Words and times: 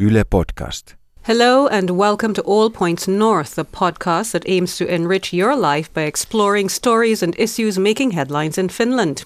Yle 0.00 0.22
Podcast. 0.22 0.94
Hello 1.24 1.66
and 1.66 1.90
welcome 1.90 2.32
to 2.34 2.42
All 2.42 2.70
Points 2.70 3.08
North, 3.08 3.56
the 3.56 3.64
podcast 3.64 4.30
that 4.30 4.48
aims 4.48 4.76
to 4.76 4.86
enrich 4.86 5.32
your 5.32 5.56
life 5.56 5.92
by 5.92 6.02
exploring 6.02 6.68
stories 6.68 7.20
and 7.20 7.34
issues 7.36 7.80
making 7.80 8.12
headlines 8.12 8.56
in 8.56 8.68
Finland. 8.68 9.24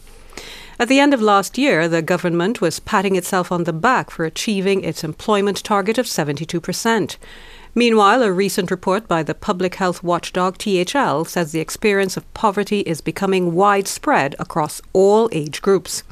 At 0.78 0.88
the 0.88 0.98
end 0.98 1.12
of 1.12 1.20
last 1.20 1.58
year, 1.58 1.88
the 1.88 2.00
government 2.00 2.62
was 2.62 2.80
patting 2.80 3.16
itself 3.16 3.52
on 3.52 3.64
the 3.64 3.74
back 3.74 4.10
for 4.10 4.24
achieving 4.24 4.82
its 4.82 5.04
employment 5.04 5.62
target 5.62 5.98
of 5.98 6.06
72%. 6.06 7.18
Meanwhile, 7.74 8.22
a 8.22 8.32
recent 8.32 8.70
report 8.70 9.06
by 9.06 9.22
the 9.22 9.34
public 9.34 9.74
health 9.74 10.02
watchdog 10.02 10.56
THL 10.56 11.24
says 11.24 11.52
the 11.52 11.60
experience 11.60 12.16
of 12.16 12.32
poverty 12.32 12.80
is 12.80 13.02
becoming 13.02 13.52
widespread 13.54 14.34
across 14.38 14.80
all 14.94 15.28
age 15.32 15.60
groups. 15.60 16.02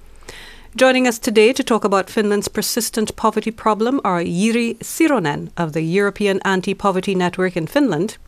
Joining 0.77 1.09
us 1.09 1.19
today 1.19 1.53
to 1.53 1.65
talk 1.65 1.83
about 1.83 2.09
Finland's 2.09 2.47
persistent 2.47 3.17
poverty 3.17 3.51
problem 3.51 4.01
are 4.05 4.21
Jiri 4.21 4.79
Sironen 4.79 5.51
of 5.57 5.73
the 5.73 5.83
European 5.83 6.41
Anti-Poverty 6.45 7.17
Network 7.17 7.57
in 7.57 7.67
Finland, 7.67 8.19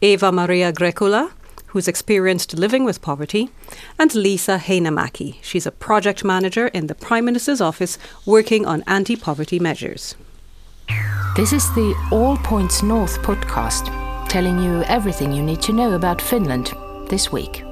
Eeva-Maria 0.00 0.72
Grekula, 0.72 1.32
who's 1.68 1.86
experienced 1.86 2.54
living 2.54 2.84
with 2.84 3.02
poverty, 3.02 3.50
and 3.98 4.10
Liisa 4.12 4.58
Heinämäki. 4.58 5.36
She's 5.42 5.66
a 5.66 5.70
project 5.70 6.24
manager 6.24 6.68
in 6.68 6.86
the 6.86 6.94
Prime 6.94 7.26
Minister's 7.26 7.60
office 7.60 7.98
working 8.24 8.64
on 8.64 8.82
anti-poverty 8.86 9.58
measures. 9.58 10.14
This 11.36 11.52
is 11.52 11.70
the 11.74 11.94
All 12.10 12.38
Points 12.38 12.82
North 12.82 13.18
podcast, 13.18 13.90
telling 14.30 14.58
you 14.58 14.82
everything 14.84 15.30
you 15.30 15.42
need 15.42 15.60
to 15.60 15.74
know 15.74 15.92
about 15.92 16.22
Finland 16.22 16.72
this 17.10 17.30
week. 17.30 17.62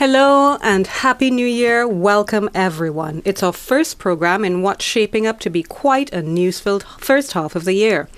Hello 0.00 0.56
and 0.62 0.86
Happy 0.86 1.30
New 1.30 1.46
Year. 1.46 1.86
Welcome 1.86 2.48
everyone. 2.54 3.20
It's 3.26 3.42
our 3.42 3.52
first 3.52 3.98
program 3.98 4.46
in 4.46 4.62
what's 4.62 4.82
shaping 4.82 5.26
up 5.26 5.40
to 5.40 5.50
be 5.50 5.62
quite 5.62 6.10
a 6.10 6.22
news 6.22 6.58
filled 6.58 6.84
first 6.98 7.32
half 7.32 7.54
of 7.54 7.66
the 7.66 7.74
year. 7.74 8.08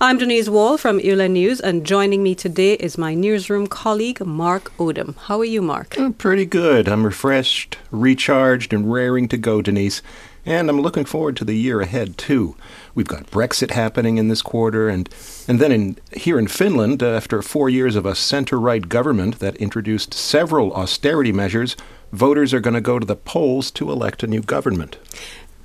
I'm 0.00 0.18
Denise 0.18 0.48
Wall 0.48 0.78
from 0.78 1.00
Yle 1.00 1.28
News, 1.28 1.60
and 1.60 1.84
joining 1.84 2.22
me 2.22 2.36
today 2.36 2.74
is 2.74 2.96
my 2.96 3.14
newsroom 3.14 3.66
colleague, 3.66 4.24
Mark 4.24 4.70
Odom. 4.76 5.16
How 5.16 5.40
are 5.40 5.44
you, 5.44 5.62
Mark? 5.62 5.98
I'm 5.98 6.12
pretty 6.12 6.46
good. 6.46 6.86
I'm 6.86 7.04
refreshed, 7.04 7.76
recharged, 7.90 8.72
and 8.72 8.92
raring 8.92 9.26
to 9.26 9.36
go, 9.36 9.60
Denise. 9.60 10.02
And 10.44 10.70
I'm 10.70 10.80
looking 10.80 11.04
forward 11.04 11.36
to 11.38 11.44
the 11.44 11.56
year 11.56 11.80
ahead, 11.80 12.18
too. 12.18 12.54
We've 12.96 13.06
got 13.06 13.30
Brexit 13.30 13.72
happening 13.72 14.16
in 14.16 14.28
this 14.28 14.40
quarter, 14.40 14.88
and, 14.88 15.06
and 15.46 15.60
then 15.60 15.70
in, 15.70 15.98
here 16.16 16.38
in 16.38 16.48
Finland, 16.48 17.02
uh, 17.02 17.10
after 17.10 17.42
four 17.42 17.68
years 17.68 17.94
of 17.94 18.06
a 18.06 18.14
center 18.14 18.58
right 18.58 18.88
government 18.88 19.38
that 19.38 19.54
introduced 19.56 20.14
several 20.14 20.72
austerity 20.72 21.30
measures, 21.30 21.76
voters 22.10 22.54
are 22.54 22.60
going 22.60 22.72
to 22.72 22.80
go 22.80 22.98
to 22.98 23.04
the 23.04 23.14
polls 23.14 23.70
to 23.72 23.92
elect 23.92 24.22
a 24.22 24.26
new 24.26 24.40
government. 24.40 24.96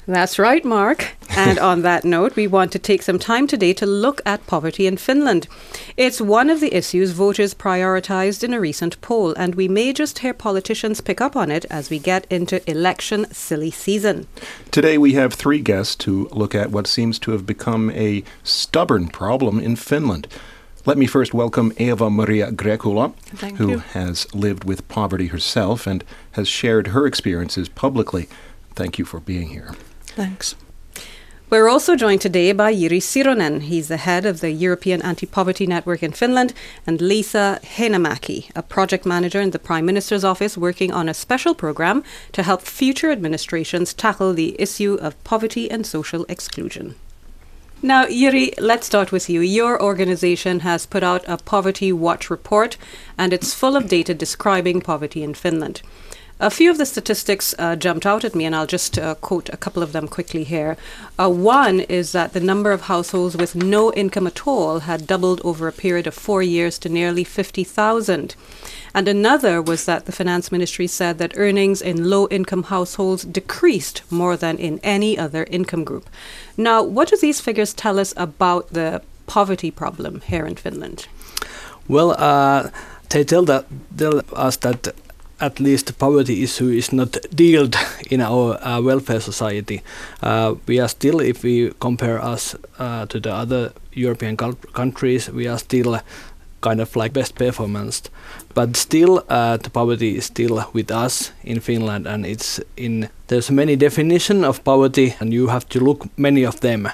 That's 0.05 0.37
right, 0.37 0.65
Mark. 0.65 1.15
And 1.33 1.57
on 1.59 1.81
that 1.81 2.03
note, 2.03 2.35
we 2.35 2.45
want 2.45 2.71
to 2.73 2.79
take 2.79 3.01
some 3.01 3.17
time 3.17 3.47
today 3.47 3.73
to 3.73 3.85
look 3.85 4.21
at 4.25 4.45
poverty 4.47 4.85
in 4.85 4.97
Finland. 4.97 5.47
It's 5.95 6.19
one 6.19 6.49
of 6.49 6.59
the 6.59 6.73
issues 6.75 7.11
voters 7.11 7.53
prioritized 7.53 8.43
in 8.43 8.53
a 8.53 8.59
recent 8.59 8.99
poll, 9.01 9.33
and 9.33 9.55
we 9.55 9.67
may 9.67 9.93
just 9.93 10.19
hear 10.19 10.33
politicians 10.33 10.99
pick 10.99 11.21
up 11.21 11.35
on 11.35 11.49
it 11.49 11.65
as 11.69 11.89
we 11.89 11.99
get 11.99 12.27
into 12.29 12.69
election 12.69 13.25
silly 13.31 13.71
season. 13.71 14.27
Today, 14.71 14.97
we 14.97 15.13
have 15.13 15.33
three 15.33 15.61
guests 15.61 15.95
to 15.97 16.27
look 16.31 16.53
at 16.53 16.71
what 16.71 16.85
seems 16.85 17.17
to 17.19 17.31
have 17.31 17.45
become 17.45 17.89
a 17.91 18.23
stubborn 18.43 19.07
problem 19.07 19.59
in 19.59 19.77
Finland. 19.77 20.27
Let 20.85 20.97
me 20.97 21.05
first 21.05 21.33
welcome 21.33 21.71
Eeva-Maria 21.73 22.51
Grekula, 22.51 23.13
Thank 23.35 23.57
who 23.57 23.69
you. 23.69 23.77
has 23.77 24.33
lived 24.33 24.63
with 24.63 24.87
poverty 24.89 25.27
herself 25.27 25.87
and 25.87 26.03
has 26.31 26.47
shared 26.47 26.87
her 26.87 27.05
experiences 27.05 27.69
publicly. 27.69 28.27
Thank 28.75 28.99
you 28.99 29.05
for 29.05 29.19
being 29.19 29.49
here. 29.49 29.75
Thanks. 30.07 30.55
We're 31.51 31.67
also 31.67 31.97
joined 31.97 32.21
today 32.21 32.53
by 32.53 32.73
Jiri 32.73 33.01
Sironen. 33.01 33.63
He's 33.63 33.89
the 33.89 33.97
head 33.97 34.25
of 34.25 34.39
the 34.39 34.51
European 34.51 35.01
Anti-Poverty 35.01 35.67
Network 35.67 36.01
in 36.01 36.13
Finland, 36.13 36.53
and 36.87 37.01
Liisa 37.01 37.59
Heinämäki, 37.61 38.49
a 38.55 38.63
project 38.63 39.05
manager 39.05 39.41
in 39.41 39.51
the 39.51 39.59
Prime 39.59 39.85
Minister's 39.85 40.23
office 40.23 40.57
working 40.57 40.93
on 40.93 41.09
a 41.09 41.13
special 41.13 41.53
program 41.53 42.05
to 42.31 42.43
help 42.43 42.61
future 42.61 43.11
administrations 43.11 43.93
tackle 43.93 44.33
the 44.33 44.55
issue 44.59 44.97
of 45.01 45.21
poverty 45.25 45.69
and 45.69 45.85
social 45.85 46.25
exclusion. 46.29 46.95
Now, 47.81 48.05
Jiri, 48.05 48.53
let's 48.57 48.87
start 48.87 49.11
with 49.11 49.29
you. 49.29 49.41
Your 49.41 49.81
organization 49.83 50.61
has 50.61 50.85
put 50.85 51.03
out 51.03 51.25
a 51.27 51.35
Poverty 51.35 51.91
Watch 51.91 52.29
report, 52.29 52.77
and 53.17 53.33
it's 53.33 53.53
full 53.53 53.75
of 53.75 53.89
data 53.89 54.13
describing 54.13 54.79
poverty 54.79 55.21
in 55.21 55.33
Finland. 55.33 55.81
A 56.43 56.49
few 56.49 56.71
of 56.71 56.79
the 56.79 56.87
statistics 56.87 57.53
uh, 57.59 57.75
jumped 57.75 58.03
out 58.03 58.23
at 58.23 58.33
me, 58.33 58.45
and 58.45 58.55
I'll 58.55 58.65
just 58.65 58.97
uh, 58.97 59.13
quote 59.13 59.47
a 59.49 59.57
couple 59.57 59.83
of 59.83 59.91
them 59.91 60.07
quickly 60.07 60.43
here. 60.43 60.75
Uh, 61.19 61.29
one 61.29 61.81
is 61.81 62.13
that 62.13 62.33
the 62.33 62.39
number 62.39 62.71
of 62.71 62.81
households 62.81 63.37
with 63.37 63.53
no 63.53 63.93
income 63.93 64.25
at 64.25 64.47
all 64.47 64.79
had 64.79 65.05
doubled 65.05 65.39
over 65.43 65.67
a 65.67 65.71
period 65.71 66.07
of 66.07 66.15
four 66.15 66.41
years 66.41 66.79
to 66.79 66.89
nearly 66.89 67.23
50,000. 67.23 68.35
And 68.95 69.07
another 69.07 69.61
was 69.61 69.85
that 69.85 70.07
the 70.07 70.11
finance 70.11 70.51
ministry 70.51 70.87
said 70.87 71.19
that 71.19 71.37
earnings 71.37 71.79
in 71.79 72.09
low 72.09 72.27
income 72.29 72.63
households 72.63 73.23
decreased 73.23 74.01
more 74.09 74.35
than 74.35 74.57
in 74.57 74.79
any 74.81 75.19
other 75.19 75.43
income 75.43 75.83
group. 75.83 76.09
Now, 76.57 76.81
what 76.81 77.09
do 77.09 77.17
these 77.17 77.39
figures 77.39 77.71
tell 77.71 77.99
us 77.99 78.15
about 78.17 78.73
the 78.73 79.03
poverty 79.27 79.69
problem 79.69 80.21
here 80.21 80.47
in 80.47 80.55
Finland? 80.55 81.07
Well, 81.87 82.15
uh, 82.17 82.71
they 83.09 83.23
tell 83.23 83.45
that 83.45 83.65
tell 83.95 84.21
us 84.33 84.57
that 84.57 84.95
at 85.41 85.59
least 85.59 85.87
the 85.87 85.93
poverty 85.93 86.43
issue 86.43 86.69
is 86.69 86.93
not 86.93 87.17
dealt 87.35 87.75
in 88.11 88.21
our 88.21 88.63
uh, 88.63 88.79
welfare 88.81 89.19
society. 89.19 89.81
Uh, 90.21 90.55
we 90.67 90.79
are 90.79 90.87
still, 90.87 91.19
if 91.19 91.43
we 91.43 91.71
compare 91.79 92.23
us 92.23 92.55
uh, 92.79 93.05
to 93.07 93.19
the 93.19 93.33
other 93.33 93.73
European 93.93 94.37
countries, 94.37 95.29
we 95.29 95.47
are 95.47 95.57
still 95.57 95.99
kind 96.61 96.79
of 96.79 96.95
like 96.95 97.11
best 97.13 97.35
performance. 97.35 98.03
But 98.53 98.77
still, 98.77 99.23
uh, 99.29 99.57
the 99.57 99.69
poverty 99.69 100.17
is 100.17 100.25
still 100.25 100.63
with 100.73 100.91
us 100.91 101.31
in 101.43 101.59
Finland, 101.59 102.07
and 102.07 102.25
it's 102.25 102.59
in 102.77 103.09
there's 103.27 103.49
many 103.51 103.75
definition 103.75 104.43
of 104.43 104.63
poverty, 104.63 105.15
and 105.19 105.33
you 105.33 105.47
have 105.47 105.67
to 105.69 105.79
look 105.79 106.05
many 106.17 106.45
of 106.45 106.59
them. 106.59 106.89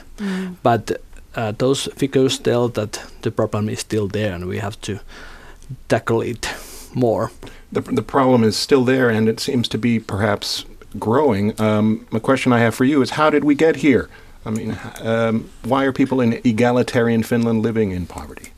But 0.64 1.02
uh, 1.36 1.52
those 1.58 1.90
figures 1.96 2.40
tell 2.40 2.70
that 2.70 3.02
the 3.22 3.32
problem 3.32 3.70
is 3.70 3.80
still 3.80 4.08
there, 4.08 4.34
and 4.34 4.46
we 4.46 4.60
have 4.60 4.80
to 4.82 5.00
tackle 5.90 6.22
it 6.22 6.48
more. 6.96 7.32
The, 7.72 7.82
the 7.82 8.02
problem 8.02 8.44
is 8.44 8.56
still 8.56 8.84
there, 8.84 9.10
and 9.10 9.28
it 9.28 9.40
seems 9.40 9.68
to 9.70 9.78
be 9.78 10.00
perhaps 10.00 10.66
growing. 10.98 11.60
Um, 11.60 12.08
a 12.12 12.20
question 12.20 12.54
I 12.54 12.60
have 12.60 12.76
for 12.76 12.86
you 12.86 13.02
is 13.02 13.12
how 13.12 13.30
did 13.30 13.44
we 13.44 13.56
get 13.56 13.78
here? 13.78 14.10
I 14.46 14.50
mean, 14.50 14.78
um, 15.02 15.50
why 15.64 15.84
are 15.84 15.92
people 15.92 16.22
in 16.22 16.40
egalitarian 16.46 17.24
Finland 17.24 17.64
living 17.64 17.92
in 17.92 18.06
poverty? 18.08 18.52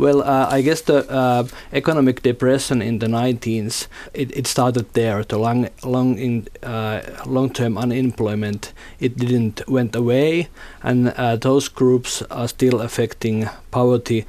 Well, 0.00 0.22
uh, 0.22 0.48
I 0.50 0.62
guess 0.62 0.80
the 0.80 1.06
uh, 1.10 1.46
economic 1.74 2.22
depression 2.22 2.80
in 2.80 3.00
the 3.00 3.06
19s 3.06 3.86
it, 4.14 4.34
it 4.34 4.46
started 4.46 4.94
there. 4.94 5.22
The 5.24 5.38
long, 5.38 5.68
long, 5.84 6.18
in, 6.18 6.48
uh, 6.62 7.02
long-term 7.26 7.76
unemployment 7.76 8.72
it 8.98 9.18
didn't 9.18 9.68
went 9.68 9.94
away, 9.94 10.48
and 10.82 11.08
uh, 11.08 11.36
those 11.36 11.68
groups 11.68 12.22
are 12.30 12.48
still 12.48 12.80
affecting 12.80 13.50
poverty. 13.70 14.24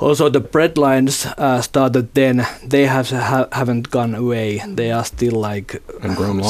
Also, 0.00 0.30
the 0.30 0.40
bread 0.40 0.78
lines 0.78 1.26
uh, 1.36 1.60
started 1.60 2.14
then. 2.14 2.46
They 2.64 2.86
have 2.86 3.10
ha- 3.10 3.48
haven't 3.52 3.90
gone 3.90 4.14
away. 4.14 4.62
They 4.66 4.90
are 4.92 5.04
still 5.04 5.32
like 5.50 5.82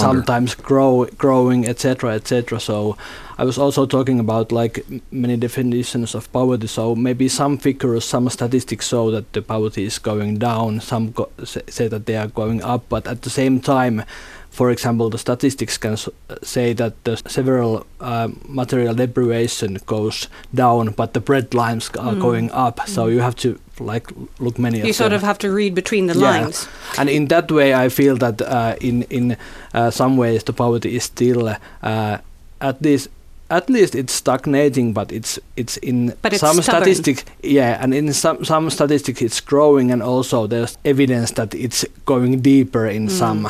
sometimes 0.01 0.55
grow 0.55 1.07
growing, 1.19 1.67
etc., 1.67 2.15
etc. 2.15 2.61
So, 2.61 2.97
I 3.39 3.45
was 3.45 3.59
also 3.59 3.87
talking 3.87 4.21
about 4.21 4.53
like 4.53 4.85
m- 4.89 5.03
many 5.11 5.37
definitions 5.37 6.15
of 6.15 6.31
poverty. 6.33 6.69
So 6.69 6.95
maybe 6.95 7.29
some 7.29 7.59
figures, 7.59 8.05
some 8.05 8.29
statistics 8.31 8.87
show 8.89 9.11
that 9.11 9.33
the 9.33 9.43
poverty 9.43 9.85
is 9.85 9.99
going 9.99 10.39
down. 10.39 10.81
Some 10.81 11.13
say 11.45 11.89
that 11.89 12.07
they 12.07 12.17
are 12.17 12.29
going 12.29 12.63
up, 12.63 12.85
but 12.89 13.07
at 13.09 13.23
the 13.23 13.31
same 13.31 13.61
time. 13.61 14.05
For 14.51 14.71
example, 14.71 15.11
the 15.11 15.19
statistics 15.19 15.79
can 15.79 15.97
say 16.43 16.75
that 16.75 16.93
the 17.05 17.17
several 17.29 17.87
uh, 18.01 18.29
material 18.49 18.95
deprivation 18.95 19.79
goes 19.87 20.29
down, 20.55 20.91
but 20.97 21.13
the 21.13 21.21
bread 21.21 21.55
lines 21.55 21.91
are 21.99 22.15
going 22.17 22.51
up. 22.53 22.81
So 22.89 23.07
you 23.07 23.21
have 23.21 23.35
to 23.37 23.59
like 23.79 24.13
look 24.39 24.59
many 24.59 24.79
You 24.81 24.93
sort 24.93 25.11
them. 25.11 25.17
of 25.17 25.23
have 25.23 25.39
to 25.39 25.49
read 25.57 25.75
between 25.75 26.07
the 26.09 26.15
Yeah. 26.19 26.31
lines. 26.43 26.69
And 26.99 27.09
in 27.09 27.29
that 27.29 27.51
way, 27.51 27.75
I 27.87 27.89
feel 27.91 28.17
that 28.17 28.43
uh, 28.43 28.75
in 28.81 29.05
in 29.11 29.37
uh, 29.75 29.91
some 29.91 30.17
ways 30.17 30.43
the 30.45 30.53
poverty 30.53 30.97
is 30.97 31.05
still 31.05 31.49
uh, 31.83 32.17
at 32.61 32.83
least 32.83 33.09
at 33.51 33.69
least 33.69 33.95
it's 33.95 34.13
stagnating, 34.13 34.93
but 34.95 35.13
it's 35.13 35.39
it's 35.57 35.77
in 35.83 36.13
But 36.23 36.33
some 36.37 36.63
stubborn. 36.63 36.63
statistics. 36.63 37.25
Yeah, 37.43 37.83
and 37.83 37.93
in 37.95 38.13
some 38.13 38.45
some 38.45 38.71
statistics 38.71 39.21
it's 39.23 39.41
growing, 39.41 39.91
and 39.93 40.03
also 40.03 40.47
there's 40.47 40.79
evidence 40.85 41.33
that 41.35 41.55
it's 41.55 41.85
going 42.05 42.41
deeper 42.43 42.87
in 42.87 43.07
Mm. 43.09 43.11
some 43.11 43.49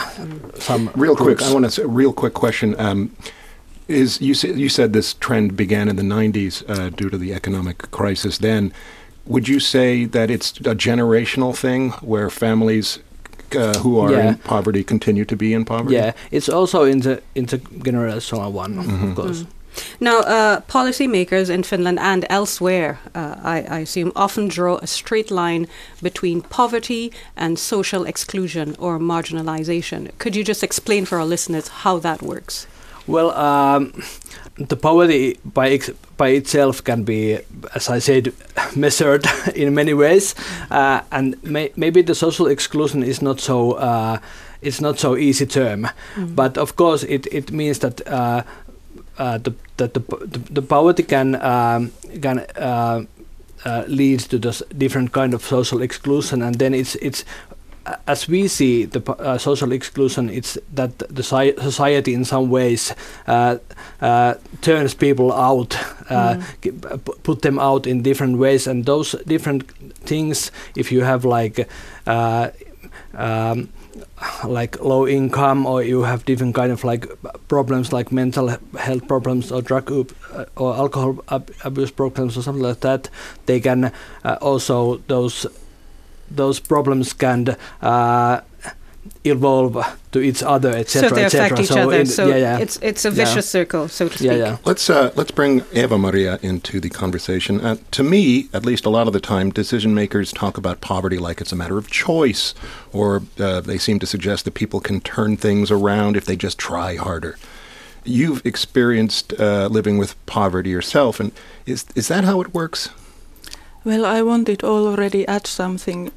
some 0.59 0.91
Real 0.97 1.15
quick, 1.17 1.39
groups. 1.39 1.51
I 1.51 1.53
want 1.53 1.65
to 1.67 1.71
say 1.71 1.83
a 1.83 1.87
real 1.87 2.13
quick 2.13 2.35
question. 2.35 2.75
Um, 2.79 3.11
is 3.89 4.21
you 4.21 4.35
said 4.35 4.57
you 4.59 4.69
said 4.69 4.93
this 4.93 5.15
trend 5.15 5.57
began 5.57 5.89
in 5.89 5.97
the 5.97 6.03
90s 6.05 6.63
uh, 6.69 6.91
due 6.91 7.11
to 7.11 7.19
the 7.19 7.35
economic 7.35 7.91
crisis 7.91 8.39
then 8.39 8.73
would 9.27 9.49
you 9.49 9.59
say 9.61 10.07
that 10.07 10.31
it's 10.31 10.53
a 10.61 10.75
generational 10.77 11.53
thing 11.57 11.91
where 12.01 12.31
families 12.31 13.01
uh, 13.57 13.75
who 13.83 13.99
are 13.99 14.13
Yeah. 14.13 14.29
in 14.29 14.35
poverty 14.45 14.85
continue 14.85 15.25
to 15.25 15.37
be 15.37 15.53
in 15.53 15.65
poverty. 15.65 15.97
Yeah, 15.97 16.13
it's 16.31 16.49
also 16.49 16.85
in 16.85 17.01
the 17.01 17.21
in 17.35 17.47
the 17.47 17.59
generational 17.85 18.53
one, 18.53 18.79
of 18.79 19.15
course. 19.17 19.45
Now, 20.01 20.21
uh, 20.21 20.61
policymakers 20.61 21.51
in 21.51 21.63
Finland 21.63 21.99
and 21.99 22.27
elsewhere, 22.31 22.99
uh, 23.15 23.37
I, 23.43 23.57
I 23.69 23.79
assume, 23.81 24.13
often 24.17 24.49
draw 24.49 24.79
a 24.83 24.87
straight 24.87 25.31
line 25.31 25.67
between 26.03 26.43
poverty 26.43 27.13
and 27.37 27.59
social 27.59 28.05
exclusion 28.05 28.77
or 28.79 28.99
marginalization. 28.99 30.11
Could 30.19 30.37
you 30.37 30.45
just 30.45 30.63
explain 30.63 31.05
for 31.05 31.19
our 31.19 31.27
listeners 31.27 31.69
how 31.69 31.99
that 31.99 32.23
works? 32.23 32.67
Well, 33.07 33.31
um, 33.33 33.93
the 34.57 34.77
poverty 34.77 35.39
by 35.45 35.71
ex- 35.71 35.91
by 36.17 36.29
itself 36.29 36.85
can 36.85 37.03
be, 37.03 37.39
as 37.75 37.89
I 37.89 37.99
said, 37.99 38.33
measured 38.77 39.27
in 39.55 39.75
many 39.75 39.95
ways, 39.95 40.35
uh, 40.71 41.01
and 41.11 41.43
may- 41.43 41.73
maybe 41.77 42.03
the 42.03 42.15
social 42.15 42.47
exclusion 42.47 43.03
is 43.03 43.23
not 43.23 43.41
so. 43.41 43.73
Uh, 43.73 44.19
it's 44.63 44.81
not 44.81 44.99
so 44.99 45.17
easy 45.17 45.47
term, 45.47 45.89
but 46.19 46.59
of 46.59 46.77
course 46.77 47.03
it, 47.05 47.27
it 47.33 47.51
means 47.51 47.79
that 47.79 48.07
uh, 48.07 48.43
uh, 49.21 49.39
the, 49.39 49.53
that 49.77 49.95
the, 49.95 50.01
the 50.01 50.39
the 50.61 50.63
poverty 50.63 51.03
can 51.03 51.35
um, 51.43 51.93
can 52.23 52.39
uh, 52.57 53.05
uh, 53.65 53.85
lead 53.87 54.21
to 54.21 54.39
this 54.39 54.63
different 54.79 55.13
kind 55.13 55.35
of 55.35 55.43
social 55.43 55.83
exclusion, 55.83 56.43
and 56.43 56.55
then 56.59 56.75
it's 56.75 56.95
it's 56.97 57.25
as 58.07 58.29
we 58.29 58.49
see 58.49 58.85
the 58.85 59.13
uh, 59.13 59.39
social 59.39 59.73
exclusion, 59.73 60.31
it's 60.31 60.59
that 60.75 60.99
the 60.99 61.23
society 61.23 62.15
in 62.15 62.25
some 62.25 62.51
ways 62.51 62.95
uh, 63.27 63.57
uh, 64.01 64.35
turns 64.61 64.95
people 64.95 65.33
out, 65.33 65.77
uh, 66.11 66.41
p- 66.61 66.73
put 67.23 67.43
them 67.43 67.59
out 67.59 67.87
in 67.87 68.03
different 68.03 68.39
ways, 68.39 68.67
and 68.67 68.85
those 68.85 69.15
different 69.27 69.71
things, 70.07 70.51
if 70.77 70.93
you 70.93 71.05
have 71.05 71.25
like. 71.25 71.69
Uh, 72.07 72.51
um, 73.15 73.69
like 74.45 74.81
low 74.81 75.07
income 75.07 75.67
or 75.67 75.83
you 75.83 76.03
have 76.03 76.25
different 76.25 76.55
kind 76.55 76.73
of 76.73 76.85
like 76.85 77.07
problems 77.49 77.93
like 77.93 78.13
mental 78.13 78.49
health 78.79 79.07
problems 79.09 79.51
or 79.51 79.63
drug 79.63 79.91
uh, 79.91 80.45
or 80.57 80.75
alcohol 80.75 81.19
ab- 81.31 81.51
abuse 81.65 81.91
problems 81.91 82.37
or 82.37 82.43
something 82.43 82.63
like 82.63 82.81
that 82.81 83.09
they 83.47 83.61
can 83.61 83.93
uh, 84.25 84.39
also 84.41 84.99
those 85.09 85.47
those 86.31 86.61
problems 86.61 87.13
can 87.13 87.57
uh, 87.83 88.41
evolve 89.25 89.77
to 90.13 90.21
each 90.21 90.43
other 90.43 90.71
etc 90.71 91.09
so 91.09 91.15
they 91.15 91.25
etc 91.25 91.47
affect 91.47 91.61
each 91.61 91.71
other. 91.77 92.01
in- 92.01 92.07
so 92.07 92.29
yeah, 92.29 92.37
yeah. 92.37 92.59
it's 92.59 92.79
it's 92.83 93.05
a 93.05 93.09
Yeah. 93.11 93.15
vicious 93.25 93.49
circle, 93.49 93.89
so 93.89 94.09
to 94.09 94.15
speak. 94.15 94.31
yeah 94.31 94.37
yeah 94.37 94.57
Let's 94.65 94.89
uh, 94.91 95.11
let's 95.15 95.31
bring 95.31 95.61
Eeva-Maria 95.73 96.39
into 96.43 96.81
the 96.81 96.89
conversation. 96.91 97.61
Uh, 97.61 97.77
to 97.91 98.03
me, 98.03 98.49
at 98.53 98.65
least, 98.65 98.87
a 98.87 98.91
lot 98.91 99.07
of 99.07 99.13
the 99.13 99.21
time, 99.21 99.51
decision 99.51 99.95
makers 99.95 100.33
talk 100.33 100.57
about 100.59 100.81
poverty 100.81 101.19
like 101.19 101.41
it's 101.43 101.53
a 101.53 101.57
matter 101.57 101.77
of 101.79 101.87
choice, 101.91 102.55
or 102.93 103.23
uh, 103.39 103.61
they 103.61 103.79
seem 103.79 103.99
to 103.99 104.07
suggest 104.07 104.45
that 104.45 104.55
people 104.55 104.81
can 104.81 105.01
turn 105.01 105.37
things 105.37 105.71
around 105.71 106.17
if 106.17 106.25
they 106.25 106.37
just 106.37 106.59
try 106.59 106.97
harder. 106.97 107.37
You've 108.05 108.41
experienced 108.47 109.35
uh, 109.39 109.69
living 109.71 109.99
with 109.99 110.15
poverty 110.27 110.71
yourself, 110.71 111.21
and 111.21 111.33
is 111.67 111.85
is 111.95 112.09
that 112.09 112.25
how 112.25 112.41
it 112.41 112.55
works? 112.55 112.89
Well, 113.85 114.05
I 114.05 114.23
wanted 114.23 114.63
already 114.65 115.27
add 115.27 115.47
something 115.47 116.11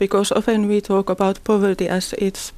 because 0.00 0.32
often 0.32 0.68
we 0.68 0.80
talk 0.80 1.10
about 1.10 1.44
poverty 1.44 1.88
as 1.88 2.14
it's 2.18 2.52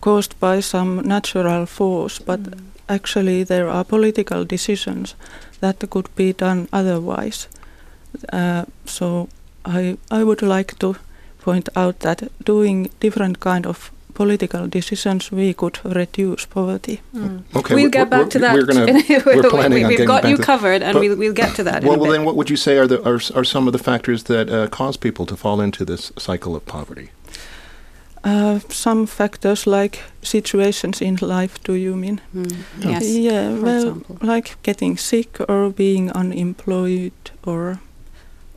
caused 0.00 0.40
by 0.40 0.60
some 0.60 1.02
natural 1.02 1.66
force, 1.66 2.18
but 2.20 2.40
actually 2.88 3.44
there 3.44 3.68
are 3.68 3.84
political 3.84 4.44
decisions 4.44 5.14
that 5.60 5.90
could 5.90 6.08
be 6.16 6.32
done 6.32 6.68
otherwise. 6.72 7.48
Uh, 8.32 8.64
so 8.84 9.28
I 9.64 9.96
I 10.10 10.24
would 10.24 10.42
like 10.42 10.78
to 10.78 10.94
point 11.44 11.68
out 11.76 11.98
that 12.00 12.22
doing 12.44 12.90
different 13.00 13.40
kind 13.40 13.66
of 13.66 13.90
political 14.16 14.66
decisions 14.66 15.30
we 15.30 15.52
could 15.52 15.78
reduce 15.84 16.46
poverty. 16.46 17.00
Okay, 17.54 17.74
we'll 17.74 17.90
get 17.90 18.08
back 18.08 18.30
to 18.30 18.38
that. 18.38 18.54
We're, 18.56 18.66
gonna, 18.66 18.84
we're 19.26 19.50
planning 19.50 19.86
we, 19.86 19.96
have 19.96 20.06
got 20.06 20.28
you 20.28 20.38
covered, 20.38 20.82
and 20.82 20.98
we'll, 20.98 21.16
we'll 21.16 21.34
get 21.34 21.54
to 21.56 21.64
that. 21.64 21.84
Well, 21.84 21.98
well, 21.98 22.12
then, 22.12 22.24
what 22.24 22.34
would 22.36 22.50
you 22.50 22.56
say 22.56 22.78
are 22.78 22.86
the 22.86 22.98
are, 23.10 23.20
are 23.38 23.44
some 23.44 23.68
of 23.68 23.72
the 23.72 23.78
factors 23.90 24.24
that 24.24 24.48
uh, 24.48 24.68
cause 24.68 24.96
people 24.96 25.26
to 25.26 25.36
fall 25.36 25.60
into 25.60 25.84
this 25.84 26.12
cycle 26.18 26.56
of 26.56 26.64
poverty? 26.64 27.10
Uh, 28.24 28.58
some 28.70 29.06
factors 29.06 29.66
like 29.66 30.02
situations 30.22 31.00
in 31.02 31.16
life, 31.20 31.62
do 31.64 31.74
you 31.74 31.94
mean? 31.94 32.20
Mm, 32.34 32.56
Yes. 32.78 33.04
Yeah, 33.04 33.56
for 33.56 33.62
well, 33.62 33.88
example. 33.88 34.16
like 34.22 34.56
getting 34.62 34.98
sick 34.98 35.40
or 35.48 35.70
being 35.70 36.10
unemployed 36.12 37.12
or 37.44 37.78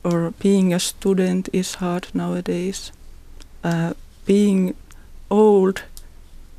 or 0.04 0.34
being 0.40 0.74
a 0.74 0.80
student 0.80 1.50
is 1.52 1.76
hard 1.76 2.08
nowadays. 2.14 2.92
Uh, 3.64 3.94
being 4.26 4.74
old 5.30 5.84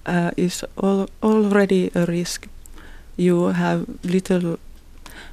uh, 0.06 0.30
is 0.36 0.64
al- 0.82 1.08
already 1.22 1.90
a 1.94 2.06
risk. 2.06 2.48
You 3.16 3.52
have 3.52 3.86
little 4.02 4.58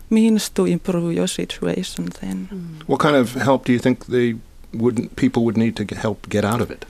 means 0.09 0.49
to 0.49 0.65
improve 0.65 1.13
your 1.13 1.27
situation 1.27 2.09
then. 2.21 2.47
What 2.87 2.99
kind 2.99 3.15
of 3.15 3.33
help 3.33 3.65
do 3.65 3.73
you 3.73 3.79
think 3.79 4.05
they 4.05 4.35
wouldn't 4.73 5.15
people 5.15 5.43
would 5.43 5.57
need 5.57 5.75
to 5.75 5.83
get 5.83 5.97
help 5.97 6.29
get 6.29 6.45
out 6.45 6.61
of 6.61 6.71
it? 6.71 6.85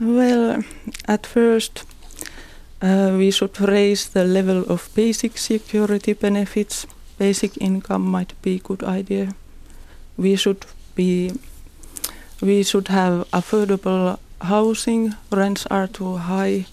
Well, 0.00 0.62
at 1.08 1.26
first, 1.26 1.84
uh, 2.82 3.14
we 3.16 3.30
should 3.30 3.60
raise 3.60 4.08
the 4.08 4.24
level 4.24 4.64
of 4.68 4.90
basic 4.94 5.38
security 5.38 6.12
benefits. 6.12 6.86
Basic 7.18 7.56
income 7.60 8.02
might 8.02 8.34
be 8.42 8.56
a 8.56 8.58
good 8.58 8.82
idea. 8.82 9.34
We 10.18 10.36
should 10.36 10.66
be, 10.94 11.32
we 12.42 12.62
should 12.62 12.88
have 12.88 13.26
affordable 13.32 14.18
housing. 14.40 15.14
Rents 15.30 15.66
are 15.70 15.86
too 15.88 16.16
high, 16.16 16.66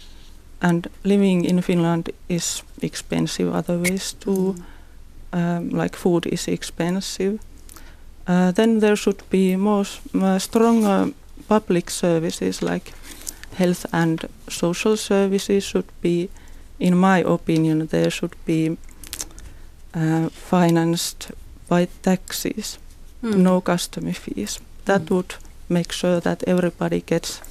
and 0.62 0.88
living 1.04 1.46
in 1.46 1.62
Finland 1.62 2.10
is 2.30 2.64
expensive. 2.82 3.54
Other 3.58 3.78
ways 3.78 4.14
too, 4.20 4.56
um, 5.34 5.70
like 5.70 5.96
food 5.98 6.26
is 6.26 6.48
expensive. 6.48 7.40
Uh, 8.28 8.52
then 8.52 8.80
there 8.80 8.96
should 8.96 9.22
be 9.30 9.56
more 9.58 9.86
uh, 10.14 10.40
stronger 10.40 11.12
public 11.48 11.90
services 11.90 12.62
like 12.62 12.94
health 13.60 13.86
and 13.94 14.30
social 14.50 14.96
services 14.98 15.64
should 15.64 15.86
be, 16.02 16.30
in 16.80 16.98
my 16.98 17.20
opinion, 17.26 17.88
there 17.88 18.10
should 18.10 18.36
be 18.46 18.78
uh, 19.96 20.30
financed 20.30 21.32
by 21.70 21.88
taxes, 22.02 22.80
Mm. 23.24 23.36
no 23.44 23.62
customer 23.62 24.14
fees. 24.14 24.60
That 24.86 25.02
Mm. 25.02 25.12
would 25.16 25.34
make 25.70 25.94
sure 25.94 26.20
that 26.22 26.44
everybody 26.48 27.02
gets 27.06 27.42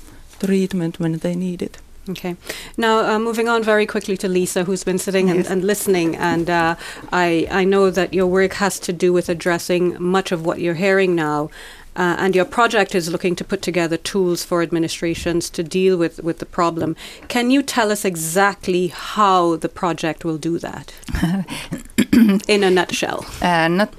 treatment 0.47 0.99
when 1.01 1.19
they 1.19 1.35
need 1.35 1.63
it. 1.63 1.79
Okay. 2.11 2.35
Now, 2.77 3.15
uh, 3.15 3.19
moving 3.19 3.49
on 3.49 3.63
very 3.63 3.87
quickly 3.87 4.17
to 4.17 4.29
Liisa, 4.29 4.65
who's 4.65 4.85
been 4.85 4.99
sitting 4.99 5.31
and, 5.31 5.39
Yes. 5.39 5.51
and 5.51 5.63
listening, 5.65 6.17
and 6.17 6.51
uh, 6.51 6.75
I 7.13 7.47
I 7.61 7.65
know 7.65 7.91
that 7.91 8.13
your 8.13 8.27
work 8.27 8.55
has 8.55 8.81
to 8.81 8.93
do 8.93 9.13
with 9.13 9.29
addressing 9.29 9.97
much 10.03 10.33
of 10.33 10.45
what 10.45 10.59
you're 10.59 10.75
hearing 10.87 11.15
now. 11.15 11.49
Uh, 11.95 12.17
and 12.19 12.35
your 12.35 12.47
project 12.47 12.95
is 12.95 13.09
looking 13.11 13.37
to 13.37 13.45
put 13.45 13.61
together 13.61 13.99
tools 13.99 14.45
for 14.45 14.63
administrations 14.63 15.51
to 15.51 15.63
deal 15.63 15.99
with, 15.99 16.23
with 16.25 16.39
the 16.39 16.47
problem. 16.47 16.97
Can 17.29 17.51
you 17.51 17.63
tell 17.63 17.93
us 17.93 18.03
exactly 18.05 18.87
how 18.89 19.57
the 19.57 19.69
project 19.69 20.25
will 20.25 20.39
do 20.39 20.59
that? 20.59 20.95
In 22.49 22.65
a 22.65 22.71
nutshell. 22.71 23.25
Uh, 23.43 23.69
not 23.69 23.93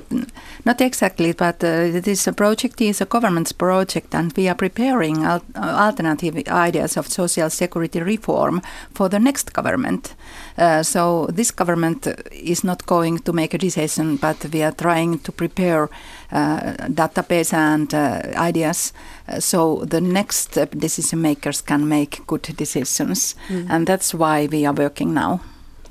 not 0.66 0.82
exactly, 0.82 1.34
but 1.34 1.64
uh, 1.64 2.02
this 2.02 2.28
project 2.36 2.82
is 2.82 3.02
a 3.02 3.06
government's 3.06 3.52
project, 3.52 4.16
and 4.16 4.34
we 4.38 4.48
are 4.48 4.56
preparing 4.56 5.24
al- 5.24 5.44
uh, 5.56 5.86
alternative 5.88 6.48
ideas 6.48 6.98
of 6.98 7.08
social 7.08 7.50
security 7.50 8.02
reform 8.02 8.62
for 8.94 9.10
the 9.10 9.20
next 9.20 9.54
government. 9.54 10.16
Uh, 10.58 10.84
so 10.84 11.28
this 11.28 11.52
government 11.52 12.08
is 12.32 12.64
not 12.64 12.86
going 12.86 13.20
to 13.20 13.34
make 13.34 13.54
a 13.54 13.58
decision, 13.58 14.18
but 14.18 14.46
we 14.54 14.64
are 14.64 14.72
trying 14.72 15.20
to 15.20 15.32
prepare 15.32 15.90
uh, 16.32 16.74
database 16.90 17.54
and 17.54 17.94
uh, 17.94 18.22
ideas 18.38 18.94
uh, 19.28 19.40
so 19.40 19.84
the 19.86 20.02
next 20.02 20.58
uh, 20.58 20.66
decision 20.66 21.22
makers 21.22 21.62
can 21.62 21.88
make 21.88 22.26
good 22.28 22.42
decisions, 22.58 23.36
and 23.70 23.88
that's 23.88 24.14
why 24.14 24.48
we 24.52 24.66
are 24.66 24.74
working 24.74 25.14
now. 25.14 25.40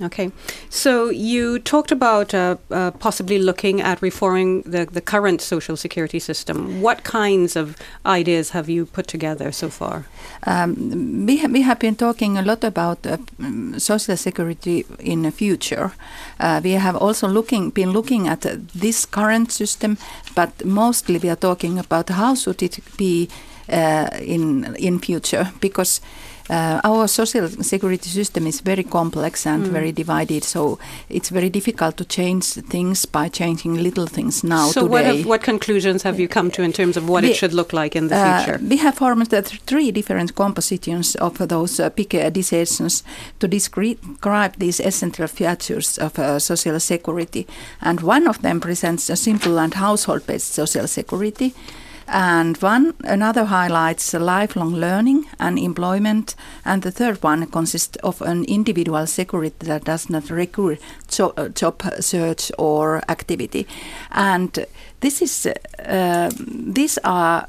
Okay. 0.00 0.30
So 0.70 1.10
you 1.10 1.58
talked 1.58 1.92
about 1.92 2.32
uh, 2.34 2.56
uh, 2.70 2.92
possibly 2.92 3.38
looking 3.38 3.80
at 3.80 4.00
reforming 4.00 4.62
the, 4.62 4.86
the 4.86 5.00
current 5.00 5.40
social 5.40 5.76
security 5.76 6.18
system. 6.18 6.80
What 6.80 7.04
kinds 7.04 7.56
of 7.56 7.76
ideas 8.06 8.50
have 8.50 8.68
you 8.68 8.86
put 8.86 9.06
together 9.06 9.52
so 9.52 9.68
far? 9.68 10.06
Um, 10.46 11.26
we, 11.26 11.38
ha- 11.38 11.48
we 11.48 11.62
have 11.62 11.78
been 11.78 11.94
talking 11.94 12.38
a 12.38 12.42
lot 12.42 12.64
about 12.64 13.06
uh, 13.06 13.18
social 13.78 14.16
security 14.16 14.86
in 14.98 15.22
the 15.22 15.30
future. 15.30 15.92
Uh, 16.40 16.60
we 16.64 16.72
have 16.72 16.96
also 16.96 17.28
looking 17.28 17.70
been 17.70 17.92
looking 17.92 18.28
at 18.28 18.46
uh, 18.46 18.56
this 18.74 19.04
current 19.04 19.52
system, 19.52 19.98
but 20.34 20.64
mostly 20.64 21.18
we 21.18 21.28
are 21.28 21.36
talking 21.36 21.78
about 21.78 22.08
how 22.08 22.34
should 22.34 22.62
it 22.62 22.78
be 22.96 23.28
uh, 23.68 24.08
in 24.20 24.74
in 24.76 24.98
future 24.98 25.52
because 25.60 26.00
uh, 26.50 26.80
our 26.84 27.06
social 27.08 27.48
security 27.48 28.08
system 28.08 28.46
is 28.46 28.60
very 28.60 28.82
complex 28.84 29.46
and 29.46 29.66
Mm. 29.66 29.72
very 29.72 29.92
divided, 29.92 30.44
so 30.44 30.78
it's 31.08 31.28
very 31.30 31.48
difficult 31.50 31.96
to 31.96 32.04
change 32.04 32.44
things 32.68 33.06
by 33.06 33.28
changing 33.28 33.74
little 33.82 34.06
things 34.06 34.42
now 34.44 34.66
so, 34.70 34.80
today. 34.82 34.90
what, 34.92 35.04
have, 35.04 35.26
what 35.26 35.42
conclusions 35.42 36.02
have 36.02 36.18
you 36.20 36.28
come 36.28 36.50
to 36.50 36.62
in 36.62 36.72
terms 36.72 36.96
of 36.96 37.08
what 37.08 37.22
We- 37.24 37.30
it 37.30 37.36
should 37.36 37.52
look 37.54 37.72
like 37.72 37.94
in 37.98 38.08
the 38.08 38.16
Uh, 38.16 38.44
future? 38.44 38.60
we 38.68 38.76
have 38.78 38.94
formed 38.96 39.28
three 39.66 39.90
different 39.92 40.34
compositions 40.34 41.14
of 41.16 41.38
those 41.48 41.78
uh, 41.80 41.90
big 41.90 42.14
uh, 42.14 42.30
decisions 42.30 43.02
to 43.38 43.46
describe 43.48 44.52
these 44.58 44.80
essential 44.80 45.26
features 45.28 45.98
of 45.98 46.18
uh, 46.18 46.38
social 46.38 46.78
security. 46.80 47.46
And 47.80 48.00
one 48.00 48.26
of 48.28 48.42
them 48.42 48.60
presents 48.60 49.10
a 49.10 49.16
simple 49.16 49.58
and 49.58 49.74
household-based 49.74 50.52
social 50.54 50.86
security. 50.88 51.54
And 52.08 52.56
one 52.58 52.94
another 53.04 53.44
highlights 53.44 54.14
lifelong 54.14 54.74
learning 54.74 55.26
and 55.38 55.58
employment, 55.58 56.34
and 56.64 56.82
the 56.82 56.90
third 56.90 57.22
one 57.22 57.46
consists 57.46 57.96
of 58.02 58.22
an 58.22 58.44
individual 58.44 59.06
security 59.06 59.66
that 59.66 59.84
does 59.84 60.10
not 60.10 60.30
require 60.30 60.78
jo- 61.08 61.34
uh, 61.36 61.48
job 61.48 61.82
search 62.00 62.52
or 62.58 63.02
activity. 63.08 63.66
And 64.10 64.66
this 65.00 65.22
is 65.22 65.46
uh, 65.46 66.30
these 66.36 66.98
are 67.04 67.46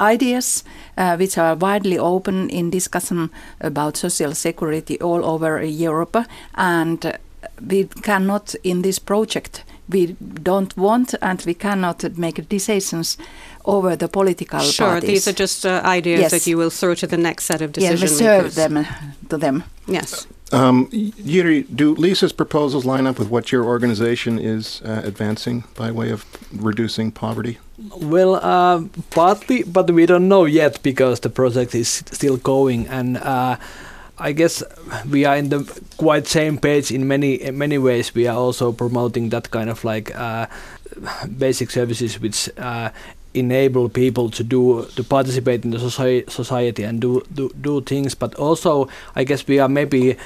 ideas 0.00 0.64
uh, 0.96 1.16
which 1.16 1.38
are 1.38 1.54
widely 1.54 1.98
open 1.98 2.50
in 2.50 2.70
discussion 2.70 3.30
about 3.60 3.96
social 3.96 4.34
security 4.34 5.00
all 5.00 5.24
over 5.24 5.62
Europe, 5.62 6.16
and 6.54 7.18
we 7.66 7.84
cannot 7.84 8.54
in 8.62 8.82
this 8.82 8.98
project 8.98 9.64
we 9.88 10.16
don't 10.42 10.76
want 10.76 11.14
and 11.20 11.42
we 11.46 11.54
cannot 11.54 12.16
make 12.16 12.48
decisions 12.48 13.18
over 13.64 13.96
the 13.96 14.08
political 14.08 14.60
Sure, 14.60 14.86
parties. 14.88 15.08
these 15.08 15.28
are 15.28 15.32
just 15.32 15.64
uh, 15.66 15.80
ideas 15.84 16.20
Yes. 16.20 16.30
that 16.30 16.46
you 16.46 16.56
will 16.58 16.70
throw 16.70 16.94
to 16.94 17.06
the 17.06 17.16
next 17.16 17.44
set 17.44 17.62
of 17.62 17.72
decision 17.72 17.96
yeah, 17.96 18.00
decision 18.00 18.26
reserve 18.44 18.72
makers. 18.72 18.94
them 18.94 19.14
to 19.28 19.38
them. 19.38 19.64
Yes. 19.86 20.26
Um, 20.52 20.86
Jiri, 20.90 21.64
do 21.74 21.94
Liisa's 21.96 22.32
proposals 22.32 22.84
line 22.84 23.06
up 23.06 23.18
with 23.18 23.28
what 23.30 23.50
your 23.52 23.64
organization 23.64 24.38
is 24.38 24.82
uh, 24.84 25.00
advancing 25.04 25.64
by 25.76 25.90
way 25.90 26.10
of 26.12 26.24
reducing 26.52 27.10
poverty? 27.12 27.58
Well, 27.96 28.34
uh, 28.34 28.82
partly, 29.10 29.62
but 29.62 29.90
we 29.90 30.04
don't 30.06 30.28
know 30.28 30.44
yet 30.44 30.82
because 30.82 31.20
the 31.20 31.30
project 31.30 31.74
is 31.74 31.88
still 32.12 32.36
going, 32.36 32.86
and 32.88 33.16
uh, 33.16 33.56
I 34.18 34.32
guess 34.32 34.62
we 35.10 35.24
are 35.24 35.36
in 35.38 35.48
the 35.48 35.64
quite 35.96 36.26
same 36.28 36.58
page 36.58 36.90
in 36.94 37.08
many 37.08 37.34
in 37.34 37.56
many 37.56 37.78
ways. 37.78 38.14
We 38.14 38.28
are 38.28 38.36
also 38.36 38.72
promoting 38.72 39.30
that 39.30 39.50
kind 39.50 39.70
of 39.70 39.84
like 39.84 40.14
uh, 40.14 40.46
basic 41.38 41.70
services 41.70 42.20
which. 42.20 42.50
Uh, 42.58 42.90
enable 43.34 43.88
people 43.88 44.30
to 44.30 44.44
do 44.44 44.86
to 44.96 45.02
participate 45.02 45.64
in 45.64 45.70
the 45.70 45.78
society, 45.78 46.24
society 46.30 46.82
and 46.82 47.00
do, 47.00 47.22
do 47.34 47.50
do 47.60 47.80
things 47.80 48.14
but 48.14 48.34
also 48.34 48.88
i 49.16 49.24
guess 49.24 49.46
we 49.46 49.58
are 49.58 49.68
maybe 49.68 50.16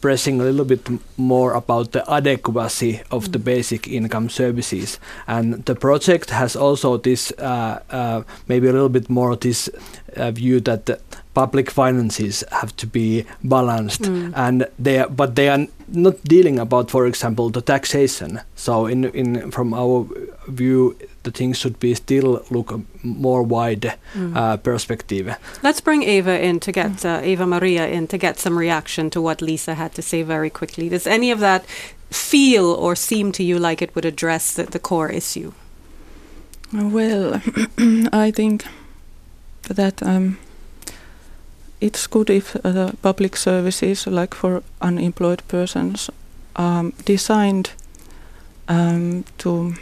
pressing 0.00 0.40
a 0.40 0.44
little 0.44 0.64
bit 0.66 0.86
more 1.16 1.54
about 1.54 1.92
the 1.92 2.04
adequacy 2.12 3.00
of 3.10 3.32
the 3.32 3.38
basic 3.38 3.88
income 3.88 4.28
services. 4.28 4.98
And 5.26 5.64
the 5.64 5.74
project 5.74 6.28
has 6.28 6.56
also 6.56 6.98
this 6.98 7.32
uh, 7.38 7.80
uh, 7.90 8.22
maybe 8.46 8.68
a 8.68 8.72
little 8.72 8.90
bit 8.90 9.08
more 9.08 9.34
this 9.34 9.70
uh, 10.16 10.30
view 10.30 10.60
that 10.60 11.00
public 11.34 11.70
finances 11.70 12.44
have 12.50 12.72
to 12.76 12.86
be 12.86 13.24
balanced, 13.42 14.02
Mm. 14.02 14.32
and 14.36 14.66
they 14.84 14.98
are, 14.98 15.08
but 15.08 15.34
they 15.34 15.48
are 15.48 15.66
not 15.88 16.14
dealing 16.24 16.58
about, 16.60 16.90
for 16.90 17.06
example, 17.06 17.50
the 17.50 17.60
taxation. 17.62 18.40
So 18.56 18.86
in 18.86 19.04
in 19.14 19.50
from 19.50 19.74
our 19.74 20.06
view, 20.48 20.94
the 21.22 21.30
things 21.30 21.58
should 21.58 21.78
be 21.80 21.94
still 21.94 22.40
look 22.50 22.72
a 22.72 22.80
more 23.02 23.42
wide 23.42 23.92
Mm. 24.14 24.36
uh, 24.36 24.56
perspective. 24.62 25.34
Let's 25.62 25.80
bring 25.84 26.02
Eeva 26.02 26.40
in 26.42 26.60
to 26.60 26.72
get 26.72 27.04
uh, 27.04 27.20
Eeva-Maria 27.22 27.86
in 27.88 28.06
to 28.06 28.18
get 28.18 28.38
some 28.40 28.60
reaction 28.60 29.10
to 29.10 29.20
what 29.22 29.40
Liisa 29.42 29.74
had 29.74 29.90
to 29.94 30.02
say 30.02 30.22
very 30.24 30.50
quickly. 30.50 30.88
Does 30.88 31.06
any 31.06 31.32
of 31.32 31.40
that 31.40 31.64
feel 32.10 32.64
or 32.64 32.96
seem 32.96 33.32
to 33.32 33.42
you 33.42 33.58
like 33.58 33.84
it 33.84 33.94
would 33.94 34.04
address 34.06 34.54
the, 34.54 34.62
the 34.70 34.78
core 34.78 35.10
issue? 35.16 35.52
Well, 36.72 37.40
I 38.26 38.30
think 38.32 38.64
that 39.68 40.02
um, 40.02 40.36
it's 41.84 42.06
good 42.06 42.30
if 42.30 42.56
uh, 42.56 42.72
the 42.72 42.92
public 43.02 43.36
services, 43.36 44.06
like 44.06 44.34
for 44.34 44.62
unemployed 44.80 45.42
persons, 45.48 46.10
are 46.56 46.84
designed 47.06 47.70
um, 48.68 49.24
to 49.38 49.74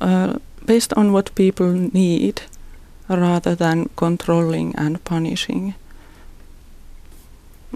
uh, 0.00 0.34
based 0.66 0.92
on 0.96 1.12
what 1.12 1.34
people 1.34 1.72
need, 1.92 2.42
rather 3.08 3.54
than 3.56 3.88
controlling 3.96 4.74
and 4.76 4.98
punishing. 5.04 5.74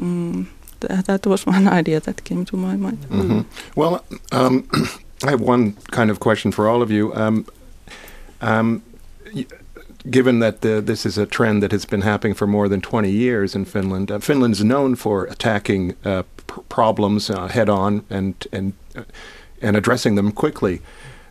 Mm, 0.01 0.47
th- 0.81 1.05
that 1.05 1.27
was 1.27 1.47
one 1.57 1.69
idea 1.69 2.01
that 2.01 2.25
came 2.25 2.45
to 2.45 2.57
my 2.57 2.77
mind. 2.77 2.99
hmm 3.11 3.41
Well, 3.77 4.01
um, 4.33 4.69
I 5.27 5.31
have 5.31 5.41
one 5.41 5.73
kind 5.91 6.11
of 6.11 6.19
question 6.19 6.53
for 6.53 6.69
all 6.69 6.83
of 6.83 6.91
you. 6.91 7.13
Um, 7.15 7.45
um, 8.41 8.83
y- 9.35 9.47
given 10.09 10.39
that 10.39 10.61
the, 10.61 10.81
this 10.81 11.05
is 11.05 11.19
a 11.19 11.27
trend 11.27 11.63
that 11.63 11.73
has 11.73 11.85
been 11.85 12.03
happening 12.03 12.35
for 12.35 12.47
more 12.47 12.69
than 12.69 12.81
20 12.81 13.11
years 13.11 13.55
in 13.55 13.65
Finland, 13.65 14.11
uh, 14.11 14.19
Finland's 14.19 14.63
known 14.63 14.95
for 14.95 15.25
attacking 15.25 15.95
uh, 16.05 16.23
pr- 16.47 16.61
problems 16.69 17.31
uh, 17.31 17.49
head 17.49 17.69
on 17.69 18.05
and 18.11 18.47
and 18.53 18.73
uh, 18.97 19.03
and 19.61 19.77
addressing 19.77 20.15
them 20.15 20.31
quickly. 20.33 20.81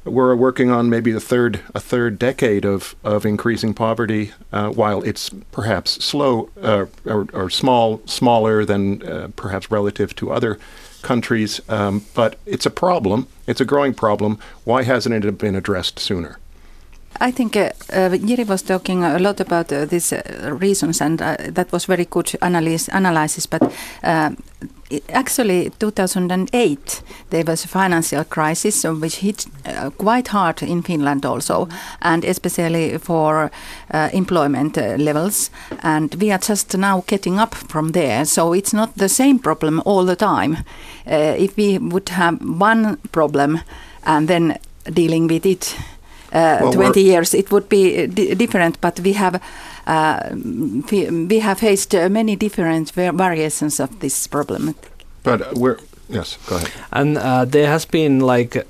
We're 0.03 0.35
working 0.35 0.71
on 0.71 0.89
maybe 0.89 1.11
the 1.11 1.19
third 1.19 1.61
a 1.75 1.79
third 1.79 2.17
decade 2.17 2.65
of, 2.65 2.95
of 3.03 3.25
increasing 3.25 3.73
poverty, 3.73 4.31
uh, 4.53 4.69
while 4.69 5.03
it's 5.03 5.29
perhaps 5.51 6.03
slow 6.03 6.49
uh, 6.61 6.85
or, 7.05 7.27
or 7.33 7.49
small 7.49 8.01
smaller 8.05 8.63
than 8.63 9.33
perhaps 9.33 9.69
relative 9.69 10.15
to 10.15 10.31
other 10.31 10.59
countries, 11.01 11.61
um, 11.69 12.05
but 12.13 12.37
it's 12.45 12.65
a 12.65 12.69
problem. 12.69 13.27
It's 13.45 13.61
a 13.61 13.65
growing 13.65 13.93
problem. 13.93 14.39
Why 14.63 14.83
hasn't 14.83 15.13
it 15.23 15.37
been 15.37 15.55
addressed 15.55 15.99
sooner? 15.99 16.37
I 17.19 17.31
think 17.31 17.55
uh, 17.55 17.71
uh, 17.91 18.09
Jiri 18.09 18.45
was 18.45 18.61
talking 18.61 19.03
a 19.03 19.19
lot 19.19 19.39
about 19.39 19.71
uh, 19.71 19.85
these 19.85 20.13
uh, 20.13 20.55
reasons, 20.61 21.01
and 21.01 21.21
uh, 21.21 21.35
that 21.49 21.71
was 21.71 21.85
very 21.85 22.05
good 22.05 22.35
analysis. 22.41 22.89
analysis 22.93 23.47
but 23.47 23.61
actually, 25.09 25.71
2008 25.79 27.01
there 27.29 27.43
was 27.43 27.65
a 27.65 27.67
financial 27.67 28.23
crisis, 28.23 28.83
which 28.83 29.17
hit 29.17 29.45
quite 29.97 30.29
hard 30.29 30.61
in 30.61 30.81
Finland 30.83 31.25
also, 31.25 31.67
and 32.01 32.23
especially 32.23 32.97
for 32.97 33.51
employment 34.13 34.77
levels. 34.77 35.51
And 35.83 36.15
we 36.15 36.31
are 36.31 36.39
just 36.39 36.77
now 36.77 37.03
getting 37.07 37.39
up 37.39 37.55
from 37.55 37.91
there, 37.91 38.25
so 38.25 38.53
it's 38.53 38.73
not 38.73 38.95
the 38.95 39.09
same 39.09 39.39
problem 39.39 39.81
all 39.85 40.05
the 40.05 40.15
time. 40.15 40.57
If 41.05 41.57
we 41.57 41.79
would 41.79 42.09
have 42.09 42.37
one 42.41 42.97
problem 43.11 43.59
and 44.05 44.27
then 44.27 44.57
dealing 44.93 45.27
with 45.27 45.45
it 45.45 45.75
Well, 46.33 46.73
20 46.73 47.01
years, 47.01 47.33
it 47.33 47.51
would 47.51 47.69
be 47.69 48.03
uh, 48.03 48.07
different. 48.37 48.79
But 48.81 48.99
we 48.99 49.13
have 49.13 49.39
uh, 49.87 50.19
we, 50.91 51.09
we 51.09 51.39
have 51.39 51.59
faced 51.59 51.95
uh, 51.95 52.09
many 52.09 52.35
different 52.35 52.91
variations 52.91 53.79
of 53.79 53.89
this 53.99 54.27
problem. 54.27 54.75
But 55.23 55.41
uh, 55.41 55.51
we're 55.55 55.77
yes. 56.09 56.37
Go 56.49 56.55
ahead. 56.55 56.69
and 56.91 57.17
uh, 57.17 57.45
there 57.45 57.67
has 57.67 57.85
been 57.85 58.19
like 58.19 58.65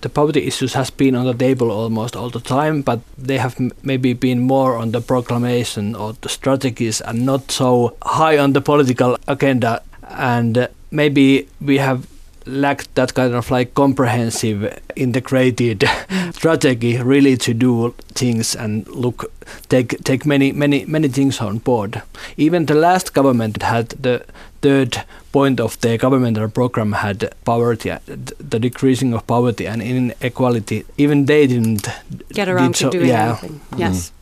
the 0.00 0.08
poverty 0.08 0.46
issues 0.46 0.74
has 0.74 0.90
been 0.90 1.14
on 1.14 1.26
the 1.26 1.34
table 1.34 1.70
almost 1.70 2.16
all 2.16 2.28
the 2.30 2.40
time 2.40 2.82
but 2.82 2.98
they 3.16 3.38
have 3.38 3.54
m- 3.60 3.70
maybe 3.84 4.12
been 4.14 4.40
more 4.40 4.76
on 4.76 4.90
the 4.92 5.00
proclamation 5.00 5.94
or 5.94 6.12
the 6.22 6.28
strategies 6.28 7.00
and 7.00 7.24
not 7.24 7.52
so 7.52 7.96
high 8.02 8.36
on 8.36 8.52
the 8.52 8.60
political 8.60 9.16
agenda 9.28 9.80
and 10.18 10.58
uh, 10.58 10.66
maybe 10.90 11.46
we 11.60 11.78
have 11.78 12.04
lacked 12.46 12.94
that 12.94 13.14
kind 13.14 13.34
of 13.34 13.50
like 13.50 13.74
comprehensive 13.74 14.78
integrated 14.96 15.84
strategy 16.32 17.00
really 17.00 17.36
to 17.36 17.54
do 17.54 17.94
things 18.14 18.54
and 18.56 18.86
look 18.88 19.32
take 19.68 20.02
take 20.04 20.26
many 20.26 20.52
many 20.52 20.84
many 20.86 21.08
things 21.08 21.40
on 21.40 21.58
board 21.58 22.02
even 22.36 22.66
the 22.66 22.74
last 22.74 23.14
government 23.14 23.62
had 23.62 23.88
the 23.90 24.24
third 24.60 25.02
point 25.32 25.60
of 25.60 25.80
their 25.80 25.96
governmental 25.98 26.48
program 26.48 26.92
had 26.92 27.32
poverty, 27.44 27.90
uh, 27.90 27.98
the 28.06 28.58
decreasing 28.60 29.12
of 29.14 29.26
poverty 29.26 29.66
and 29.66 29.82
inequality. 29.82 30.84
Even 30.98 31.24
they 31.24 31.46
didn't 31.46 31.88
Get 32.28 32.48
around 32.48 32.68
did 32.68 32.74
to 32.74 32.84
so- 32.84 32.90
doing 32.90 33.08
yeah. 33.08 33.30
anything. 33.30 33.60
Yes. 33.76 34.10
Eeva 34.10 34.21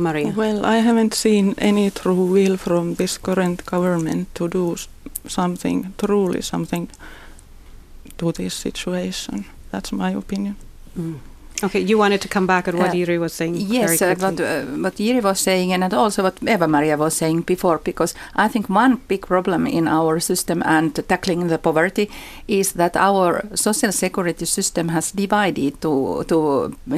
Maria. 0.00 0.32
Well, 0.36 0.66
I 0.66 0.78
haven't 0.78 1.14
seen 1.14 1.54
any 1.58 1.90
true 1.90 2.24
will 2.32 2.56
from 2.56 2.94
this 2.94 3.18
current 3.18 3.64
government 3.64 4.34
to 4.34 4.48
do 4.48 4.76
something, 5.26 5.94
truly 5.96 6.42
something 6.42 6.88
to 8.18 8.32
this 8.32 8.54
situation. 8.54 9.44
That's 9.70 9.92
my 9.92 10.10
opinion. 10.10 10.56
Mm. 10.98 11.18
Okay, 11.60 11.80
you 11.80 11.98
wanted 11.98 12.20
to 12.20 12.28
come 12.28 12.46
back 12.46 12.68
at 12.68 12.74
what 12.74 12.94
Uh, 12.94 13.20
was 13.20 13.32
saying. 13.32 13.56
Yes, 13.56 14.00
uh, 14.00 14.14
what, 14.20 14.40
uh, 14.40 14.62
what 14.84 15.24
was 15.24 15.40
saying, 15.40 15.72
and 15.72 15.92
also 15.92 16.22
what 16.22 16.36
Eeva-Maria 16.40 16.96
was 16.96 17.14
saying 17.14 17.42
before, 17.42 17.78
because 17.82 18.14
I 18.36 18.46
think 18.46 18.68
one 18.70 19.00
big 19.08 19.26
problem 19.26 19.66
in 19.66 19.88
our 19.88 20.20
system 20.20 20.62
and 20.64 20.94
tackling 21.08 21.48
the 21.48 21.58
poverty 21.58 22.08
is 22.46 22.72
that 22.72 22.96
our 22.96 23.42
social 23.56 23.90
security 23.92 24.46
system 24.46 24.88
has 24.90 25.10
divided 25.10 25.80
to 25.80 26.24
to 26.28 26.38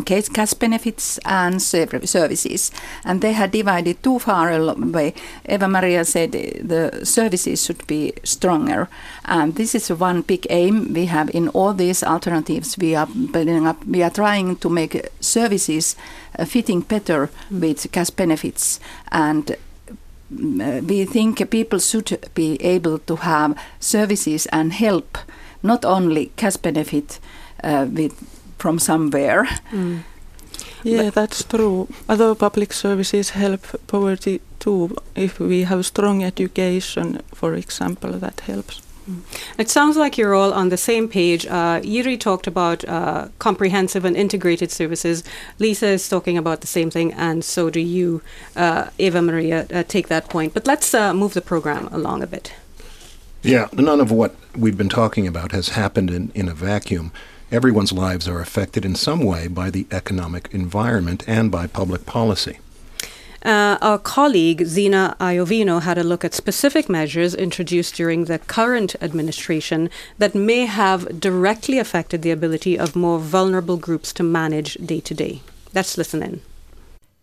case 0.05 0.29
cash 0.29 0.53
benefits 0.55 1.19
and 1.25 1.63
serv- 1.63 2.07
services, 2.09 2.71
and 3.05 3.21
they 3.23 3.33
had 3.33 3.51
divided 3.53 4.03
too 4.03 4.19
far 4.19 4.51
away. 4.53 5.15
Eeva-Maria 5.49 6.05
said 6.05 6.33
the 6.33 7.01
services 7.05 7.65
should 7.65 7.87
be 7.87 8.13
stronger, 8.25 8.89
and 9.25 9.55
this 9.55 9.75
is 9.75 9.91
one 9.91 10.21
big 10.21 10.47
aim 10.51 10.93
we 10.93 11.07
have 11.07 11.31
in 11.35 11.49
all 11.49 11.73
these 11.73 12.03
alternatives. 12.07 12.77
We 12.77 12.95
are 12.95 13.09
building 13.33 13.67
up. 13.67 13.79
We 13.87 14.03
are 14.03 14.11
trying 14.11 14.50
to 14.57 14.69
make 14.71 15.09
services 15.21 15.97
uh, 16.39 16.45
fitting 16.45 16.81
better 16.81 17.31
with 17.51 17.91
cash 17.93 18.11
benefits 18.11 18.81
and 19.13 19.57
mm, 20.33 20.61
uh, 20.61 20.85
we 20.87 21.05
think 21.05 21.51
people 21.51 21.79
should 21.79 22.29
be 22.35 22.57
able 22.63 22.99
to 22.99 23.17
have 23.17 23.55
services 23.81 24.47
and 24.53 24.73
help 24.73 25.19
not 25.63 25.85
only 25.85 26.31
cash 26.37 26.57
benefit 26.57 27.19
uh, 27.65 27.87
with 27.93 28.13
from 28.59 28.79
somewhere 28.79 29.49
Mm. 29.73 30.05
Yeah, 30.83 31.11
that's 31.11 31.45
true. 31.45 31.89
Other 32.09 32.35
public 32.35 32.73
services 32.73 33.31
help 33.31 33.61
poverty 33.87 34.41
too. 34.59 34.97
If 35.15 35.39
we 35.39 35.65
have 35.65 35.85
strong 35.85 36.25
education, 36.25 37.21
for 37.35 37.55
example, 37.55 38.13
that 38.13 38.41
helps. 38.41 38.83
It 39.59 39.69
sounds 39.69 39.97
like 39.97 40.17
you're 40.19 40.35
all 40.35 40.53
on 40.53 40.69
the 40.69 40.77
same 40.77 41.09
page. 41.09 41.47
Uh, 41.47 41.81
Jiri 41.81 42.19
talked 42.19 42.47
about 42.47 42.85
uh, 42.85 43.29
comprehensive 43.39 44.05
and 44.05 44.17
integrated 44.17 44.71
services. 44.71 45.25
Liisa 45.59 45.89
is 45.89 46.09
talking 46.09 46.39
about 46.39 46.61
the 46.61 46.67
same 46.67 46.91
thing, 46.91 47.13
and 47.15 47.45
so 47.45 47.71
do 47.71 47.81
you, 47.81 48.23
uh, 48.57 48.85
Eeva-Maria. 48.99 49.67
Uh, 49.73 49.83
take 49.83 50.09
that 50.09 50.29
point. 50.29 50.55
But 50.55 50.67
let's 50.67 50.95
uh, 50.95 51.13
move 51.15 51.35
the 51.35 51.41
program 51.41 51.89
along 51.89 52.23
a 52.23 52.27
bit. 52.27 52.53
Yeah, 53.43 53.69
none 53.73 54.01
of 54.01 54.11
what 54.11 54.35
we've 54.55 54.77
been 54.77 54.91
talking 54.91 55.27
about 55.27 55.53
has 55.53 55.71
happened 55.71 56.11
in, 56.11 56.31
in 56.35 56.49
a 56.49 56.55
vacuum. 56.55 57.11
Everyone's 57.51 57.93
lives 57.93 58.29
are 58.29 58.41
affected 58.41 58.85
in 58.85 58.95
some 58.95 59.25
way 59.25 59.49
by 59.49 59.71
the 59.71 59.87
economic 59.91 60.49
environment 60.53 61.25
and 61.27 61.51
by 61.51 61.67
public 61.67 62.07
policy. 62.07 62.59
Uh, 63.43 63.79
our 63.81 63.99
colleague 63.99 64.67
Zina 64.67 65.17
Iovino 65.19 65.81
had 65.81 65.97
a 65.97 66.05
look 66.05 66.25
at 66.25 66.35
specific 66.35 66.91
measures 66.91 67.35
introduced 67.35 67.95
during 67.95 68.27
the 68.27 68.39
current 68.39 68.95
administration 69.01 69.89
that 70.19 70.35
may 70.35 70.67
have 70.67 71.19
directly 71.19 71.79
affected 71.79 72.21
the 72.21 72.31
ability 72.31 72.79
of 72.79 72.95
more 72.95 73.19
vulnerable 73.19 73.79
groups 73.79 74.13
to 74.13 74.23
manage 74.23 74.75
day 74.75 75.01
to 75.01 75.15
day. 75.15 75.41
Let's 75.75 75.97
listen 75.97 76.23
in. 76.23 76.43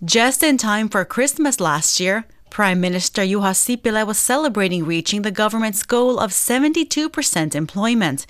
Just 0.04 0.42
in 0.42 0.58
time 0.58 0.90
for 0.90 1.06
Christmas 1.06 1.60
last 1.60 2.00
year, 2.00 2.26
Prime 2.50 2.82
Minister 2.82 3.22
Juha 3.22 3.54
Sipilä 3.54 4.06
was 4.08 4.18
celebrating 4.18 4.86
reaching 4.86 5.22
the 5.22 5.32
government's 5.32 5.84
goal 5.84 6.18
of 6.18 6.32
72% 6.32 7.54
employment. 7.54 8.26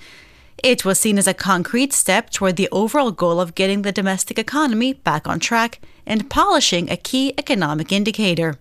It 0.62 0.84
was 0.84 0.98
seen 0.98 1.18
as 1.18 1.26
a 1.26 1.34
concrete 1.34 1.92
step 1.92 2.30
toward 2.30 2.56
the 2.56 2.68
overall 2.70 3.12
goal 3.12 3.40
of 3.40 3.54
getting 3.54 3.82
the 3.82 3.92
domestic 3.92 4.38
economy 4.38 4.92
back 4.92 5.26
on 5.26 5.38
track 5.38 5.80
and 6.08 6.28
polishing 6.28 6.90
a 6.90 6.96
key 6.96 7.32
economic 7.38 7.92
indicator. 7.92 8.58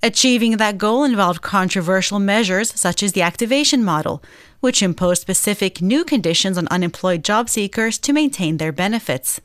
Achieving 0.00 0.58
that 0.58 0.78
goal 0.78 1.02
involved 1.02 1.42
controversial 1.42 2.20
measures 2.20 2.72
such 2.78 3.02
as 3.02 3.12
the 3.12 3.22
activation 3.22 3.82
model, 3.82 4.22
which 4.60 4.82
imposed 4.82 5.22
specific 5.22 5.82
new 5.82 6.04
conditions 6.04 6.56
on 6.56 6.68
unemployed 6.68 7.24
job 7.24 7.48
seekers 7.48 7.98
to 7.98 8.12
maintain 8.12 8.58
their 8.58 8.70
benefits. 8.70 9.40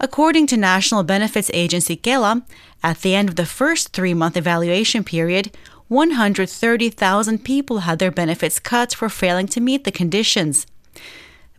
According 0.00 0.46
to 0.48 0.56
National 0.56 1.02
Benefits 1.02 1.50
Agency 1.54 1.96
Kela, 1.96 2.42
at 2.82 3.00
the 3.00 3.14
end 3.14 3.30
of 3.30 3.36
the 3.36 3.46
first 3.46 3.92
three 3.92 4.14
month 4.14 4.36
evaluation 4.36 5.02
period, 5.02 5.50
130,000 5.88 7.44
people 7.44 7.78
had 7.80 7.98
their 7.98 8.10
benefits 8.10 8.58
cut 8.58 8.94
for 8.94 9.08
failing 9.08 9.46
to 9.48 9.60
meet 9.60 9.84
the 9.84 9.90
conditions. 9.90 10.66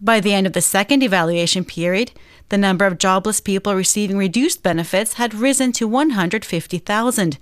By 0.02 0.20
the 0.20 0.34
end 0.34 0.48
of 0.48 0.54
the 0.54 0.62
second 0.62 1.04
evaluation 1.04 1.66
period, 1.66 2.12
the 2.50 2.58
number 2.58 2.86
of 2.86 2.98
jobless 2.98 3.42
people 3.42 3.76
receiving 3.76 4.18
reduced 4.18 4.64
benefits 4.64 5.14
had 5.14 5.34
risen 5.34 5.72
to 5.74 5.88
150,000. 5.88 7.38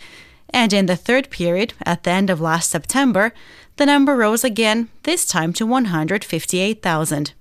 And 0.50 0.74
in 0.74 0.86
the 0.86 0.96
third 0.96 1.30
period, 1.30 1.74
at 1.86 2.04
the 2.04 2.12
end 2.12 2.30
of 2.30 2.42
last 2.42 2.70
September, 2.70 3.32
the 3.76 3.86
number 3.86 4.16
rose 4.16 4.44
again, 4.44 4.90
this 5.04 5.26
time 5.26 5.54
to 5.54 5.66
158,000. 5.66 7.34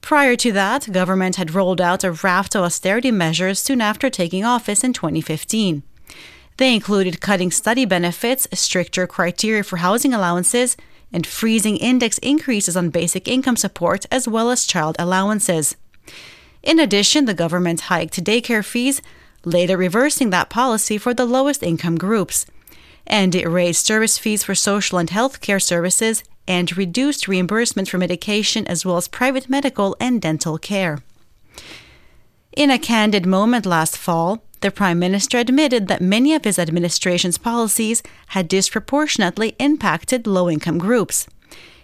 Prior 0.00 0.36
to 0.36 0.52
that, 0.52 0.92
government 0.92 1.36
had 1.36 1.54
rolled 1.54 1.80
out 1.80 2.04
a 2.04 2.12
raft 2.12 2.54
of 2.54 2.62
austerity 2.62 3.10
measures 3.10 3.58
soon 3.58 3.80
after 3.80 4.08
taking 4.08 4.44
office 4.44 4.84
in 4.84 4.92
2015. 4.92 5.82
They 6.56 6.74
included 6.74 7.20
cutting 7.20 7.50
study 7.50 7.84
benefits, 7.84 8.46
stricter 8.52 9.06
criteria 9.06 9.64
for 9.64 9.78
housing 9.78 10.14
allowances, 10.14 10.76
and 11.12 11.26
freezing 11.26 11.76
index 11.76 12.18
increases 12.18 12.76
on 12.76 12.90
basic 12.90 13.28
income 13.28 13.56
support 13.56 14.06
as 14.10 14.28
well 14.28 14.50
as 14.50 14.66
child 14.66 14.96
allowances. 14.98 15.76
In 16.62 16.78
addition, 16.78 17.24
the 17.24 17.34
government 17.34 17.82
hiked 17.82 18.22
daycare 18.22 18.64
fees, 18.64 19.00
later 19.44 19.76
reversing 19.76 20.30
that 20.30 20.50
policy 20.50 20.98
for 20.98 21.14
the 21.14 21.24
lowest 21.24 21.62
income 21.62 21.96
groups. 21.96 22.46
And 23.06 23.34
it 23.34 23.48
raised 23.48 23.86
service 23.86 24.18
fees 24.18 24.44
for 24.44 24.54
social 24.54 24.98
and 24.98 25.10
health 25.10 25.40
care 25.40 25.60
services 25.60 26.22
and 26.46 26.76
reduced 26.76 27.28
reimbursement 27.28 27.88
for 27.88 27.98
medication 27.98 28.66
as 28.66 28.84
well 28.84 28.96
as 28.96 29.08
private 29.08 29.48
medical 29.48 29.96
and 30.00 30.20
dental 30.20 30.58
care. 30.58 30.98
In 32.56 32.70
a 32.70 32.78
candid 32.78 33.26
moment 33.26 33.64
last 33.64 33.96
fall, 33.96 34.42
the 34.60 34.70
Prime 34.70 34.98
Minister 34.98 35.38
admitted 35.38 35.88
that 35.88 36.02
many 36.02 36.34
of 36.34 36.44
his 36.44 36.58
administration's 36.58 37.38
policies 37.38 38.02
had 38.28 38.48
disproportionately 38.48 39.54
impacted 39.58 40.26
low 40.26 40.50
income 40.50 40.78
groups. 40.78 41.26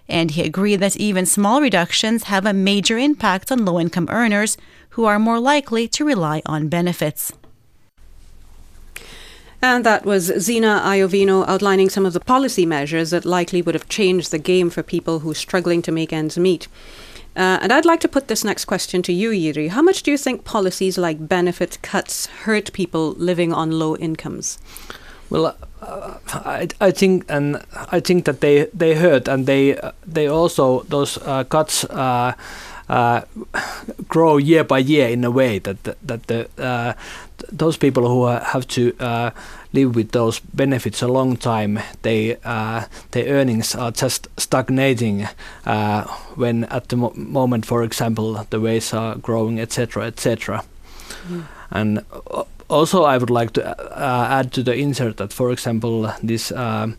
And 0.08 0.30
he 0.30 0.42
agreed 0.42 0.76
that 0.76 0.96
even 0.96 1.26
small 1.26 1.60
reductions 1.60 2.24
have 2.24 2.46
a 2.46 2.52
major 2.52 2.98
impact 2.98 3.50
on 3.50 3.64
low 3.64 3.80
income 3.80 4.08
earners 4.10 4.56
who 4.90 5.04
are 5.04 5.18
more 5.18 5.40
likely 5.40 5.88
to 5.88 6.04
rely 6.04 6.42
on 6.46 6.68
benefits. 6.68 7.32
And 9.62 9.84
that 9.84 10.04
was 10.04 10.32
Zina 10.38 10.80
Iovino 10.84 11.46
outlining 11.48 11.88
some 11.88 12.06
of 12.06 12.12
the 12.12 12.20
policy 12.20 12.66
measures 12.66 13.10
that 13.10 13.24
likely 13.24 13.62
would 13.62 13.74
have 13.74 13.88
changed 13.88 14.30
the 14.30 14.38
game 14.38 14.70
for 14.70 14.82
people 14.82 15.20
who 15.20 15.30
are 15.30 15.34
struggling 15.34 15.82
to 15.82 15.92
make 15.92 16.12
ends 16.12 16.38
meet. 16.38 16.68
Uh, 17.36 17.58
and 17.60 17.70
I'd 17.70 17.84
like 17.84 18.00
to 18.00 18.08
put 18.08 18.28
this 18.28 18.44
next 18.44 18.64
question 18.64 19.02
to 19.02 19.12
you, 19.12 19.30
Jiri. 19.30 19.68
How 19.68 19.82
much 19.82 20.02
do 20.02 20.10
you 20.10 20.16
think 20.16 20.44
policies 20.44 20.96
like 20.96 21.28
benefit 21.28 21.78
cuts 21.82 22.26
hurt 22.44 22.72
people 22.72 23.12
living 23.18 23.52
on 23.52 23.72
low 23.72 23.94
incomes? 23.96 24.58
Well, 25.28 25.54
uh, 25.82 26.14
I, 26.28 26.68
I 26.80 26.90
think 26.92 27.24
and 27.28 27.62
I 27.92 28.00
think 28.00 28.24
that 28.24 28.40
they 28.40 28.68
they 28.72 28.94
hurt 28.94 29.28
and 29.28 29.46
they 29.46 29.76
uh, 29.76 29.92
they 30.06 30.28
also 30.28 30.82
those 30.88 31.18
uh, 31.18 31.44
cuts 31.44 31.84
uh, 31.84 32.32
uh, 32.88 33.20
grow 34.08 34.36
year 34.36 34.64
by 34.64 34.78
year 34.78 35.08
in 35.08 35.24
a 35.24 35.30
way 35.30 35.58
that 35.58 35.82
that, 35.84 35.96
that 36.06 36.26
the 36.26 36.48
uh, 36.58 36.92
th- 37.38 37.50
those 37.52 37.76
people 37.76 38.08
who 38.08 38.26
have 38.26 38.66
to 38.68 38.92
uh, 39.00 39.30
live 39.72 39.94
with 39.94 40.10
those 40.12 40.40
benefits 40.54 41.02
a 41.02 41.08
long 41.08 41.36
time 41.36 41.78
they 42.02 42.36
uh, 42.44 42.84
their 43.10 43.26
earnings 43.26 43.74
are 43.74 43.90
just 43.90 44.28
stagnating 44.36 45.28
uh, 45.66 46.04
when 46.36 46.64
at 46.64 46.88
the 46.88 46.96
mo- 46.96 47.12
moment 47.16 47.66
for 47.66 47.82
example 47.82 48.46
the 48.50 48.60
wages 48.60 48.94
are 48.94 49.16
growing 49.16 49.60
etc 49.60 50.06
etc 50.06 50.62
and 51.70 51.98
uh, 52.30 52.44
also 52.68 53.04
I 53.04 53.18
would 53.18 53.30
like 53.30 53.52
to 53.52 53.62
uh, 53.62 54.28
add 54.30 54.52
to 54.52 54.62
the 54.62 54.74
insert 54.74 55.16
that 55.16 55.32
for 55.32 55.52
example 55.52 56.12
this 56.22 56.52
um, 56.52 56.96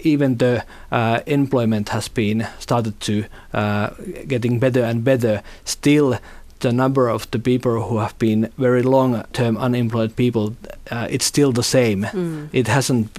even 0.00 0.38
the 0.38 0.64
uh, 0.90 1.20
employment 1.26 1.90
has 1.90 2.08
been 2.08 2.46
started 2.58 2.98
to 3.00 3.24
uh, 3.52 3.90
getting 4.26 4.58
better 4.58 4.82
and 4.82 5.04
better. 5.04 5.42
Still 5.64 6.18
the 6.60 6.72
number 6.72 7.08
of 7.08 7.30
the 7.30 7.38
people 7.38 7.88
who 7.88 7.98
have 7.98 8.18
been 8.18 8.50
very 8.58 8.82
long 8.82 9.24
term 9.32 9.56
unemployed 9.56 10.16
people 10.16 10.56
uh, 10.90 11.06
it's 11.10 11.24
still 11.24 11.52
the 11.52 11.62
same. 11.62 12.04
It 12.52 12.66
hasn't 12.68 13.10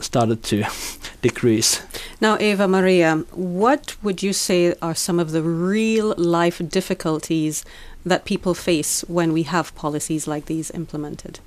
started 0.00 0.42
to 0.44 0.64
decrease. 1.22 1.82
Now, 2.20 2.36
Eeva-Maria, 2.36 3.24
what 3.32 3.96
would 4.02 4.22
you 4.22 4.32
say 4.32 4.74
are 4.82 4.94
some 4.94 5.18
of 5.18 5.32
the 5.32 5.42
real 5.42 6.14
life 6.16 6.60
difficulties 6.68 7.64
that 8.04 8.24
people 8.24 8.54
face 8.54 9.04
when 9.08 9.32
we 9.32 9.44
have 9.44 9.74
policies 9.74 10.26
like 10.26 10.46
these 10.46 10.70
implemented? 10.72 11.40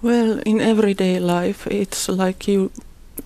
Well, 0.00 0.38
in 0.46 0.60
everyday 0.60 1.18
life, 1.18 1.66
it's 1.66 2.08
like 2.08 2.46
you 2.46 2.70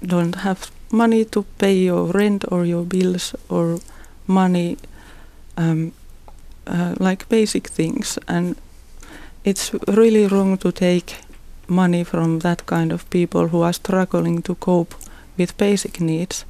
don't 0.00 0.36
have 0.36 0.70
money 0.90 1.24
to 1.24 1.44
pay 1.58 1.74
your 1.74 2.06
rent 2.12 2.44
or 2.52 2.64
your 2.64 2.84
bills 2.84 3.34
or 3.48 3.80
money, 4.26 4.76
um, 5.56 5.92
uh, 6.66 6.94
like 6.98 7.28
basic 7.28 7.68
things. 7.68 8.18
And 8.28 8.56
it's 9.44 9.72
really 9.88 10.26
wrong 10.26 10.58
to 10.58 10.72
take 10.72 11.16
money 11.68 12.04
from 12.04 12.40
that 12.40 12.66
kind 12.66 12.92
of 12.92 13.08
people 13.10 13.48
who 13.48 13.62
are 13.62 13.72
struggling 13.72 14.42
to 14.42 14.54
cope 14.54 14.94
with 15.38 15.56
basic 15.56 16.00
needs. 16.00 16.44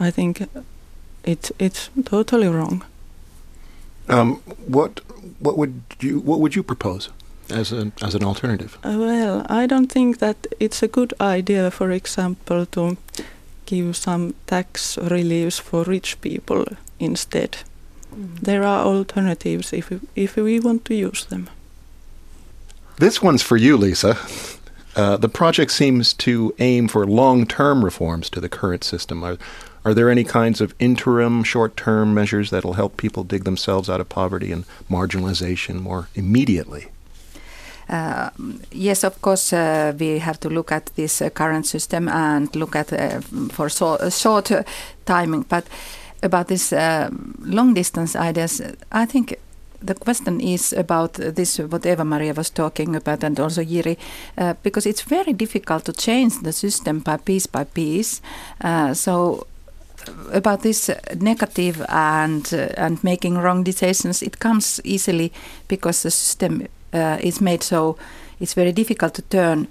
I 0.00 0.10
think 0.10 0.42
it, 1.24 1.50
it's 1.58 1.90
totally 2.04 2.48
wrong. 2.48 2.84
Um, 4.08 4.36
what 4.66 5.00
what 5.40 5.58
would 5.58 5.82
you 6.00 6.20
what 6.20 6.40
would 6.40 6.56
you 6.56 6.62
propose 6.62 7.10
as 7.50 7.72
an 7.72 7.92
as 8.02 8.14
an 8.14 8.24
alternative? 8.24 8.78
Uh, 8.84 8.96
well, 8.98 9.46
I 9.48 9.66
don't 9.66 9.92
think 9.92 10.18
that 10.18 10.46
it's 10.60 10.82
a 10.82 10.88
good 10.88 11.14
idea, 11.20 11.70
for 11.70 11.90
example, 11.90 12.66
to 12.66 12.96
give 13.66 13.96
some 13.96 14.34
tax 14.46 14.98
reliefs 14.98 15.58
for 15.58 15.84
rich 15.84 16.20
people 16.20 16.64
instead. 16.98 17.58
Mm. 18.14 18.40
There 18.40 18.64
are 18.64 18.86
alternatives 18.86 19.72
if 19.72 19.90
we, 19.90 20.00
if 20.14 20.36
we 20.36 20.60
want 20.60 20.84
to 20.86 20.94
use 20.94 21.26
them. 21.26 21.48
This 22.96 23.22
one's 23.22 23.42
for 23.42 23.56
you, 23.56 23.78
Liisa. 23.78 24.16
Uh, 24.96 25.16
the 25.16 25.28
project 25.28 25.70
seems 25.70 26.12
to 26.14 26.52
aim 26.58 26.88
for 26.88 27.06
long-term 27.06 27.84
reforms 27.84 28.28
to 28.30 28.40
the 28.40 28.48
current 28.48 28.82
system. 28.82 29.22
Are, 29.22 29.38
are 29.84 29.94
there 29.94 30.10
any 30.10 30.24
kinds 30.24 30.60
of 30.60 30.74
interim, 30.80 31.44
short-term 31.44 32.12
measures 32.12 32.50
that'll 32.50 32.72
help 32.72 32.96
people 32.96 33.22
dig 33.22 33.44
themselves 33.44 33.88
out 33.88 34.00
of 34.00 34.08
poverty 34.08 34.50
and 34.50 34.64
marginalization 34.90 35.80
more 35.80 36.08
immediately? 36.16 36.88
Uh, 37.88 38.30
yes, 38.70 39.04
of 39.04 39.20
course, 39.22 39.52
uh, 39.52 39.92
we 39.98 40.18
have 40.18 40.38
to 40.40 40.48
look 40.48 40.72
at 40.72 40.90
this 40.96 41.22
uh, 41.22 41.30
current 41.30 41.66
system 41.66 42.08
and 42.08 42.54
look 42.54 42.76
at 42.76 42.88
for 43.52 43.68
so, 43.68 43.96
short 44.10 44.52
timing. 45.04 45.42
But 45.48 45.66
about 46.22 46.48
this 46.48 46.72
long 46.72 47.74
distance 47.74 48.16
ideas, 48.16 48.60
I 48.92 49.06
think 49.06 49.38
the 49.80 49.94
question 49.94 50.40
is 50.40 50.72
about 50.72 51.14
this, 51.14 51.58
what 51.58 51.82
Eeva-Maria 51.82 52.34
was 52.34 52.50
talking 52.50 52.96
about, 52.96 53.22
and 53.24 53.38
also 53.38 53.62
Jiri, 53.62 53.96
uh, 54.36 54.54
because 54.62 54.86
it's 54.86 55.02
very 55.02 55.32
difficult 55.32 55.84
to 55.84 55.92
change 55.92 56.42
the 56.42 56.52
system 56.52 57.00
by 57.00 57.16
piece 57.16 57.46
by 57.46 57.64
piece. 57.64 58.20
Uh, 58.60 58.94
so 58.94 59.46
about 60.32 60.62
this 60.62 60.90
negative 61.20 61.84
and 61.88 62.52
uh, 62.52 62.68
and 62.76 63.02
making 63.04 63.38
wrong 63.38 63.62
decisions, 63.62 64.22
it 64.22 64.38
comes 64.38 64.80
easily 64.84 65.32
because 65.68 66.02
the 66.02 66.10
system 66.10 66.66
uh, 66.92 67.18
is 67.20 67.40
made 67.40 67.62
so 67.62 67.96
it's 68.40 68.54
very 68.54 68.72
difficult 68.72 69.14
to 69.14 69.22
turn 69.22 69.68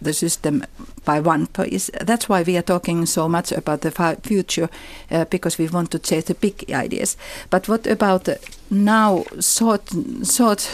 the 0.00 0.12
system 0.12 0.64
by 1.04 1.20
one 1.20 1.46
piece. 1.46 1.90
That's 2.00 2.28
why 2.28 2.42
we 2.42 2.56
are 2.56 2.62
talking 2.62 3.06
so 3.06 3.28
much 3.28 3.52
about 3.52 3.80
the 3.80 3.90
future, 4.22 4.68
uh, 5.10 5.24
because 5.26 5.58
we 5.58 5.68
want 5.68 5.90
to 5.92 5.98
chase 5.98 6.24
the 6.24 6.34
big 6.34 6.70
ideas. 6.70 7.16
But 7.50 7.68
what 7.68 7.86
about 7.86 8.28
now? 8.70 9.24
Short, 9.40 9.90
short. 10.24 10.70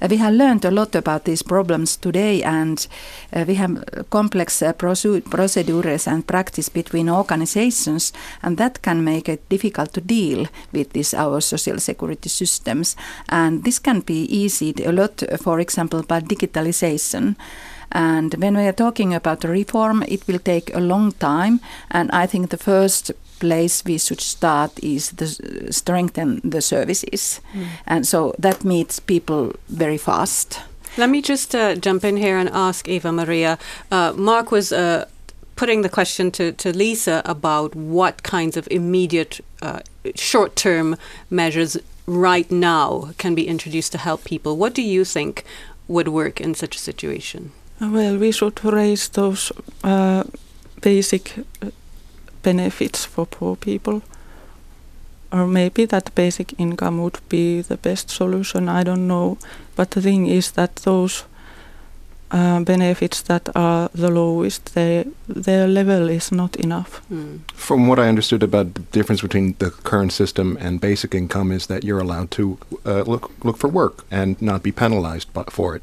Uh, 0.00 0.08
we 0.10 0.16
have 0.16 0.34
learned 0.34 0.64
a 0.64 0.70
lot 0.70 0.94
about 0.94 1.24
these 1.24 1.42
problems 1.42 1.96
today, 1.96 2.42
and 2.42 2.86
uh, 3.32 3.44
we 3.46 3.54
have 3.54 3.84
complex 4.10 4.62
uh, 4.62 4.72
procedures 4.72 6.06
and 6.06 6.26
practice 6.26 6.68
between 6.68 7.08
organizations, 7.10 8.12
and 8.42 8.56
that 8.56 8.82
can 8.82 9.04
make 9.04 9.28
it 9.28 9.48
difficult 9.48 9.92
to 9.92 10.00
deal 10.00 10.46
with 10.72 10.92
this 10.92 11.14
our 11.14 11.40
social 11.40 11.78
security 11.78 12.28
systems. 12.28 12.96
And 13.28 13.64
this 13.64 13.78
can 13.78 14.00
be 14.00 14.24
eased 14.24 14.80
a 14.80 14.92
lot, 14.92 15.22
for 15.42 15.60
example, 15.60 16.02
by 16.02 16.20
digitalization. 16.20 17.36
And 17.92 18.34
when 18.34 18.56
we 18.56 18.66
are 18.66 18.72
talking 18.72 19.14
about 19.14 19.40
the 19.40 19.48
reform, 19.48 20.04
it 20.08 20.26
will 20.26 20.38
take 20.38 20.74
a 20.74 20.80
long 20.80 21.12
time. 21.12 21.60
And 21.90 22.10
I 22.12 22.26
think 22.26 22.50
the 22.50 22.56
first 22.56 23.12
place 23.40 23.84
we 23.84 23.98
should 23.98 24.20
start 24.20 24.78
is 24.82 25.12
to 25.12 25.72
strengthen 25.72 26.40
the 26.44 26.60
services. 26.60 27.40
Mm. 27.52 27.66
And 27.86 28.06
so 28.06 28.34
that 28.38 28.64
meets 28.64 29.00
people 29.00 29.52
very 29.68 29.98
fast. 29.98 30.60
Let 30.96 31.10
me 31.10 31.22
just 31.22 31.54
uh, 31.54 31.76
jump 31.76 32.04
in 32.04 32.16
here 32.16 32.36
and 32.36 32.48
ask 32.48 32.86
Eeva-Maria. 32.86 33.58
Uh, 33.90 34.12
Mark 34.16 34.50
was 34.50 34.72
uh, 34.72 35.06
putting 35.56 35.82
the 35.82 35.88
question 35.88 36.30
to, 36.32 36.52
to 36.52 36.72
Liisa 36.72 37.22
about 37.24 37.74
what 37.74 38.22
kinds 38.22 38.56
of 38.56 38.68
immediate 38.70 39.40
uh, 39.62 39.80
short 40.14 40.56
term 40.56 40.96
measures 41.28 41.76
right 42.06 42.50
now 42.50 43.10
can 43.18 43.34
be 43.34 43.46
introduced 43.46 43.92
to 43.92 43.98
help 43.98 44.24
people. 44.24 44.56
What 44.56 44.74
do 44.74 44.82
you 44.82 45.04
think 45.04 45.44
would 45.86 46.08
work 46.08 46.40
in 46.40 46.54
such 46.54 46.76
a 46.76 46.78
situation? 46.78 47.52
Well, 47.80 48.18
we 48.18 48.32
should 48.32 48.62
raise 48.64 49.08
those 49.08 49.52
uh, 49.82 50.24
basic 50.82 51.38
uh, 51.62 51.70
benefits 52.42 53.06
for 53.06 53.26
poor 53.26 53.56
people. 53.56 54.02
Or 55.32 55.46
maybe 55.46 55.86
that 55.86 56.14
basic 56.14 56.54
income 56.58 57.02
would 57.02 57.20
be 57.28 57.62
the 57.62 57.76
best 57.76 58.10
solution, 58.10 58.68
I 58.68 58.82
don't 58.82 59.06
know. 59.06 59.38
But 59.76 59.92
the 59.92 60.02
thing 60.02 60.26
is 60.26 60.50
that 60.52 60.76
those 60.76 61.24
uh, 62.32 62.60
benefits 62.60 63.22
that 63.22 63.48
are 63.54 63.88
the 63.94 64.10
lowest, 64.10 64.74
they, 64.74 65.04
their 65.28 65.66
level 65.66 66.08
is 66.10 66.32
not 66.32 66.56
enough. 66.56 67.00
Mm. 67.10 67.40
From 67.54 67.88
what 67.88 67.98
I 67.98 68.08
understood 68.08 68.42
about 68.42 68.74
the 68.74 68.82
difference 68.92 69.22
between 69.22 69.54
the 69.58 69.70
current 69.70 70.12
system 70.12 70.56
and 70.60 70.80
basic 70.80 71.14
income 71.14 71.52
is 71.52 71.66
that 71.66 71.84
you're 71.84 72.00
allowed 72.00 72.30
to 72.32 72.58
uh, 72.84 73.02
look 73.02 73.30
look 73.44 73.56
for 73.56 73.68
work 73.68 74.04
and 74.10 74.40
not 74.40 74.62
be 74.62 74.72
penalized 74.72 75.28
for 75.50 75.76
it. 75.76 75.82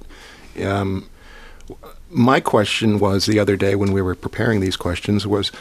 Um, 0.66 1.06
my 2.10 2.40
question 2.40 3.00
was 3.00 3.26
the 3.26 3.40
other 3.40 3.56
day 3.56 3.76
when 3.76 3.92
we 3.92 4.02
were 4.02 4.16
preparing 4.16 4.60
these 4.60 4.78
questions 4.78 5.26
was 5.28 5.52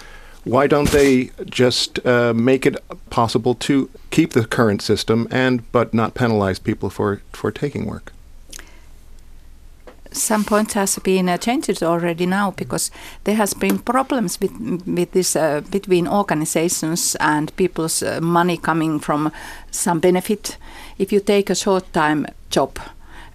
why 0.45 0.69
don't 0.69 0.91
they 0.91 1.31
just 1.45 2.05
uh, 2.07 2.33
make 2.33 2.65
it 2.67 2.77
possible 3.11 3.55
to 3.55 3.91
keep 4.11 4.33
the 4.33 4.47
current 4.47 4.81
system 4.81 5.27
and 5.31 5.71
but 5.73 5.93
not 5.93 6.15
penalize 6.15 6.61
people 6.61 6.89
for 6.89 7.21
for 7.33 7.51
taking 7.51 7.85
work? 7.85 8.13
Some 10.13 10.45
points 10.45 10.75
has 10.75 10.99
been 10.99 11.29
uh, 11.29 11.37
changed 11.37 11.83
already 11.83 12.27
now 12.27 12.53
because 12.53 12.91
there 13.25 13.35
has 13.35 13.55
been 13.55 13.79
problems 13.79 14.41
with 14.41 14.53
with 14.87 15.11
this 15.11 15.37
uh, 15.37 15.63
between 15.71 16.09
organizations 16.09 17.17
and 17.17 17.55
people's 17.57 18.03
uh, 18.03 18.21
money 18.23 18.57
coming 18.57 19.01
from 19.01 19.33
some 19.71 20.01
benefit. 20.01 20.59
If 20.97 21.13
you 21.13 21.21
take 21.21 21.51
a 21.51 21.55
short 21.55 21.93
time 21.93 22.27
job, 22.51 22.79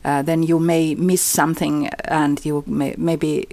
uh, 0.03 0.21
then 0.21 0.43
you 0.43 0.59
may 0.59 0.95
miss 0.95 1.21
something 1.21 1.87
and 2.05 2.43
you 2.45 2.63
may, 2.65 2.95
maybe 2.97 3.47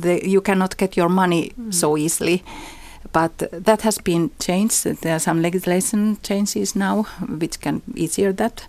the, 0.00 0.26
you 0.28 0.40
cannot 0.40 0.76
get 0.76 0.96
your 0.96 1.08
money 1.08 1.52
mm. 1.58 1.74
so 1.74 1.96
easily. 1.96 2.42
But 3.12 3.38
that 3.64 3.82
has 3.82 3.98
been 3.98 4.30
changed. 4.38 4.84
There 4.84 5.14
are 5.14 5.18
some 5.18 5.42
legislation 5.42 6.18
changes 6.22 6.76
now 6.76 7.02
which 7.38 7.60
can 7.60 7.82
easier 7.96 8.32
that. 8.34 8.68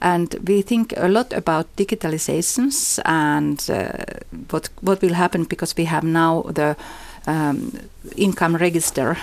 And 0.00 0.34
we 0.46 0.62
think 0.62 0.94
a 0.96 1.08
lot 1.08 1.32
about 1.32 1.76
digitalizations 1.76 2.98
and 3.04 3.58
uh, 3.70 4.04
what 4.50 4.68
what 4.80 5.02
will 5.02 5.14
happen 5.14 5.44
because 5.44 5.76
we 5.76 5.84
have 5.86 6.02
now 6.06 6.42
the 6.42 6.76
um, 7.26 7.72
income 8.16 8.56
register. 8.56 9.16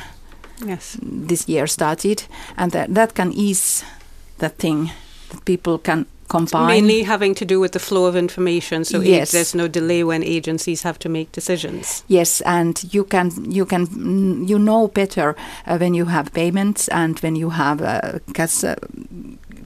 Yes. 0.65 0.97
This 1.01 1.49
year 1.49 1.67
started, 1.67 2.23
and 2.57 2.71
that, 2.71 2.93
that 2.93 3.13
can 3.15 3.31
ease 3.33 3.83
that 4.37 4.57
thing 4.57 4.91
that 5.29 5.45
people 5.45 5.77
can 5.77 6.05
combine. 6.31 6.67
Mainly 6.67 7.03
having 7.03 7.35
to 7.35 7.45
do 7.45 7.59
with 7.59 7.71
the 7.71 7.79
flow 7.79 8.05
of 8.05 8.15
information, 8.15 8.85
so 8.85 9.01
yes. 9.01 9.31
there's 9.31 9.53
no 9.53 9.67
delay 9.67 10.03
when 10.03 10.23
agencies 10.23 10.83
have 10.83 10.97
to 10.99 11.09
make 11.09 11.31
decisions. 11.33 12.03
Yes, 12.07 12.41
and 12.41 12.83
you 12.93 13.03
can 13.03 13.31
you 13.51 13.65
can 13.65 14.47
you 14.47 14.57
know 14.57 14.87
better 14.87 15.35
uh, 15.67 15.77
when 15.77 15.93
you 15.93 16.05
have 16.05 16.31
payments 16.33 16.87
and 16.87 17.19
when 17.19 17.35
you 17.35 17.49
have 17.49 17.81
uh, 17.81 18.19
cash 18.33 18.63
uh, 18.63 18.75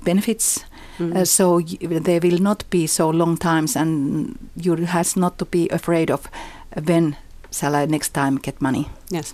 benefits. 0.04 0.65
Mm. 0.99 1.15
Uh, 1.15 1.25
so 1.25 1.62
there 2.06 2.19
will 2.21 2.41
not 2.41 2.63
be 2.69 2.88
so 2.88 3.10
long 3.10 3.38
times, 3.38 3.75
and 3.75 4.38
you 4.56 4.75
has 4.86 5.15
not 5.15 5.38
to 5.38 5.45
be 5.45 5.69
afraid 5.69 6.12
of 6.12 6.28
when 6.88 7.15
shall 7.51 7.75
I 7.75 7.86
next 7.86 8.13
time 8.13 8.38
get 8.38 8.62
money. 8.62 8.89
Yes, 9.12 9.34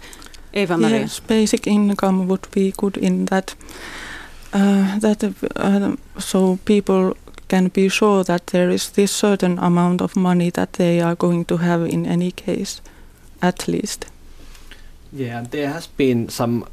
Eeva-Maria. 0.53 0.99
Yes, 0.99 1.19
basic 1.19 1.67
income 1.67 2.27
would 2.27 2.47
be 2.51 2.73
good 2.77 2.97
in 2.97 3.25
that. 3.25 3.55
Uh, 4.53 4.99
that 4.99 5.23
uh, 5.55 5.95
so 6.19 6.59
people 6.65 7.15
can 7.47 7.69
be 7.69 7.89
sure 7.89 8.23
that 8.23 8.47
there 8.47 8.69
is 8.69 8.91
this 8.91 9.11
certain 9.11 9.59
amount 9.59 10.01
of 10.01 10.15
money 10.15 10.49
that 10.49 10.73
they 10.73 11.01
are 11.01 11.15
going 11.15 11.45
to 11.45 11.57
have 11.57 11.85
in 11.85 12.05
any 12.05 12.31
case, 12.31 12.81
at 13.41 13.67
least. 13.67 14.05
Yeah, 15.13 15.45
there 15.51 15.69
has 15.69 15.87
been 15.87 16.29
some. 16.29 16.65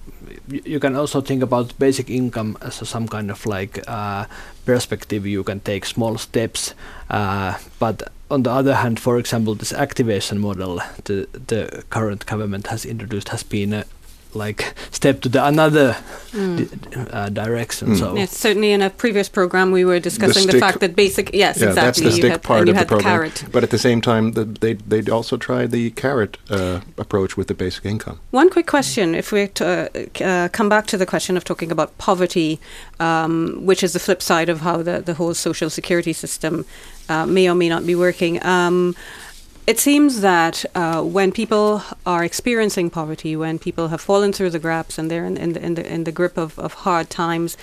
You 0.48 0.80
can 0.80 0.96
also 0.96 1.20
think 1.20 1.42
about 1.42 1.78
basic 1.78 2.10
income 2.10 2.56
as 2.60 2.88
some 2.88 3.08
kind 3.08 3.30
of 3.30 3.46
like 3.46 3.80
uh, 3.88 4.24
perspective. 4.64 5.26
You 5.26 5.44
can 5.44 5.60
take 5.60 5.84
small 5.86 6.18
steps, 6.18 6.74
uh, 7.10 7.58
but 7.80 8.02
on 8.30 8.42
the 8.42 8.50
other 8.50 8.74
hand, 8.74 9.00
for 9.00 9.18
example, 9.18 9.54
this 9.54 9.72
activation 9.72 10.38
model 10.38 10.80
the 11.04 11.26
the 11.48 11.82
current 11.90 12.26
government 12.26 12.66
has 12.66 12.84
introduced 12.84 13.28
has 13.28 13.42
been 13.42 13.72
a 13.72 13.84
like 14.34 14.74
step 14.90 15.20
to 15.22 15.28
the 15.28 15.44
another 15.44 15.96
mm. 16.30 16.68
uh, 17.12 17.28
direction. 17.28 17.88
Mm. 17.88 17.98
So 17.98 18.16
yes, 18.16 18.36
certainly 18.36 18.72
in 18.72 18.82
a 18.82 18.90
previous 18.90 19.28
program 19.28 19.70
we 19.70 19.84
were 19.84 20.00
discussing 20.00 20.46
the, 20.46 20.52
the 20.52 20.58
fact 20.58 20.80
that 20.80 20.94
basic 20.94 21.32
yes 21.32 21.60
yeah, 21.60 21.68
exactly 21.68 21.82
that's 21.82 22.00
the 22.00 22.12
stick 22.12 22.32
had, 22.32 22.42
part 22.42 22.68
of 22.68 22.76
the 22.76 22.84
program. 22.84 23.30
The 23.30 23.50
but 23.50 23.62
at 23.62 23.70
the 23.70 23.78
same 23.78 24.00
time, 24.00 24.32
the, 24.32 24.44
they 24.44 24.74
they 24.74 25.10
also 25.10 25.36
tried 25.36 25.70
the 25.70 25.90
carrot 25.92 26.38
uh, 26.50 26.80
approach 26.96 27.36
with 27.36 27.48
the 27.48 27.54
basic 27.54 27.84
income. 27.84 28.20
One 28.30 28.50
quick 28.50 28.66
question: 28.66 29.14
If 29.14 29.32
we 29.32 29.50
uh, 29.60 29.88
uh, 30.20 30.48
come 30.52 30.68
back 30.68 30.86
to 30.88 30.96
the 30.96 31.06
question 31.06 31.36
of 31.36 31.44
talking 31.44 31.70
about 31.72 31.96
poverty, 31.98 32.60
um, 33.00 33.66
which 33.66 33.82
is 33.82 33.92
the 33.92 34.00
flip 34.00 34.22
side 34.22 34.48
of 34.48 34.60
how 34.60 34.82
the 34.82 35.00
the 35.00 35.14
whole 35.14 35.34
social 35.34 35.70
security 35.70 36.12
system 36.12 36.64
uh, 37.08 37.26
may 37.26 37.48
or 37.48 37.54
may 37.54 37.68
not 37.68 37.86
be 37.86 37.94
working. 37.94 38.44
Um, 38.44 38.94
it 39.68 39.78
seems 39.78 40.22
that 40.22 40.64
uh, 40.74 41.02
when 41.02 41.30
people 41.30 41.82
are 42.06 42.24
experiencing 42.24 42.88
poverty, 42.88 43.36
when 43.36 43.58
people 43.58 43.88
have 43.88 44.00
fallen 44.00 44.32
through 44.32 44.48
the 44.48 44.58
gaps 44.58 44.96
and 44.96 45.10
they're 45.10 45.26
in, 45.26 45.36
in, 45.36 45.52
the, 45.52 45.62
in, 45.62 45.74
the, 45.74 45.92
in 45.94 46.04
the 46.04 46.10
grip 46.10 46.38
of, 46.38 46.58
of 46.58 46.72
hard 46.72 47.10
times, 47.10 47.54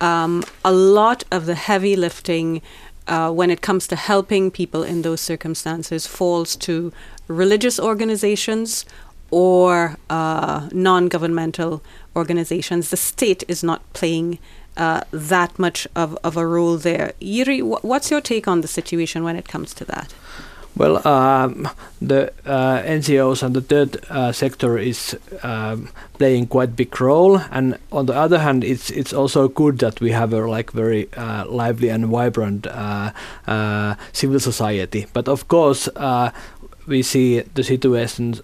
um, 0.00 0.42
a 0.64 0.72
lot 0.72 1.22
of 1.30 1.46
the 1.46 1.54
heavy 1.54 1.94
lifting 1.94 2.60
uh, 3.06 3.30
when 3.30 3.50
it 3.50 3.60
comes 3.60 3.86
to 3.86 3.94
helping 3.94 4.50
people 4.50 4.82
in 4.82 5.02
those 5.02 5.20
circumstances 5.20 6.08
falls 6.08 6.56
to 6.56 6.92
religious 7.28 7.78
organizations 7.78 8.84
or 9.30 9.96
uh, 10.10 10.68
non 10.72 11.06
governmental 11.06 11.84
organizations. 12.16 12.90
The 12.90 12.96
state 12.96 13.44
is 13.46 13.62
not 13.62 13.80
playing 13.92 14.40
uh, 14.76 15.02
that 15.12 15.56
much 15.56 15.86
of, 15.94 16.18
of 16.24 16.36
a 16.36 16.44
role 16.44 16.78
there. 16.78 17.12
Jiri, 17.20 17.60
wh- 17.60 17.84
what's 17.84 18.10
your 18.10 18.20
take 18.20 18.48
on 18.48 18.60
the 18.60 18.66
situation 18.66 19.22
when 19.22 19.36
it 19.36 19.46
comes 19.46 19.72
to 19.74 19.84
that? 19.84 20.12
Well, 20.76 21.06
um, 21.06 21.68
the 22.02 22.32
uh, 22.44 22.82
NGOs 22.82 23.44
and 23.44 23.54
the 23.54 23.60
third 23.60 24.04
uh, 24.10 24.32
sector 24.32 24.76
is 24.76 25.16
um, 25.44 25.88
playing 26.18 26.48
quite 26.48 26.74
big 26.74 27.00
role, 27.00 27.38
and 27.52 27.78
on 27.92 28.06
the 28.06 28.14
other 28.14 28.40
hand, 28.40 28.64
it's 28.64 28.90
it's 28.90 29.12
also 29.12 29.46
good 29.46 29.78
that 29.78 30.00
we 30.00 30.10
have 30.10 30.32
a 30.32 30.40
like 30.40 30.72
very 30.72 31.12
uh, 31.14 31.46
lively 31.46 31.90
and 31.90 32.06
vibrant 32.06 32.66
uh, 32.66 33.12
uh, 33.46 33.94
civil 34.12 34.40
society. 34.40 35.06
But 35.12 35.28
of 35.28 35.46
course, 35.46 35.88
uh, 35.94 36.32
we 36.88 37.02
see 37.02 37.42
the 37.54 37.62
situation 37.62 38.40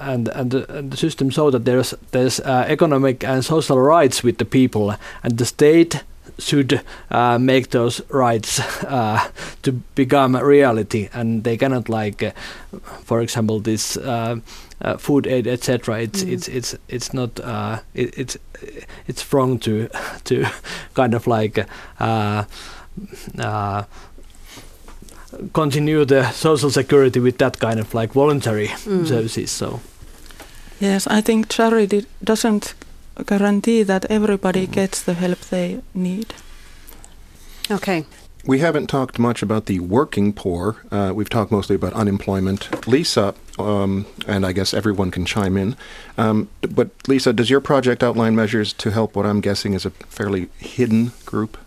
and 0.00 0.28
and 0.28 0.50
the, 0.52 0.78
and 0.78 0.90
the 0.90 0.96
system 0.96 1.30
so 1.30 1.50
that 1.50 1.66
there's 1.66 1.94
there's 2.12 2.40
economic 2.40 3.22
and 3.22 3.44
social 3.44 3.78
rights 3.78 4.22
with 4.22 4.38
the 4.38 4.46
people, 4.46 4.94
and 5.22 5.36
the 5.36 5.44
state 5.44 6.04
should 6.40 6.82
uh, 7.10 7.38
make 7.38 7.70
those 7.70 8.00
rights 8.08 8.60
uh, 8.84 9.28
to 9.62 9.72
become 9.94 10.34
a 10.34 10.44
reality, 10.44 11.08
and 11.12 11.44
they 11.44 11.56
cannot 11.56 11.88
like, 11.88 12.22
uh, 12.22 12.32
for 13.04 13.20
example, 13.20 13.60
this 13.60 13.96
uh, 13.96 14.36
uh, 14.82 14.96
food 14.96 15.26
aid, 15.26 15.46
etc. 15.46 16.00
It's 16.00 16.24
mm. 16.24 16.32
it's 16.32 16.48
it's 16.48 16.76
it's 16.88 17.14
not 17.14 17.38
uh, 17.40 17.80
it, 17.94 18.18
it's 18.18 18.36
it's 19.06 19.32
wrong 19.32 19.58
to 19.60 19.88
to 20.24 20.46
kind 20.94 21.14
of 21.14 21.26
like. 21.26 21.66
continue 25.52 26.04
the 26.04 26.28
social 26.32 26.70
security 26.70 27.20
with 27.20 27.38
that 27.38 27.58
kind 27.60 27.78
of 27.78 27.94
like 27.94 28.12
voluntary 28.12 28.66
mm. 28.66 29.06
services 29.06 29.48
so 29.50 29.80
yes 30.80 31.06
i 31.06 31.20
think 31.20 31.48
charity 31.48 32.04
doesn't 32.24 32.74
guarantee 33.26 33.82
that 33.82 34.04
everybody 34.06 34.66
gets 34.66 35.02
the 35.02 35.14
help 35.14 35.40
they 35.40 35.82
need. 35.94 36.34
Okay. 37.70 38.04
We 38.44 38.60
haven't 38.60 38.86
talked 38.86 39.18
much 39.18 39.42
about 39.42 39.66
the 39.66 39.80
working 39.80 40.32
poor. 40.32 40.76
Uh, 40.90 41.12
we've 41.14 41.28
talked 41.28 41.52
mostly 41.52 41.76
about 41.76 41.92
unemployment. 41.92 42.70
Liisa, 42.86 43.34
um, 43.58 44.06
and 44.26 44.46
I 44.46 44.52
guess 44.52 44.72
everyone 44.72 45.10
can 45.10 45.26
chime 45.26 45.58
in. 45.58 45.76
Um, 46.16 46.48
but 46.62 46.96
Liisa, 47.00 47.36
does 47.36 47.50
your 47.50 47.60
project 47.60 48.02
outline 48.02 48.34
measures 48.34 48.72
to 48.74 48.90
help 48.90 49.14
what 49.14 49.26
I'm 49.26 49.42
guessing 49.42 49.74
is 49.74 49.84
a 49.84 49.90
fairly 49.90 50.48
hidden 50.58 51.12
group? 51.26 51.58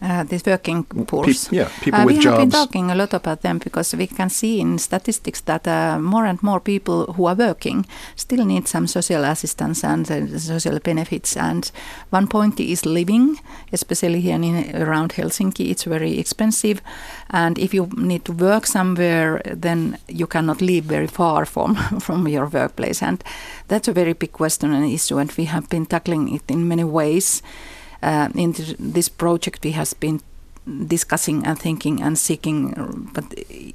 Uh, 0.00 0.24
these 0.24 0.44
working 0.46 0.84
pools. 0.84 1.48
Pe 1.48 1.56
yeah, 1.56 1.68
people 1.80 2.00
uh, 2.00 2.04
with 2.04 2.16
we 2.16 2.22
jobs. 2.22 2.36
We 2.36 2.40
have 2.40 2.50
been 2.50 2.50
talking 2.50 2.90
a 2.90 2.94
lot 2.94 3.14
about 3.14 3.42
them 3.42 3.58
because 3.58 3.94
we 3.96 4.06
can 4.06 4.30
see 4.30 4.60
in 4.60 4.78
statistics 4.78 5.40
that 5.42 5.66
uh, 5.66 5.98
more 5.98 6.24
and 6.26 6.42
more 6.42 6.60
people 6.60 7.12
who 7.14 7.26
are 7.26 7.34
working 7.34 7.86
still 8.16 8.44
need 8.44 8.68
some 8.68 8.86
social 8.86 9.24
assistance 9.24 9.84
and 9.84 10.10
uh, 10.10 10.38
social 10.38 10.78
benefits. 10.78 11.36
And 11.36 11.70
one 12.10 12.28
point 12.28 12.60
is 12.60 12.86
living, 12.86 13.38
especially 13.72 14.20
here 14.20 14.36
in, 14.36 14.76
around 14.76 15.12
Helsinki, 15.12 15.70
it's 15.70 15.84
very 15.84 16.18
expensive. 16.18 16.80
And 17.30 17.58
if 17.58 17.74
you 17.74 17.88
need 17.96 18.24
to 18.26 18.32
work 18.32 18.66
somewhere, 18.66 19.42
then 19.44 19.98
you 20.08 20.26
cannot 20.26 20.60
live 20.60 20.84
very 20.84 21.08
far 21.08 21.44
from, 21.44 21.74
from 22.00 22.28
your 22.28 22.46
workplace. 22.46 23.02
And 23.02 23.22
that's 23.68 23.88
a 23.88 23.92
very 23.92 24.12
big 24.12 24.32
question 24.32 24.72
and 24.72 24.90
issue, 24.92 25.18
and 25.18 25.32
we 25.36 25.44
have 25.44 25.68
been 25.68 25.86
tackling 25.86 26.34
it 26.34 26.42
in 26.48 26.68
many 26.68 26.84
ways 26.84 27.42
uh, 28.02 28.28
in 28.34 28.54
this 28.78 29.08
project 29.08 29.64
we 29.64 29.72
have 29.72 29.94
been 30.00 30.20
discussing 30.86 31.46
and 31.46 31.58
thinking 31.58 32.02
and 32.02 32.18
seeking, 32.18 33.10
but 33.14 33.24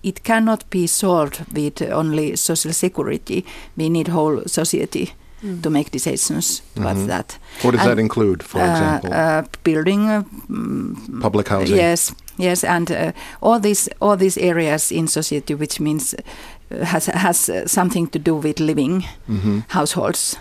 it 0.03 0.23
cannot 0.23 0.69
be 0.69 0.87
solved 0.87 1.43
with 1.53 1.81
only 1.81 2.35
social 2.35 2.73
security. 2.73 3.45
We 3.75 3.89
need 3.89 4.09
whole 4.09 4.43
society 4.45 5.13
mm. 5.43 5.61
to 5.61 5.69
make 5.69 5.91
decisions 5.91 6.61
mm-hmm. 6.61 6.81
about 6.81 7.07
that. 7.07 7.37
What 7.61 7.71
does 7.71 7.81
and, 7.81 7.89
that 7.89 7.99
include, 7.99 8.43
for 8.43 8.61
uh, 8.61 8.71
example? 8.71 9.13
Uh, 9.13 9.43
building, 9.63 10.09
uh, 10.09 10.23
public 11.21 11.47
housing. 11.47 11.77
Yes, 11.77 12.13
yes, 12.37 12.63
and 12.63 12.91
uh, 12.91 13.11
all 13.41 13.59
these 13.59 13.89
all 13.99 14.17
these 14.17 14.37
areas 14.37 14.91
in 14.91 15.07
society, 15.07 15.55
which 15.55 15.79
means 15.79 16.13
uh, 16.13 16.85
has 16.85 17.07
has 17.07 17.51
something 17.65 18.07
to 18.07 18.19
do 18.19 18.35
with 18.35 18.59
living 18.59 19.03
mm-hmm. 19.27 19.59
households. 19.67 20.37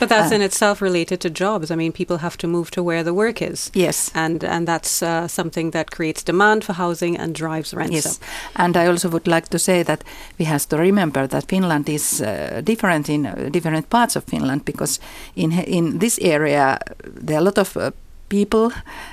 But 0.00 0.08
that's 0.08 0.32
uh, 0.32 0.34
in 0.36 0.42
itself 0.42 0.82
related 0.82 1.20
to 1.20 1.30
jobs. 1.30 1.70
I 1.70 1.76
mean, 1.76 1.92
people 1.92 2.16
have 2.18 2.36
to 2.38 2.48
move 2.48 2.70
to 2.70 2.82
where 2.82 3.04
the 3.04 3.14
work 3.14 3.42
is. 3.42 3.70
Yes. 3.74 4.10
And 4.14 4.42
and 4.44 4.66
that's 4.66 5.02
uh, 5.02 5.28
something 5.28 5.70
that 5.70 5.90
creates 5.90 6.24
demand 6.24 6.64
for 6.64 6.72
housing 6.72 7.20
and 7.20 7.34
drives 7.34 7.74
rents 7.74 7.94
yes. 7.94 8.06
up. 8.06 8.22
And 8.54 8.76
I 8.76 8.86
also 8.86 9.08
would 9.08 9.28
like 9.28 9.48
to 9.48 9.58
say 9.58 9.84
that 9.84 10.04
we 10.38 10.46
have 10.46 10.66
to 10.68 10.76
remember 10.76 11.26
that 11.26 11.48
Finland 11.48 11.88
is 11.88 12.20
uh, 12.20 12.62
different 12.64 13.08
in 13.08 13.26
uh, 13.26 13.50
different 13.52 13.88
parts 13.90 14.16
of 14.16 14.24
Finland 14.24 14.64
because 14.64 15.00
in 15.34 15.52
in 15.52 15.98
this 15.98 16.18
area 16.18 16.78
there 17.04 17.36
are 17.36 17.42
a 17.42 17.44
lot 17.44 17.58
of 17.58 17.76
uh, 17.76 17.90
people 18.30 18.70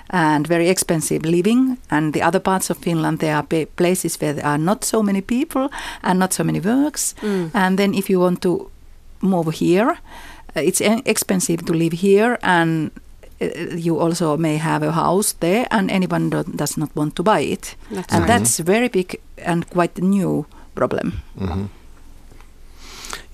and 0.09 0.47
very 0.47 0.69
expensive 0.69 1.25
living. 1.25 1.77
And 1.89 2.13
the 2.13 2.21
other 2.21 2.39
parts 2.39 2.69
of 2.69 2.77
Finland, 2.77 3.19
there 3.19 3.35
are 3.35 3.65
places 3.75 4.21
where 4.21 4.33
there 4.33 4.45
are 4.45 4.57
not 4.57 4.85
so 4.85 5.03
many 5.03 5.21
people 5.21 5.69
and 6.01 6.19
not 6.19 6.33
so 6.33 6.43
many 6.43 6.61
works. 6.61 7.15
Mm. 7.21 7.49
And 7.53 7.77
then 7.77 7.93
if 7.93 8.09
you 8.09 8.21
want 8.21 8.41
to 8.41 8.71
move 9.19 9.51
here, 9.51 9.97
it's 10.63 10.81
expensive 10.81 11.65
to 11.65 11.73
live 11.73 11.93
here 11.93 12.37
and 12.41 12.91
uh, 13.41 13.45
you 13.75 13.99
also 13.99 14.37
may 14.37 14.57
have 14.57 14.83
a 14.83 14.91
house 14.91 15.33
there 15.39 15.67
and 15.71 15.91
anyone 15.91 16.29
does 16.29 16.77
not 16.77 16.95
want 16.95 17.15
to 17.15 17.23
buy 17.23 17.39
it 17.39 17.75
that's 17.91 18.13
and 18.13 18.21
right. 18.21 18.27
that's 18.27 18.59
very 18.59 18.87
big 18.87 19.19
and 19.37 19.69
quite 19.69 19.97
new 19.97 20.45
problem 20.75 21.21
mm-hmm. 21.39 21.65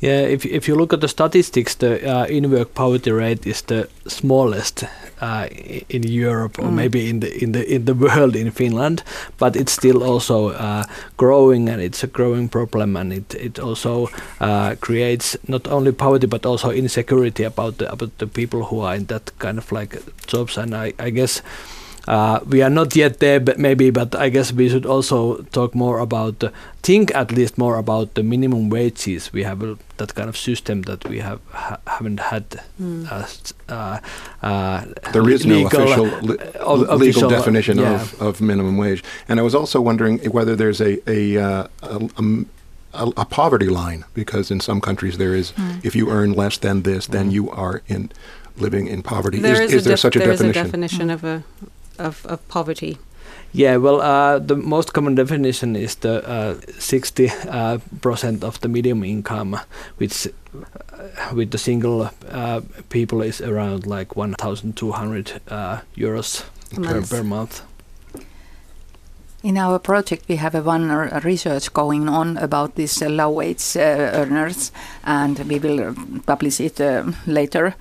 Yeah, 0.03 0.27
if 0.27 0.45
if 0.45 0.67
you 0.67 0.75
look 0.75 0.93
at 0.93 0.99
the 0.99 1.07
statistics, 1.07 1.75
the 1.75 1.91
uh, 2.03 2.25
in-work 2.25 2.73
poverty 2.73 3.11
rate 3.11 3.47
is 3.47 3.61
the 3.61 3.87
smallest 4.05 4.83
uh, 5.21 5.47
in 5.89 6.03
Europe 6.03 6.59
or 6.59 6.67
mm. 6.67 6.73
maybe 6.73 7.09
in 7.09 7.21
the 7.21 7.43
in 7.43 7.53
the 7.53 7.63
in 7.75 7.85
the 7.85 7.93
world 7.93 8.35
in 8.35 8.51
Finland, 8.51 9.03
but 9.37 9.55
it's 9.55 9.71
still 9.71 10.03
also 10.03 10.49
uh, 10.49 10.83
growing 11.15 11.69
and 11.69 11.81
it's 11.81 12.03
a 12.03 12.07
growing 12.07 12.49
problem 12.49 12.97
and 12.97 13.13
it 13.13 13.33
it 13.35 13.59
also 13.59 14.09
uh, 14.41 14.75
creates 14.81 15.37
not 15.47 15.67
only 15.67 15.93
poverty 15.93 16.27
but 16.27 16.45
also 16.45 16.69
insecurity 16.71 17.45
about 17.45 17.77
the 17.77 17.89
about 17.89 18.17
the 18.17 18.27
people 18.27 18.59
who 18.59 18.81
are 18.81 18.95
in 18.97 19.05
that 19.05 19.31
kind 19.39 19.57
of 19.57 19.71
like 19.71 19.97
jobs 20.27 20.57
and 20.57 20.75
I 20.75 20.93
I 20.99 21.11
guess 21.11 21.41
uh, 22.07 22.39
we 22.47 22.61
are 22.61 22.69
not 22.69 22.95
yet 22.95 23.19
there, 23.19 23.39
but 23.39 23.57
maybe, 23.57 23.89
but 23.89 24.15
I 24.15 24.29
guess 24.29 24.51
we 24.51 24.69
should 24.69 24.85
also 24.85 25.43
talk 25.51 25.73
more 25.73 25.99
about, 25.99 26.43
uh, 26.43 26.49
think 26.81 27.15
at 27.15 27.31
least 27.31 27.57
more 27.57 27.77
about 27.77 28.13
the 28.15 28.23
minimum 28.23 28.69
wages. 28.69 29.31
We 29.31 29.43
have 29.43 29.63
a, 29.63 29.77
that 29.97 30.13
kind 30.15 30.27
of 30.27 30.35
system 30.35 30.81
that 30.83 31.07
we 31.07 31.19
have 31.19 31.39
ha- 31.51 31.79
haven't 31.87 32.19
had. 32.19 32.61
Mm. 32.81 33.07
Uh, 33.69 34.85
there 35.13 35.29
is 35.29 35.45
no 35.45 35.65
official, 35.65 36.05
li- 36.05 36.37
legal 36.37 36.89
official, 36.89 37.29
definition 37.29 37.77
yeah. 37.77 37.95
of, 37.95 38.21
of 38.21 38.41
minimum 38.41 38.77
wage. 38.77 39.03
And 39.29 39.39
I 39.39 39.43
was 39.43 39.55
also 39.55 39.79
wondering 39.79 40.19
whether 40.31 40.55
there's 40.55 40.81
a 40.81 40.99
a, 41.09 41.37
uh, 41.37 41.67
a, 41.81 42.09
a, 42.93 43.11
a 43.17 43.25
poverty 43.25 43.69
line, 43.69 44.03
because 44.13 44.51
in 44.51 44.59
some 44.59 44.81
countries 44.81 45.17
there 45.17 45.33
is, 45.33 45.53
mm. 45.53 45.83
if 45.85 45.95
you 45.95 46.09
earn 46.09 46.33
less 46.33 46.57
than 46.57 46.83
this, 46.83 47.07
then 47.07 47.29
mm. 47.29 47.33
you 47.33 47.49
are 47.51 47.81
in 47.87 48.11
living 48.57 48.87
in 48.87 49.01
poverty. 49.01 49.39
There 49.39 49.61
is, 49.61 49.71
is, 49.71 49.73
is 49.73 49.83
there 49.85 49.97
such 49.97 50.15
a 50.15 50.19
there 50.19 50.27
definition? 50.27 50.51
There 50.51 50.63
is 50.63 50.67
a 50.67 50.71
definition 50.71 51.09
of 51.09 51.23
a 51.23 51.43
of, 51.99 52.25
of 52.25 52.47
poverty? 52.47 52.97
Yeah, 53.55 53.77
well, 53.77 54.01
uh, 54.01 54.39
the 54.39 54.55
most 54.55 54.93
common 54.93 55.13
definition 55.13 55.75
is 55.75 55.95
the 55.95 56.27
uh, 56.27 56.55
60 56.79 57.29
uh, 57.47 57.77
percent 58.01 58.43
of 58.43 58.59
the 58.61 58.67
medium 58.67 59.03
income, 59.03 59.59
which 59.97 60.27
uh, 60.27 61.35
with 61.35 61.51
the 61.51 61.59
single 61.59 62.09
uh, 62.31 62.61
people 62.89 63.21
is 63.21 63.41
around 63.41 63.85
like 63.85 64.15
1,200 64.15 65.41
uh, 65.47 65.81
euros 65.95 66.43
per, 66.81 67.03
per 67.03 67.23
month. 67.23 67.61
In 69.43 69.57
our 69.57 69.77
project, 69.77 70.27
we 70.27 70.37
have 70.37 70.55
a 70.55 70.63
one 70.63 70.89
research 71.23 71.71
going 71.73 72.09
on 72.09 72.37
about 72.37 72.73
these 72.73 73.01
low 73.03 73.29
wage 73.29 73.75
earners, 73.75 74.71
and 75.03 75.37
we 75.39 75.59
will 75.59 75.93
publish 76.25 76.59
it 76.59 76.79
later, 77.27 77.75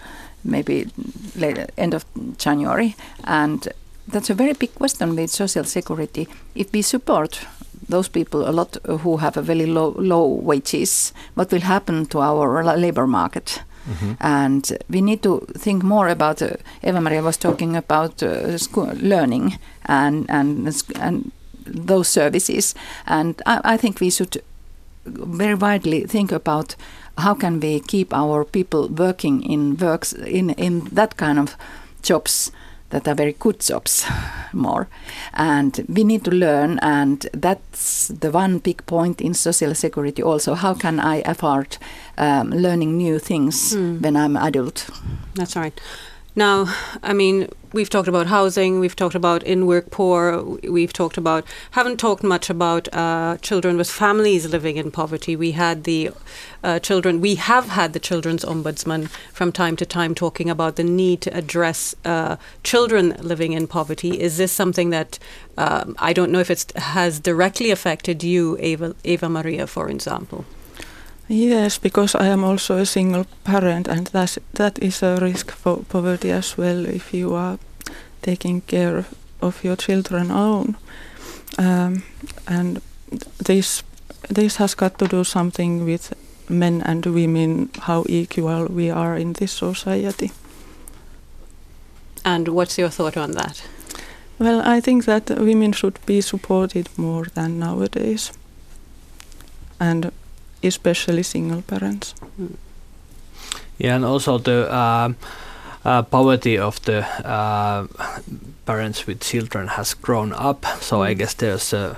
maybe 0.44 0.90
later, 1.34 1.68
end 1.78 1.94
of 1.94 2.04
January. 2.36 2.94
And 3.24 3.72
that's 4.12 4.30
a 4.30 4.34
very 4.34 4.52
big 4.52 4.74
question 4.74 5.16
with 5.16 5.30
social 5.30 5.64
security. 5.64 6.28
If 6.54 6.72
we 6.72 6.82
support 6.82 7.46
those 7.88 8.08
people 8.08 8.48
a 8.48 8.52
lot 8.52 8.76
who 8.86 9.16
have 9.16 9.36
a 9.36 9.42
very 9.42 9.66
low, 9.66 9.94
low 9.98 10.26
wages, 10.26 11.12
what 11.34 11.50
will 11.50 11.60
happen 11.60 12.06
to 12.06 12.20
our 12.20 12.62
labor 12.76 13.06
market? 13.06 13.62
Mm-hmm. 13.88 14.12
And 14.20 14.78
we 14.88 15.00
need 15.00 15.22
to 15.22 15.40
think 15.58 15.82
more 15.82 16.08
about. 16.08 16.40
Uh, 16.42 16.50
Eeva-Maria 16.84 17.22
was 17.22 17.36
talking 17.36 17.76
about 17.76 18.22
uh, 18.22 18.56
school 18.56 18.92
learning 18.94 19.58
and 19.86 20.26
and 20.28 20.68
and 21.00 21.32
those 21.66 22.08
services, 22.08 22.74
and 23.06 23.42
I, 23.44 23.74
I 23.74 23.76
think 23.76 24.00
we 24.00 24.10
should 24.10 24.40
very 25.04 25.54
widely 25.56 26.06
think 26.06 26.30
about 26.30 26.76
how 27.18 27.34
can 27.34 27.58
we 27.58 27.80
keep 27.80 28.14
our 28.14 28.44
people 28.44 28.88
working 28.88 29.42
in 29.42 29.76
works 29.76 30.12
in 30.12 30.50
in 30.50 30.88
that 30.94 31.16
kind 31.16 31.38
of 31.38 31.56
jobs 32.02 32.52
that 32.92 33.08
are 33.08 33.14
very 33.16 33.34
good 33.38 33.60
jobs 33.60 34.06
more. 34.52 34.86
And 35.34 35.84
we 35.88 36.04
need 36.04 36.24
to 36.24 36.30
learn, 36.30 36.78
and 36.78 37.26
that's 37.32 38.08
the 38.08 38.30
one 38.30 38.58
big 38.58 38.86
point 38.86 39.20
in 39.20 39.34
social 39.34 39.74
security 39.74 40.22
also. 40.22 40.54
How 40.54 40.74
can 40.74 41.00
I 41.00 41.22
afford 41.24 41.78
um, 42.16 42.50
learning 42.50 42.96
new 42.96 43.18
things 43.18 43.74
when 44.00 44.16
I'm 44.16 44.36
adult? 44.36 44.88
That's 45.34 45.56
right. 45.56 45.78
Now, 46.34 46.74
I 47.02 47.12
mean, 47.12 47.50
we've 47.74 47.90
talked 47.90 48.08
about 48.08 48.26
housing, 48.28 48.80
we've 48.80 48.96
talked 48.96 49.14
about 49.14 49.42
in 49.42 49.66
work 49.66 49.90
poor, 49.90 50.42
we've 50.62 50.92
talked 50.92 51.18
about, 51.18 51.44
haven't 51.72 51.98
talked 51.98 52.22
much 52.22 52.48
about 52.48 52.88
uh, 52.94 53.36
children 53.42 53.76
with 53.76 53.90
families 53.90 54.48
living 54.48 54.78
in 54.78 54.90
poverty. 54.90 55.36
We 55.36 55.52
had 55.52 55.84
the 55.84 56.10
uh, 56.64 56.78
children, 56.78 57.20
we 57.20 57.34
have 57.34 57.68
had 57.68 57.92
the 57.92 58.00
children's 58.00 58.46
ombudsman 58.46 59.10
from 59.30 59.52
time 59.52 59.76
to 59.76 59.84
time 59.84 60.14
talking 60.14 60.48
about 60.48 60.76
the 60.76 60.84
need 60.84 61.20
to 61.22 61.36
address 61.36 61.94
uh, 62.06 62.36
children 62.64 63.14
living 63.20 63.52
in 63.52 63.66
poverty. 63.66 64.18
Is 64.18 64.38
this 64.38 64.52
something 64.52 64.88
that, 64.88 65.18
um, 65.58 65.94
I 65.98 66.14
don't 66.14 66.32
know 66.32 66.40
if 66.40 66.50
it 66.50 66.72
has 66.76 67.20
directly 67.20 67.70
affected 67.70 68.24
you, 68.24 68.56
Eeva, 68.56 68.94
Eva 69.04 69.28
Maria, 69.28 69.66
for 69.66 69.90
example? 69.90 70.46
Yes, 71.34 71.78
because 71.78 72.14
I 72.14 72.26
am 72.26 72.44
also 72.44 72.76
a 72.76 72.84
single 72.84 73.24
parent, 73.44 73.88
and 73.88 74.06
that's, 74.08 74.38
that 74.52 74.78
is 74.82 75.02
a 75.02 75.16
risk 75.16 75.50
for 75.50 75.78
poverty 75.88 76.30
as 76.30 76.58
well 76.58 76.84
if 76.84 77.14
you 77.14 77.34
are 77.34 77.58
taking 78.20 78.60
care 78.60 79.06
of 79.40 79.64
your 79.64 79.76
children 79.76 80.30
alone. 80.30 80.76
Um, 81.58 82.02
and 82.46 82.82
this 83.46 83.82
this 84.28 84.56
has 84.56 84.74
got 84.74 84.98
to 84.98 85.08
do 85.08 85.24
something 85.24 85.86
with 85.86 86.12
men 86.50 86.82
and 86.82 87.06
women, 87.06 87.70
how 87.80 88.04
equal 88.08 88.66
we 88.66 88.90
are 88.90 89.16
in 89.16 89.32
this 89.32 89.52
society. 89.52 90.32
And 92.24 92.48
what's 92.48 92.76
your 92.76 92.90
thought 92.90 93.16
on 93.16 93.30
that? 93.32 93.66
Well, 94.38 94.60
I 94.60 94.80
think 94.80 95.06
that 95.06 95.30
women 95.30 95.72
should 95.72 95.98
be 96.04 96.20
supported 96.20 96.88
more 96.98 97.24
than 97.34 97.58
nowadays, 97.58 98.32
and 99.80 100.12
especially 100.62 101.22
single 101.22 101.62
parents. 101.62 102.14
Yeah, 103.78 103.96
and 103.96 104.04
also 104.04 104.38
the 104.38 104.70
uh, 104.70 105.12
uh, 105.84 106.02
poverty 106.02 106.58
of 106.58 106.80
the 106.82 107.04
uh, 107.26 107.86
parents 108.66 109.06
with 109.06 109.20
children 109.20 109.68
has 109.68 109.94
grown 109.94 110.32
up. 110.32 110.64
So 110.80 111.02
I 111.02 111.14
guess 111.14 111.34
there's 111.34 111.72
a 111.72 111.96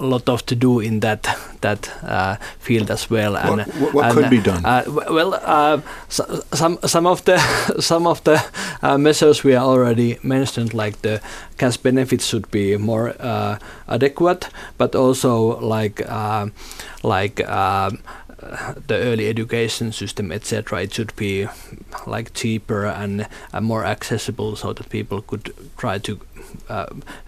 lot 0.00 0.28
of 0.28 0.44
to 0.46 0.54
do 0.54 0.80
in 0.80 1.00
that 1.00 1.26
that 1.60 1.90
uh, 2.02 2.36
field 2.58 2.90
as 2.90 3.10
well. 3.10 3.36
And 3.36 3.62
What- 3.80 3.94
what- 3.94 4.04
and, 4.04 4.14
could 4.14 4.30
be 4.30 4.40
done? 4.40 4.64
Uh, 4.64 4.82
well, 5.10 5.34
uh, 5.42 5.80
so, 6.08 6.24
some 6.52 6.78
some 6.86 7.06
of 7.06 7.24
the 7.24 7.38
some 7.80 8.06
of 8.06 8.22
the 8.24 8.42
uh, 8.82 8.98
measures 8.98 9.44
we 9.44 9.56
already 9.56 10.18
mentioned, 10.22 10.74
like 10.74 10.96
the 11.02 11.20
cash 11.58 11.76
benefits, 11.78 12.26
should 12.26 12.50
be 12.50 12.76
more 12.76 13.14
uh, 13.20 13.56
adequate, 13.88 14.48
but 14.78 14.94
also 14.94 15.58
like 15.60 16.02
uh, 16.08 16.46
like. 17.02 17.40
Um, 17.48 17.98
the 18.86 18.96
early 18.96 19.28
education 19.28 19.92
system, 19.92 20.32
etc. 20.32 20.82
It 20.82 20.94
should 20.94 21.14
be 21.16 21.46
like 22.06 22.34
cheaper 22.34 22.86
and 22.86 23.26
uh, 23.52 23.60
more 23.60 23.84
accessible, 23.84 24.56
so 24.56 24.72
that 24.72 24.88
people 24.88 25.22
could 25.22 25.54
try 25.76 25.98
to 25.98 26.20
uh, 26.68 26.86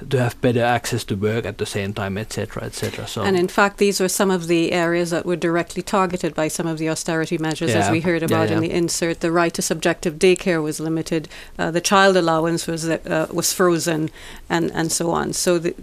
to 0.08 0.18
have 0.18 0.40
better 0.40 0.62
access 0.62 1.04
to 1.04 1.16
work 1.16 1.44
at 1.44 1.58
the 1.58 1.66
same 1.66 1.92
time, 1.92 2.18
etc., 2.18 2.64
etc. 2.64 3.06
So 3.06 3.22
And 3.22 3.36
in 3.36 3.48
fact, 3.48 3.78
these 3.78 4.00
were 4.00 4.08
some 4.08 4.30
of 4.30 4.46
the 4.46 4.72
areas 4.72 5.10
that 5.10 5.26
were 5.26 5.36
directly 5.36 5.82
targeted 5.82 6.34
by 6.34 6.48
some 6.48 6.66
of 6.66 6.78
the 6.78 6.88
austerity 6.88 7.38
measures, 7.38 7.74
as 7.74 7.90
we 7.90 8.00
heard 8.00 8.22
yeah, 8.22 8.26
about 8.26 8.50
in 8.50 8.60
the 8.60 8.70
insert. 8.70 9.20
The 9.20 9.32
right 9.32 9.54
to 9.54 9.62
subjective 9.62 10.14
daycare 10.14 10.62
was 10.62 10.80
limited, 10.80 11.28
uh, 11.58 11.70
the 11.70 11.80
child 11.80 12.16
allowance 12.16 12.66
was 12.66 12.88
uh, 12.88 13.26
was 13.32 13.52
frozen, 13.52 14.10
and, 14.48 14.70
and 14.72 14.92
so 14.92 15.10
on. 15.10 15.32
So 15.32 15.58
the, 15.58 15.74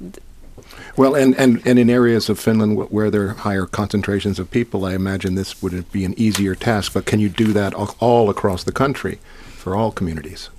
Well, 0.95 1.15
and, 1.15 1.35
and, 1.39 1.61
and 1.65 1.79
in 1.79 1.89
areas 1.89 2.29
of 2.29 2.39
Finland 2.39 2.77
where 2.91 3.09
there 3.09 3.29
are 3.29 3.33
higher 3.33 3.65
concentrations 3.65 4.37
of 4.37 4.51
people, 4.51 4.85
I 4.85 4.93
imagine 4.93 5.33
this 5.33 5.61
would 5.61 5.91
be 5.91 6.05
an 6.05 6.13
easier 6.17 6.53
task. 6.53 6.93
But 6.93 7.05
can 7.05 7.19
you 7.19 7.29
do 7.29 7.51
that 7.53 7.73
all, 7.73 8.29
across 8.29 8.63
the 8.63 8.71
country 8.71 9.17
for 9.57 9.75
all 9.75 9.91
communities? 9.91 10.49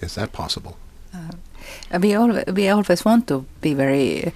Is 0.00 0.14
that 0.14 0.32
possible? 0.32 0.78
Uh, 1.12 1.98
we 2.00 2.14
al- 2.14 2.44
we 2.54 2.68
always 2.68 3.04
want 3.04 3.26
to 3.26 3.44
be 3.60 3.74
very 3.74 4.32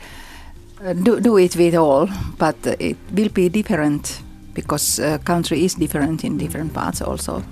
uh, 0.85 0.93
do, 0.93 1.21
do 1.21 1.39
it 1.39 1.57
with 1.57 1.75
all, 1.75 2.09
but 2.39 2.57
it 2.79 2.97
will 3.11 3.31
be 3.31 3.49
different 3.49 4.21
because 4.53 5.01
uh, 5.01 5.19
country 5.19 5.65
is 5.65 5.75
different 5.75 6.25
in 6.25 6.37
different 6.37 6.75
parts. 6.75 7.01
Also, 7.01 7.43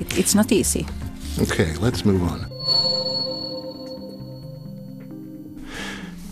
it, 0.00 0.18
it's 0.18 0.34
not 0.34 0.50
easy. 0.50 0.86
Okay, 1.38 1.74
let's 1.76 2.04
move 2.04 2.22
on. 2.22 2.55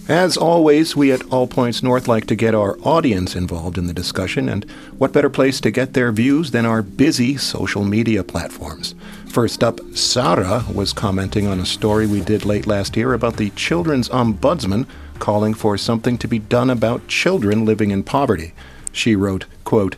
As 0.09 0.37
always, 0.37 0.95
we 0.95 1.12
at 1.12 1.25
All 1.33 1.47
Points 1.47 1.83
North 1.83 2.07
like 2.07 2.27
to 2.27 2.35
get 2.35 2.55
our 2.55 2.79
audience 2.81 3.35
involved 3.35 3.79
in 3.79 3.87
the 3.87 3.95
discussion, 3.95 4.51
and 4.51 4.71
what 4.99 5.14
better 5.14 5.31
place 5.31 5.62
to 5.62 5.71
get 5.71 5.95
their 5.95 6.12
views 6.12 6.51
than 6.51 6.67
our 6.67 6.83
busy 6.83 7.38
social 7.38 7.85
media 7.85 8.23
platforms? 8.23 8.95
First 9.27 9.64
up, 9.64 9.81
Sarah 9.95 10.62
was 10.75 10.93
commenting 10.93 11.47
on 11.47 11.59
a 11.59 11.64
story 11.64 12.07
we 12.07 12.21
did 12.21 12.45
late 12.45 12.67
last 12.67 12.99
year 12.99 13.14
about 13.14 13.38
the 13.38 13.49
Children's 13.53 14.11
Ombudsman 14.11 14.87
calling 15.21 15.55
for 15.55 15.79
something 15.79 16.19
to 16.19 16.29
be 16.29 16.38
done 16.38 16.69
about 16.69 17.09
children 17.09 17.64
living 17.64 17.90
in 17.90 18.03
poverty. 18.03 18.53
She 18.93 19.17
wrote, 19.17 19.47
quote, 19.64 19.97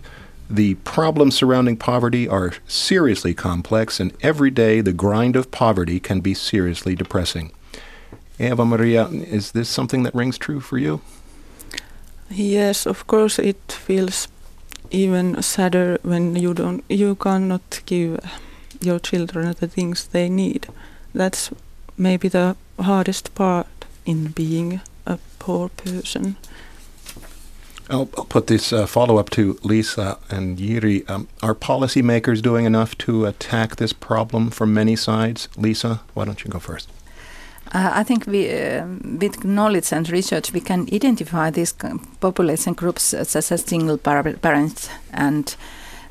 the 0.48 0.76
problems 0.76 1.34
surrounding 1.34 1.76
poverty 1.78 2.28
are 2.28 2.52
seriously 2.68 3.34
complex, 3.34 3.98
and 3.98 4.12
every 4.20 4.52
day 4.52 4.80
the 4.80 4.92
grind 4.92 5.34
of 5.34 5.50
poverty 5.50 5.98
can 5.98 6.20
be 6.20 6.32
seriously 6.32 6.94
depressing. 6.94 7.50
Eeva-Maria, 8.38 9.08
is 9.08 9.52
this 9.52 9.68
something 9.68 10.02
that 10.02 10.14
rings 10.14 10.38
true 10.38 10.60
for 10.60 10.78
you? 10.78 11.00
Yes, 12.30 12.86
of 12.86 13.06
course, 13.06 13.38
it 13.38 13.60
feels 13.68 14.28
even 14.90 15.42
sadder 15.42 15.98
when 16.02 16.36
you 16.36 16.54
don't, 16.54 16.84
you 16.88 17.14
cannot 17.14 17.80
give 17.86 18.20
your 18.80 18.98
children 18.98 19.54
the 19.58 19.68
things 19.68 20.06
they 20.08 20.28
need. 20.28 20.66
That's 21.14 21.50
maybe 21.96 22.28
the 22.28 22.56
hardest 22.78 23.34
part 23.34 23.66
in 24.04 24.28
being 24.28 24.80
a 25.06 25.18
poor 25.38 25.68
person. 25.70 26.36
I'll, 27.88 28.08
I'll 28.18 28.24
put 28.24 28.48
this 28.48 28.72
uh, 28.72 28.86
follow 28.86 29.16
up 29.18 29.30
to 29.30 29.54
Liisa 29.62 30.18
and 30.28 30.58
Jiri. 30.58 31.08
Um, 31.08 31.28
are 31.42 31.54
policymakers 31.54 32.42
doing 32.42 32.64
enough 32.64 32.98
to 32.98 33.24
attack 33.26 33.76
this 33.76 33.92
problem 33.92 34.50
from 34.50 34.74
many 34.74 34.96
sides? 34.96 35.48
Liisa, 35.56 36.00
why 36.14 36.24
don't 36.24 36.44
you 36.44 36.50
go 36.50 36.58
first? 36.58 36.90
Uh, 37.74 37.90
I 37.94 38.04
think 38.04 38.26
we, 38.26 38.48
uh, 38.48 38.86
with 39.20 39.44
knowledge 39.44 39.92
and 39.92 40.08
research, 40.08 40.52
we 40.52 40.60
can 40.60 40.88
identify 40.92 41.50
these 41.50 41.74
population 42.20 42.74
groups 42.74 43.02
such 43.02 43.52
as 43.52 43.62
single 43.62 43.98
par- 43.98 44.38
parents 44.40 44.88
and 45.12 45.56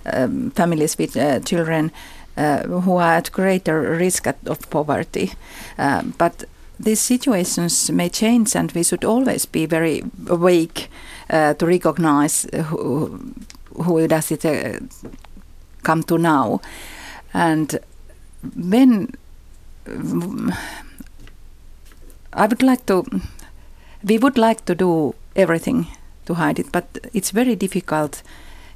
um, 0.05 0.51
families 0.51 0.97
with 0.97 1.15
uh, 1.17 1.39
children 1.39 1.91
uh, 2.37 2.63
who 2.63 2.97
are 2.97 3.13
at 3.13 3.31
greater 3.31 3.81
risk 3.97 4.27
at, 4.27 4.37
of 4.45 4.69
poverty. 4.69 5.31
Uh, 5.77 6.03
but 6.17 6.43
these 6.77 6.99
situations 6.99 7.89
may 7.89 8.09
change, 8.09 8.55
and 8.55 8.71
we 8.73 8.83
should 8.83 9.05
always 9.05 9.45
be 9.45 9.65
very 9.65 10.03
awake 10.27 10.89
to 11.29 11.65
recognize 11.65 12.45
who, 12.65 13.33
who 13.73 14.07
does 14.07 14.29
it 14.29 14.43
come 15.83 16.03
to 16.03 16.17
now. 16.17 16.59
And 17.33 17.79
when 18.55 19.15
I 22.35 22.47
would 22.47 22.61
like 22.61 22.85
to, 22.87 23.03
we 24.03 24.17
would 24.17 24.37
like 24.37 24.65
to 24.65 24.75
do 24.75 25.15
everything 25.35 25.87
to 26.25 26.33
hide 26.33 26.59
it, 26.59 26.71
but 26.71 26.85
it's 27.13 27.31
very 27.31 27.55
difficult 27.55 28.23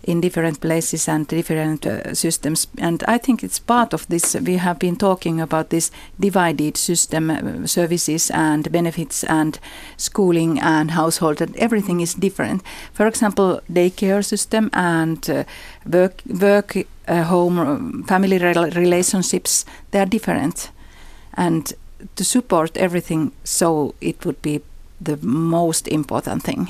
in 0.03 0.21
different 0.21 0.61
places 0.61 1.09
and 1.09 1.27
different 1.27 1.85
uh, 1.85 2.13
systems. 2.13 2.67
And 2.77 3.03
I 3.05 3.17
think 3.17 3.43
it's 3.43 3.59
part 3.59 3.93
of 3.93 4.07
this. 4.07 4.33
We 4.33 4.55
have 4.55 4.79
been 4.79 4.95
talking 4.95 5.41
about 5.41 5.69
this 5.69 5.91
divided 6.17 6.77
system, 6.77 7.29
uh, 7.29 7.67
services 7.67 8.31
and 8.31 8.71
benefits 8.71 9.25
and 9.25 9.59
schooling 9.97 10.57
and 10.59 10.91
household, 10.91 11.41
and 11.41 11.55
everything 11.57 11.99
is 11.99 12.13
different. 12.13 12.63
For 12.93 13.07
example, 13.07 13.59
daycare 13.69 14.23
system 14.23 14.69
and 14.73 15.29
uh, 15.29 15.43
work, 15.85 16.21
work, 16.27 16.77
uh, 17.07 17.23
home, 17.23 17.59
um, 17.59 18.03
family 18.03 18.37
rel- 18.37 18.71
relationships, 18.71 19.65
they 19.91 19.99
are 19.99 20.05
different. 20.05 20.71
And 21.33 21.73
to 22.15 22.23
support 22.23 22.77
everything 22.77 23.31
so 23.43 23.93
it 24.01 24.25
would 24.25 24.41
be 24.41 24.61
the 25.01 25.17
most 25.21 25.87
important 25.87 26.43
thing. 26.43 26.67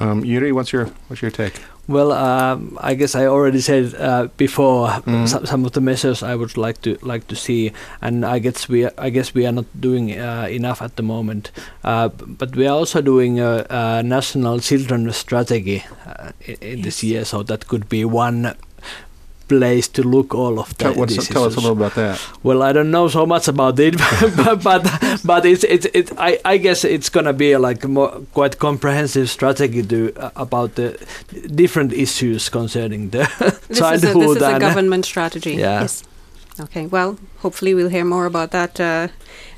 Um, 0.00 0.22
Jiri, 0.22 0.52
what's 0.52 0.72
your 0.72 0.86
what's 1.08 1.22
your 1.22 1.30
take? 1.32 1.60
Well, 1.88 2.12
um, 2.12 2.78
I 2.80 2.94
guess 2.94 3.16
I 3.16 3.26
already 3.26 3.60
said 3.60 3.94
uh, 3.98 4.28
before 4.36 4.88
Mhm. 5.04 5.26
some, 5.28 5.46
some 5.46 5.64
of 5.66 5.72
the 5.72 5.80
measures 5.80 6.22
I 6.22 6.36
would 6.36 6.56
like 6.56 6.80
to 6.82 6.96
like 7.02 7.26
to 7.26 7.34
see, 7.34 7.72
and 8.00 8.24
I 8.24 8.38
guess 8.38 8.68
we 8.68 8.86
I 8.96 9.10
guess 9.10 9.34
we 9.34 9.46
are 9.46 9.52
not 9.52 9.64
doing 9.80 10.12
uh, 10.14 10.46
enough 10.50 10.80
at 10.82 10.94
the 10.96 11.02
moment. 11.02 11.50
Uh, 11.82 12.08
but 12.38 12.54
we 12.56 12.66
are 12.68 12.78
also 12.78 13.02
doing 13.02 13.40
a, 13.40 13.66
a 13.70 14.02
national 14.02 14.60
children 14.60 15.10
strategy 15.12 15.82
uh, 16.06 16.30
in, 16.46 16.56
in 16.62 16.82
this 16.82 17.02
year, 17.02 17.24
so 17.24 17.42
that 17.42 17.66
could 17.66 17.88
be 17.88 18.04
one 18.04 18.54
place 19.58 19.88
to 19.88 20.02
look 20.02 20.34
all 20.34 20.58
of 20.58 20.76
Tell, 20.76 20.92
that. 20.92 20.98
what's, 20.98 21.16
these 21.16 21.28
tell 21.28 21.44
us 21.44 21.56
a 21.56 21.60
little 21.60 21.76
about 21.76 21.94
that. 21.94 22.20
Well, 22.42 22.62
I 22.62 22.72
don't 22.72 22.90
know 22.90 23.08
so 23.08 23.26
much 23.26 23.48
about 23.48 23.78
it, 23.78 23.96
but 24.36 24.62
but, 24.62 24.82
but 25.24 25.44
it's 25.46 25.64
it's 25.64 25.86
it. 25.94 26.12
I, 26.18 26.38
I 26.44 26.56
guess 26.58 26.84
it's 26.84 27.10
gonna 27.10 27.32
be 27.32 27.56
like 27.56 27.84
more 27.88 28.10
quite 28.34 28.58
comprehensive 28.58 29.28
strategy 29.28 29.82
to 29.82 30.12
uh, 30.16 30.30
about 30.36 30.74
the 30.74 30.88
different 31.54 31.92
issues 31.92 32.48
concerning 32.48 33.10
the 33.10 33.24
This 33.68 33.80
is 33.92 34.04
a, 34.04 34.12
this 34.14 34.36
is 34.36 34.42
a 34.42 34.58
government 34.58 35.04
strategy. 35.04 35.54
Yeah. 35.54 35.80
Yes. 35.82 36.04
Okay. 36.60 36.86
Well, 36.86 37.16
hopefully 37.38 37.74
we'll 37.74 37.88
hear 37.88 38.04
more 38.04 38.26
about 38.26 38.50
that 38.50 38.80
uh, 38.80 39.08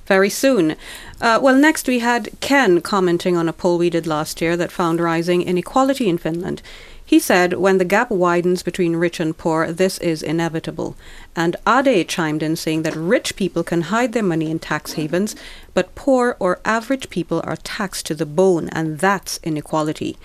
very 0.07 0.31
soon. 0.31 0.77
Uh, 1.21 1.39
well, 1.43 1.57
next 1.57 1.89
we 1.89 2.01
had 2.01 2.29
Ken 2.41 2.81
commenting 2.81 3.37
on 3.37 3.49
a 3.49 3.53
poll 3.53 3.79
we 3.79 3.91
did 3.91 4.07
last 4.07 4.41
year 4.41 4.57
that 4.57 4.71
found 4.71 5.01
rising 5.01 5.43
inequality 5.43 6.09
in 6.09 6.19
Finland. 6.19 6.63
He 7.07 7.21
said, 7.21 7.55
when 7.55 7.79
the 7.79 7.85
gap 7.85 8.11
widens 8.11 8.63
between 8.63 8.97
rich 8.97 9.21
and 9.21 9.37
poor, 9.37 9.71
this 9.71 9.99
is 9.99 10.23
inevitable. 10.23 10.97
And 11.37 11.57
Ade 11.67 12.09
chimed 12.09 12.43
in 12.43 12.57
saying 12.57 12.83
that 12.83 12.97
rich 12.97 13.37
people 13.37 13.63
can 13.63 13.83
hide 13.83 14.13
their 14.13 14.23
money 14.23 14.51
in 14.51 14.59
tax 14.59 14.95
havens, 14.95 15.37
but 15.75 15.95
poor 15.95 16.37
or 16.41 16.61
average 16.65 17.11
people 17.11 17.43
are 17.45 17.57
taxed 17.57 18.07
to 18.07 18.15
the 18.15 18.27
bone, 18.27 18.71
and 18.71 18.99
that's 18.99 19.39
inequality. 19.43 20.17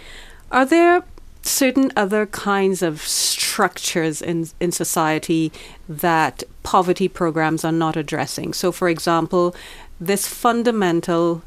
Are 0.52 0.66
there 0.66 1.04
certain 1.42 1.92
other 1.98 2.26
kinds 2.26 2.82
of 2.82 3.02
structures 3.02 4.22
in, 4.22 4.48
in 4.60 4.72
society 4.72 5.52
that 5.88 6.44
poverty 6.64 7.10
programs 7.10 7.66
are 7.66 7.74
not 7.74 7.98
addressing? 7.98 8.54
So, 8.54 8.72
for 8.72 8.88
example, 8.88 9.54
this 10.00 10.28
fundamental 10.28 11.42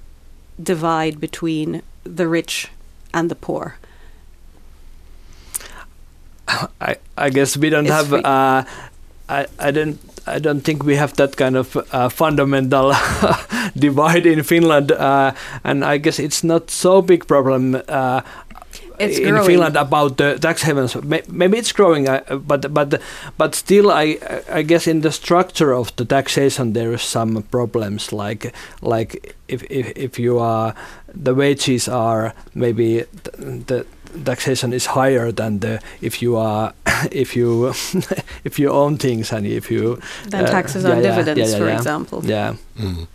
divide 0.62 1.20
between 1.20 1.83
the 2.05 2.28
rich 2.28 2.68
and 3.14 3.30
the 3.30 3.35
poor. 3.35 3.78
I, 6.80 6.96
I 7.16 7.30
guess 7.30 7.57
we 7.57 7.70
don't 7.70 7.86
It's 7.86 7.94
have. 7.94 8.09
free. 8.09 8.22
Uh, 8.24 8.64
I 9.28 9.46
I 9.59 9.70
don't 9.70 9.98
I 10.26 10.38
don't 10.38 10.61
think 10.61 10.84
we 10.84 10.96
have 10.96 11.12
that 11.16 11.36
kind 11.36 11.57
of 11.57 11.76
uh, 11.76 12.09
fundamental 12.09 12.92
divide 13.78 14.26
in 14.26 14.42
Finland, 14.42 14.92
uh, 14.92 15.32
and 15.64 15.84
I 15.84 15.98
guess 15.98 16.18
it's 16.18 16.42
not 16.44 16.70
so 16.70 17.03
big 17.03 17.26
problem. 17.26 17.74
Uh, 17.88 18.20
It's 18.98 19.18
in 19.18 19.30
growing. 19.34 19.46
Finland 19.46 19.76
about 19.76 20.16
the 20.16 20.38
tax 20.38 20.62
havens, 20.62 20.94
maybe 21.28 21.57
it's 21.59 21.72
growing, 21.72 22.09
uh, 22.09 22.20
but 22.46 22.72
but 22.74 23.00
but 23.38 23.55
still, 23.55 23.90
I 23.90 24.18
I 24.59 24.62
guess 24.62 24.86
in 24.86 25.00
the 25.03 25.11
structure 25.11 25.72
of 25.74 25.90
the 25.96 26.05
taxation 26.05 26.72
there 26.72 26.94
is 26.94 27.03
some 27.03 27.42
problems. 27.50 28.12
Like 28.12 28.53
like 28.82 29.34
if 29.48 29.62
if, 29.70 29.86
if 29.96 30.18
you 30.18 30.38
are 30.38 30.74
the 31.24 31.34
wages 31.34 31.88
are 31.88 32.32
maybe 32.55 33.05
th- 33.24 33.66
the 33.66 33.84
taxation 34.24 34.72
is 34.72 34.86
higher 34.86 35.32
than 35.32 35.60
the 35.60 35.80
if 36.00 36.22
you 36.22 36.36
are 36.36 36.72
if 37.10 37.36
you 37.36 37.68
if 38.44 38.58
you 38.58 38.70
own 38.70 38.98
things 38.98 39.32
and 39.32 39.46
if 39.46 39.70
you 39.70 39.98
Than 40.30 40.44
uh, 40.44 40.50
taxes 40.50 40.84
yeah, 40.84 40.90
on 40.90 40.96
yeah, 41.02 41.10
dividends, 41.10 41.38
yeah, 41.40 41.58
yeah, 41.58 41.58
for 41.58 41.68
yeah. 41.68 41.76
example. 41.76 42.24
Yeah. 42.24 42.54
Mm. 42.78 43.06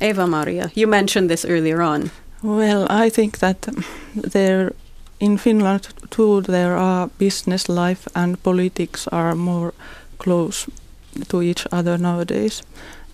Eeva-Maria, 0.00 0.70
you 0.74 0.86
mentioned 0.86 1.30
this 1.30 1.44
earlier 1.44 1.80
on. 1.80 2.10
Well, 2.42 2.86
I 2.90 3.10
think 3.10 3.38
that 3.38 3.68
there 4.14 4.72
in 5.20 5.38
Finland 5.38 5.88
too 6.10 6.40
there 6.42 6.76
are 6.76 7.08
business 7.18 7.68
life 7.68 8.08
and 8.14 8.42
politics 8.42 9.08
are 9.08 9.34
more 9.34 9.72
close 10.18 10.66
to 11.28 11.42
each 11.42 11.66
other 11.72 11.98
nowadays, 11.98 12.62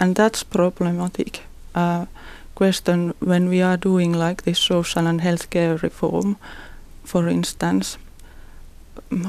and 0.00 0.16
that's 0.16 0.42
problematic. 0.42 1.42
Uh, 1.74 2.06
question 2.54 3.14
when 3.20 3.48
we 3.48 3.62
are 3.62 3.76
doing 3.76 4.12
like 4.12 4.42
this 4.42 4.58
social 4.58 5.06
and 5.06 5.20
healthcare 5.20 5.82
reform, 5.82 6.36
for 7.04 7.28
instance, 7.28 7.98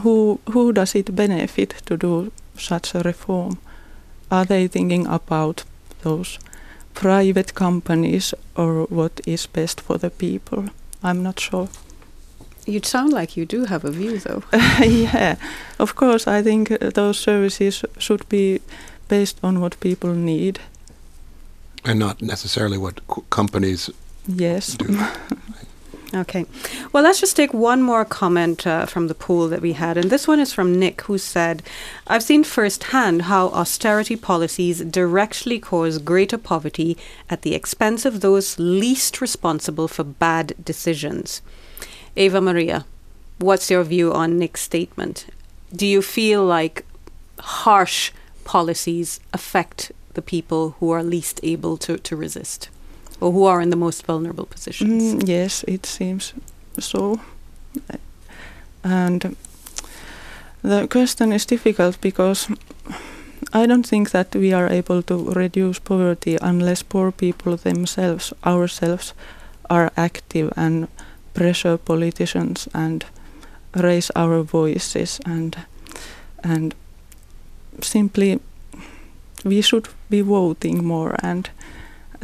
who 0.04 0.40
who 0.54 0.74
does 0.74 0.96
it 0.96 1.16
benefit 1.16 1.76
to 1.86 1.98
do 1.98 2.32
such 2.58 2.96
a 2.96 3.00
reform? 3.00 3.58
Are 4.30 4.46
they 4.46 4.68
thinking 4.68 5.08
about 5.08 5.64
those 6.04 6.40
private 6.94 7.54
companies 7.54 8.34
or 8.56 8.86
what 8.90 9.22
is 9.26 9.48
best 9.48 9.82
for 9.82 9.98
the 9.98 10.10
people? 10.10 10.64
I'm 11.04 11.24
not 11.24 11.40
sure. 11.40 11.68
You 12.68 12.80
sound 12.84 13.12
like 13.14 13.36
you 13.36 13.46
do 13.46 13.66
have 13.66 13.86
a 13.86 13.92
view, 13.92 14.20
though. 14.20 14.44
yeah, 14.86 15.36
of 15.80 15.96
course, 15.96 16.28
I 16.28 16.44
think 16.44 16.72
uh, 16.72 16.92
those 16.94 17.18
services 17.20 17.84
should 17.98 18.30
be 18.30 18.60
based 19.08 19.40
on 19.44 19.60
what 19.60 19.80
people 19.80 20.14
need. 20.14 20.60
And 21.84 22.00
not 22.00 22.22
necessarily 22.22 22.78
what 22.78 23.08
co- 23.08 23.24
companies 23.30 23.90
Yes. 24.28 24.78
Okay. 26.14 26.46
Well, 26.92 27.04
let's 27.04 27.22
just 27.22 27.38
take 27.38 27.54
one 27.54 27.82
more 27.82 28.04
comment 28.04 28.68
uh, 28.68 28.86
from 28.86 29.08
the 29.08 29.16
poll 29.16 29.48
that 29.48 29.62
we 29.62 29.74
had. 29.74 29.96
And 29.96 30.10
this 30.10 30.28
one 30.28 30.42
is 30.42 30.52
from 30.52 30.78
Nick, 30.78 31.02
who 31.04 31.18
said, 31.18 31.64
I've 32.06 32.24
seen 32.24 32.44
firsthand 32.44 33.24
how 33.24 33.48
austerity 33.50 34.18
policies 34.18 34.82
directly 34.82 35.58
cause 35.58 36.00
greater 36.00 36.38
poverty 36.38 36.98
at 37.30 37.44
the 37.44 37.56
expense 37.56 38.04
of 38.04 38.20
those 38.20 38.60
least 38.60 39.22
responsible 39.22 39.88
for 39.88 40.04
bad 40.04 40.54
decisions. 40.62 41.42
Eeva-Maria, 42.18 42.86
what's 43.40 43.72
your 43.72 43.84
view 43.84 44.12
on 44.12 44.38
Nick's 44.38 44.62
statement? 44.62 45.28
Do 45.74 45.88
you 45.88 46.02
feel 46.02 46.44
like 46.44 46.86
harsh 47.40 48.12
policies 48.44 49.22
affect 49.32 49.94
the 50.14 50.22
people 50.22 50.76
who 50.82 50.92
are 50.92 51.04
least 51.04 51.40
able 51.42 51.78
to, 51.78 51.98
to 51.98 52.16
resist? 52.18 52.68
Or 53.22 53.32
who 53.32 53.46
are 53.46 53.62
in 53.62 53.70
the 53.70 53.76
most 53.76 54.06
vulnerable 54.06 54.46
positions. 54.46 55.14
Mm, 55.14 55.28
yes, 55.28 55.64
it 55.68 55.86
seems 55.86 56.34
so. 56.80 57.20
And 58.84 59.36
the 60.64 60.88
question 60.88 61.32
is 61.32 61.46
difficult 61.46 62.02
because 62.02 62.48
I 63.54 63.66
don't 63.66 63.88
think 63.88 64.12
that 64.12 64.36
we 64.36 64.54
are 64.54 64.68
able 64.68 65.02
to 65.04 65.32
reduce 65.34 65.80
poverty 65.80 66.38
unless 66.42 66.84
poor 66.84 67.12
people 67.12 67.58
themselves, 67.58 68.34
ourselves, 68.46 69.14
are 69.70 69.92
active 69.96 70.52
and 70.56 70.88
pressure 71.34 71.78
politicians 71.78 72.68
and 72.74 73.06
raise 73.76 74.12
our 74.16 74.44
voices 74.44 75.20
and 75.26 75.56
and 76.44 76.76
simply 77.82 78.40
we 79.46 79.62
should 79.62 79.88
be 80.10 80.22
voting 80.22 80.86
more 80.86 81.16
and 81.24 81.50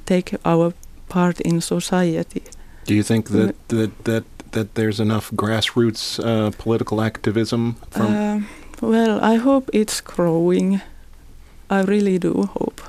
take 0.05 0.35
our 0.43 0.73
part 1.09 1.39
in 1.41 1.61
society. 1.61 2.43
Do 2.85 2.93
you 2.93 3.03
think 3.03 3.29
that 3.29 3.55
that 3.69 4.03
that, 4.05 4.23
that 4.51 4.75
there's 4.75 4.99
enough 4.99 5.31
grassroots 5.31 6.19
uh, 6.19 6.51
political 6.57 7.01
activism 7.01 7.75
from? 7.89 8.15
Uh, 8.15 8.41
well, 8.81 9.19
I 9.23 9.35
hope 9.35 9.69
it's 9.73 10.01
growing. 10.01 10.81
I 11.69 11.81
really 11.81 12.17
do 12.17 12.49
hope. 12.53 12.81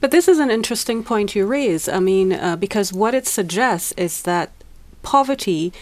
But 0.00 0.10
this 0.10 0.28
is 0.28 0.38
an 0.38 0.50
interesting 0.50 1.02
point 1.02 1.34
you 1.34 1.46
raise. 1.46 1.88
I 1.88 2.00
mean, 2.00 2.32
uh, 2.32 2.56
because 2.56 2.92
what 2.92 3.14
it 3.14 3.26
suggests 3.26 3.92
is 3.96 4.22
that 4.22 4.50
poverty 5.02 5.72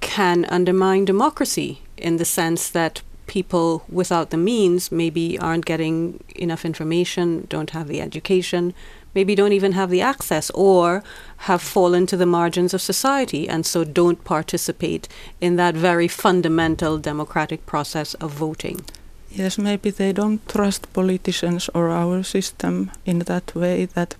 can 0.00 0.44
undermine 0.46 1.04
democracy 1.04 1.82
in 1.96 2.16
the 2.16 2.24
sense 2.24 2.70
that 2.70 3.02
people 3.26 3.84
without 3.88 4.30
the 4.30 4.36
means 4.36 4.90
maybe 4.90 5.38
aren't 5.38 5.66
getting 5.66 6.18
enough 6.34 6.64
information, 6.64 7.46
don't 7.48 7.70
have 7.70 7.86
the 7.86 8.00
education, 8.00 8.74
maybe 9.14 9.34
don't 9.34 9.52
even 9.52 9.72
have 9.72 9.90
the 9.90 10.02
access, 10.02 10.50
or 10.50 11.02
have 11.38 11.62
fallen 11.62 12.06
to 12.06 12.16
the 12.16 12.26
margins 12.26 12.74
of 12.74 12.80
society 12.80 13.48
and 13.48 13.64
so 13.64 13.84
don't 13.84 14.24
participate 14.24 15.08
in 15.40 15.56
that 15.56 15.74
very 15.74 16.08
fundamental 16.08 16.98
democratic 16.98 17.64
process 17.66 18.14
of 18.14 18.32
voting. 18.32 18.84
Yes, 19.30 19.58
maybe 19.58 19.90
they 19.90 20.12
don't 20.12 20.46
trust 20.48 20.92
politicians 20.92 21.68
or 21.74 21.90
our 21.90 22.22
system 22.22 22.90
in 23.04 23.20
that 23.20 23.54
way 23.54 23.86
that 23.86 24.16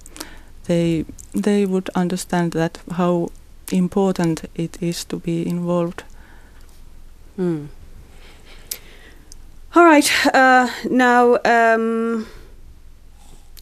they 0.66 1.04
they 1.32 1.66
would 1.66 1.90
understand 1.94 2.52
that 2.52 2.78
how 2.92 3.30
important 3.72 4.44
it 4.54 4.82
is 4.82 5.04
to 5.04 5.16
be 5.16 5.46
involved. 5.46 6.02
Hmm. 7.36 7.66
All 9.74 9.84
right. 9.84 10.10
Uh, 10.26 10.68
now, 10.90 11.38
um, 11.44 12.26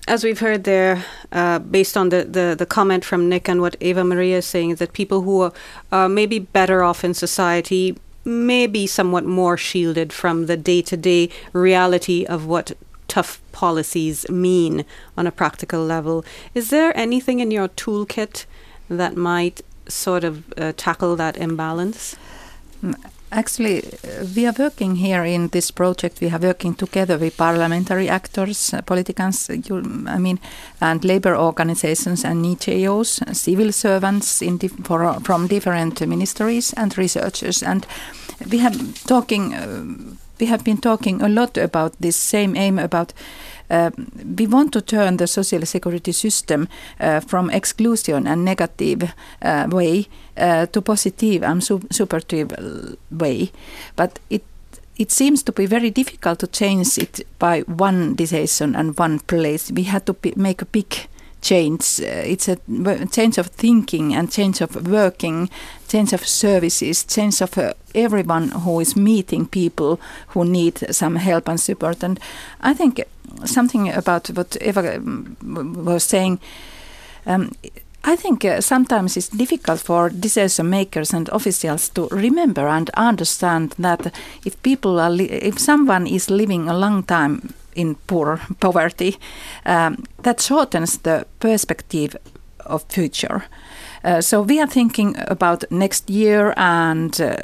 as 0.07 0.23
we've 0.23 0.39
heard 0.39 0.65
there, 0.65 1.05
uh, 1.33 1.59
based 1.59 1.97
on 1.97 2.11
the, 2.11 2.25
the, 2.25 2.55
the 2.57 2.67
comment 2.67 3.05
from 3.05 3.29
Nick 3.29 3.49
and 3.49 3.61
what 3.61 3.79
Eeva-Maria 3.81 4.39
is 4.39 4.47
saying, 4.47 4.71
is 4.71 4.79
that 4.79 4.93
people 4.93 5.23
who 5.23 5.43
are 5.43 5.53
uh, 5.91 6.09
maybe 6.09 6.39
better 6.39 6.83
off 6.83 7.05
in 7.05 7.15
society 7.15 7.97
may 8.25 8.67
be 8.67 8.87
somewhat 8.87 9.25
more 9.25 9.57
shielded 9.57 10.13
from 10.13 10.47
the 10.47 10.57
day 10.57 10.83
to 10.83 10.97
day 10.97 11.31
reality 11.53 12.25
of 12.25 12.47
what 12.47 12.73
tough 13.09 13.41
policies 13.53 14.29
mean 14.29 14.85
on 15.17 15.27
a 15.27 15.33
practical 15.33 15.85
level. 15.85 16.25
Is 16.55 16.71
there 16.71 16.97
anything 16.97 17.41
in 17.41 17.51
your 17.51 17.69
toolkit 17.69 18.47
that 18.89 19.17
might 19.17 19.63
sort 19.89 20.25
of 20.25 20.53
uh, 20.59 20.73
tackle 20.77 21.17
that 21.17 21.37
imbalance? 21.37 22.17
Actually, 23.33 23.83
uh, 23.83 24.25
we 24.37 24.47
are 24.47 24.55
working 24.57 24.97
here 24.97 25.25
in 25.25 25.49
this 25.49 25.73
project. 25.73 26.21
We 26.21 26.31
are 26.31 26.39
working 26.39 26.75
together 26.75 27.19
with 27.19 27.37
parliamentary 27.37 28.09
actors, 28.09 28.73
uh, 28.73 28.83
politicians, 28.83 29.51
uh, 29.51 29.55
you, 29.55 29.79
I 30.07 30.19
mean, 30.19 30.39
and 30.81 31.05
labor 31.05 31.37
organizations 31.37 32.25
and 32.25 32.45
NGOs, 32.45 33.35
civil 33.35 33.73
servants 33.73 34.43
for, 34.85 35.15
from 35.25 35.49
different 35.49 36.01
ministries 36.07 36.73
and 36.75 36.97
researchers. 36.97 37.65
And 37.65 37.85
we 38.51 38.59
have 38.59 39.05
talking 39.07 39.55
uh, 39.55 39.85
we 40.39 40.47
have 40.47 40.65
been 40.65 40.79
talking 40.79 41.23
a 41.23 41.29
lot 41.29 41.57
about 41.57 41.95
this 41.99 42.17
same 42.17 42.57
aim 42.57 42.79
about 42.79 43.13
we 44.39 44.47
want 44.47 44.73
to 44.73 44.81
turn 44.81 45.17
the 45.17 45.27
social 45.27 45.67
security 45.67 46.13
system 46.13 46.69
uh, 47.01 47.21
from 47.21 47.51
exclusion 47.51 48.27
and 48.27 48.45
negative 48.45 49.13
uh, 49.43 49.67
way 49.71 50.07
uh, 50.37 50.67
to 50.67 50.81
positive 50.83 51.43
and 51.43 51.63
su 51.63 51.81
supportive 51.91 52.53
way, 53.11 53.51
but 53.97 54.19
it 54.31 54.43
it 54.99 55.13
seems 55.13 55.43
to 55.43 55.53
be 55.53 55.67
very 55.67 55.91
difficult 55.91 56.39
to 56.39 56.47
change 56.47 56.99
it 56.99 57.27
by 57.39 57.61
one 57.63 58.15
decision 58.15 58.75
and 58.75 58.99
one 58.99 59.19
place. 59.19 59.71
We 59.71 59.85
had 59.85 60.07
to 60.07 60.17
make 60.37 60.63
a 60.63 60.67
big 60.67 61.09
change. 61.47 62.01
Uh, 62.01 62.33
it's 62.33 62.49
a 62.49 62.57
change 63.13 63.39
of 63.39 63.47
thinking 63.47 64.15
and 64.15 64.33
change 64.33 64.61
of 64.61 64.89
working, 64.89 65.49
change 65.89 66.13
of 66.13 66.27
services, 66.27 67.05
change 67.05 67.41
of 67.41 67.57
uh, 67.59 67.73
everyone 67.95 68.49
who 68.65 68.81
is 68.81 68.97
meeting 68.97 69.47
people 69.47 70.01
who 70.29 70.45
need 70.45 70.79
some 70.91 71.17
help 71.17 71.49
and 71.49 71.61
support. 71.61 72.03
And 72.03 72.19
I 72.61 72.75
think 72.75 73.05
something 73.45 73.89
about 73.93 74.29
what 74.31 74.51
Eeva 74.61 74.97
um, 74.97 75.37
was 75.85 76.05
saying. 76.05 76.41
Um, 77.27 77.53
I 78.05 78.17
think 78.17 78.45
uh, 78.45 78.61
sometimes 78.61 79.17
it's 79.17 79.29
difficult 79.29 79.81
for 79.81 80.11
decision 80.11 80.71
makers 80.71 81.13
and 81.13 81.29
officials 81.29 81.89
to 81.91 82.09
remember 82.09 82.69
and 82.69 82.91
understand 82.97 83.75
that 83.79 84.15
if 84.45 84.63
people 84.63 85.01
are 85.01 85.13
if 85.21 85.59
someone 85.59 86.07
is 86.07 86.31
living 86.31 86.69
a 86.69 86.79
long 86.79 87.03
time 87.03 87.53
in 87.77 87.95
poor 88.07 88.41
poverty, 88.61 89.17
um, 89.65 90.05
that 90.23 90.41
shortens 90.41 90.99
the 90.99 91.27
perspective 91.39 92.17
of 92.67 92.85
future. 92.89 93.43
Uh, 94.05 94.21
so 94.21 94.43
we 94.43 94.61
are 94.61 94.67
thinking 94.69 95.17
about 95.29 95.65
next 95.71 96.11
year 96.11 96.55
and 96.57 97.21
uh, 97.21 97.37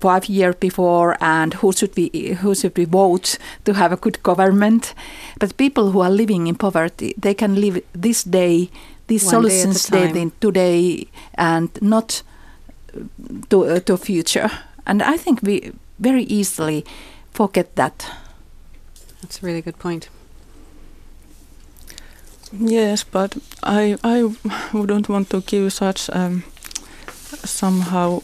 five 0.00 0.26
years 0.26 0.54
before, 0.56 1.16
and 1.20 1.54
who 1.54 1.72
should 1.72 1.96
we 1.96 2.36
who 2.42 2.54
should 2.54 2.76
we 2.76 2.84
vote 2.84 3.38
to 3.64 3.72
have 3.72 3.92
a 3.92 3.96
good 3.96 4.22
government. 4.22 4.94
But 5.38 5.56
people 5.56 5.90
who 5.90 6.02
are 6.02 6.10
living 6.10 6.46
in 6.46 6.56
poverty, 6.56 7.14
they 7.16 7.34
can 7.34 7.54
live 7.54 7.80
this 8.02 8.24
day, 8.24 8.68
these 9.06 9.24
One 9.24 9.30
solutions 9.30 9.88
day 9.88 10.30
today, 10.40 11.06
and 11.34 11.70
not 11.80 12.22
to 13.48 13.64
uh, 13.64 13.80
to 13.80 13.96
future. 13.96 14.50
And 14.86 15.02
I 15.02 15.16
think 15.16 15.40
we 15.42 15.72
very 15.98 16.24
easily 16.24 16.84
forget 17.32 17.76
that. 17.76 18.06
That's 19.24 19.42
a 19.42 19.46
really 19.46 19.62
good 19.62 19.78
point. 19.78 20.10
Yes, 22.52 23.04
but 23.04 23.38
I 23.62 23.96
I 24.04 24.34
wouldn't 24.74 25.08
want 25.08 25.30
to 25.30 25.40
give 25.40 25.72
such 25.72 26.10
um, 26.10 26.42
somehow 27.44 28.20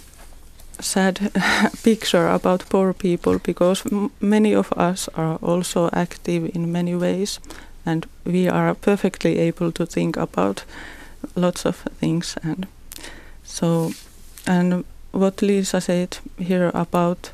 sad 0.81 1.33
picture 1.83 2.29
about 2.29 2.69
poor 2.69 2.93
people 2.93 3.39
because 3.39 3.83
many 4.21 4.55
of 4.55 4.73
us 4.73 5.09
are 5.15 5.39
also 5.43 5.89
active 5.93 6.55
in 6.55 6.71
many 6.73 6.95
ways, 6.95 7.41
and 7.87 8.07
we 8.27 8.47
are 8.47 8.75
perfectly 8.75 9.39
able 9.49 9.73
to 9.73 9.87
think 9.87 10.19
about 10.19 10.65
lots 11.35 11.65
of 11.67 11.77
things 12.01 12.37
and 12.43 12.67
so 13.43 13.93
and 14.47 14.85
what 15.13 15.37
Liisa 15.43 15.81
said 15.81 16.19
here 16.39 16.71
about 16.75 17.31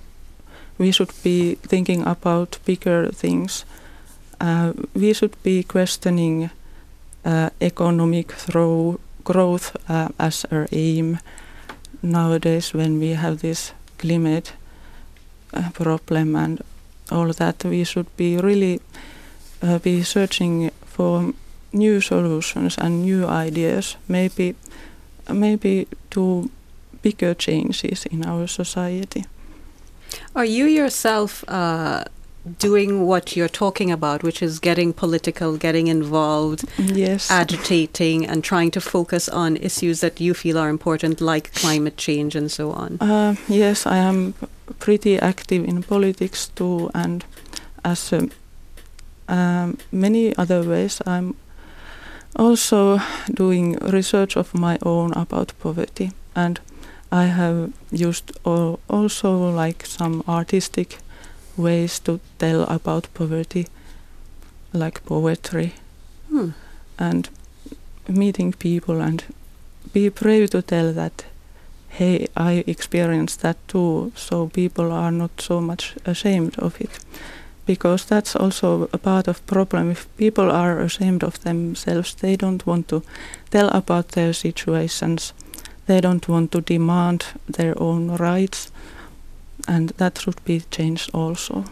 we 0.78 0.92
should 0.92 1.12
be 1.22 1.56
thinking 1.62 2.06
about 2.06 2.58
bigger 2.64 3.08
things. 3.12 3.64
Uh, 4.40 4.72
we 4.94 5.12
should 5.12 5.36
be 5.42 5.62
questioning 5.62 6.50
uh, 7.24 7.50
economic 7.60 8.32
throw, 8.32 8.98
growth 9.24 9.76
uh, 9.88 10.08
as 10.18 10.46
our 10.52 10.68
aim 10.72 11.18
nowadays 12.02 12.74
when 12.74 12.98
we 12.98 13.10
have 13.10 13.40
this 13.40 13.72
climate 13.98 14.52
uh, 15.54 15.70
problem 15.70 16.36
and 16.36 16.62
all 17.10 17.32
that. 17.32 17.64
We 17.64 17.84
should 17.84 18.14
be 18.16 18.36
really 18.36 18.80
uh, 19.62 19.78
be 19.78 20.02
searching 20.02 20.70
for 20.84 21.32
new 21.72 22.00
solutions 22.00 22.78
and 22.78 23.02
new 23.02 23.26
ideas. 23.26 23.96
Maybe 24.08 24.54
maybe 25.32 25.88
to 26.10 26.50
bigger 27.02 27.34
changes 27.34 28.06
in 28.06 28.24
our 28.24 28.46
society. 28.46 29.24
Are 30.34 30.44
you 30.44 30.66
yourself 30.66 31.44
uh, 31.48 32.04
doing 32.58 33.06
what 33.06 33.36
you're 33.36 33.48
talking 33.48 33.90
about, 33.90 34.22
which 34.22 34.42
is 34.42 34.58
getting 34.58 34.92
political, 34.92 35.56
getting 35.56 35.88
involved, 35.88 36.64
yes. 36.78 37.30
agitating, 37.30 38.26
and 38.26 38.44
trying 38.44 38.70
to 38.72 38.80
focus 38.80 39.28
on 39.28 39.56
issues 39.56 40.00
that 40.00 40.20
you 40.20 40.34
feel 40.34 40.58
are 40.58 40.68
important, 40.68 41.20
like 41.20 41.52
climate 41.54 41.96
change 41.96 42.36
and 42.36 42.50
so 42.50 42.70
on? 42.70 42.98
Uh, 43.00 43.34
yes, 43.48 43.86
I 43.86 43.96
am 43.96 44.34
pretty 44.78 45.18
active 45.18 45.64
in 45.64 45.82
politics 45.82 46.48
too, 46.48 46.90
and 46.94 47.24
as 47.84 48.12
um, 48.12 48.30
um, 49.28 49.78
many 49.90 50.36
other 50.36 50.62
ways, 50.62 51.02
I'm 51.06 51.34
also 52.36 53.00
doing 53.32 53.76
research 53.78 54.36
of 54.36 54.54
my 54.54 54.78
own 54.82 55.12
about 55.12 55.52
poverty 55.58 56.12
and 56.34 56.60
I 57.16 57.26
have 57.26 57.72
used 57.90 58.32
also 58.44 59.50
like 59.50 59.86
some 59.86 60.22
artistic 60.28 60.98
ways 61.56 61.98
to 62.00 62.20
tell 62.38 62.64
about 62.64 63.08
poverty, 63.14 63.68
like 64.74 65.02
poetry, 65.06 65.72
hmm. 66.28 66.50
and 66.98 67.30
meeting 68.06 68.52
people 68.52 69.00
and 69.00 69.24
be 69.94 70.10
brave 70.10 70.50
to 70.50 70.60
tell 70.60 70.92
that, 70.92 71.24
hey, 71.88 72.26
I 72.36 72.64
experienced 72.66 73.40
that 73.40 73.56
too, 73.66 74.12
so 74.14 74.48
people 74.48 74.92
are 74.92 75.10
not 75.10 75.40
so 75.40 75.60
much 75.60 75.94
ashamed 76.04 76.58
of 76.58 76.78
it. 76.80 76.98
Because 77.64 78.04
that's 78.04 78.36
also 78.36 78.90
a 78.92 78.98
part 78.98 79.26
of 79.26 79.46
problem. 79.46 79.90
If 79.90 80.06
people 80.18 80.50
are 80.50 80.80
ashamed 80.80 81.24
of 81.24 81.40
themselves, 81.40 82.14
they 82.14 82.36
don't 82.36 82.66
want 82.66 82.88
to 82.88 83.02
tell 83.50 83.68
about 83.68 84.08
their 84.08 84.34
situations 84.34 85.32
they 85.86 86.00
don't 86.00 86.28
want 86.28 86.52
to 86.52 86.60
demand 86.60 87.26
their 87.48 87.80
own 87.80 88.16
rights, 88.16 88.70
and 89.68 89.90
that 89.90 90.18
should 90.18 90.44
be 90.44 90.60
changed 90.70 91.10
also. 91.14 91.64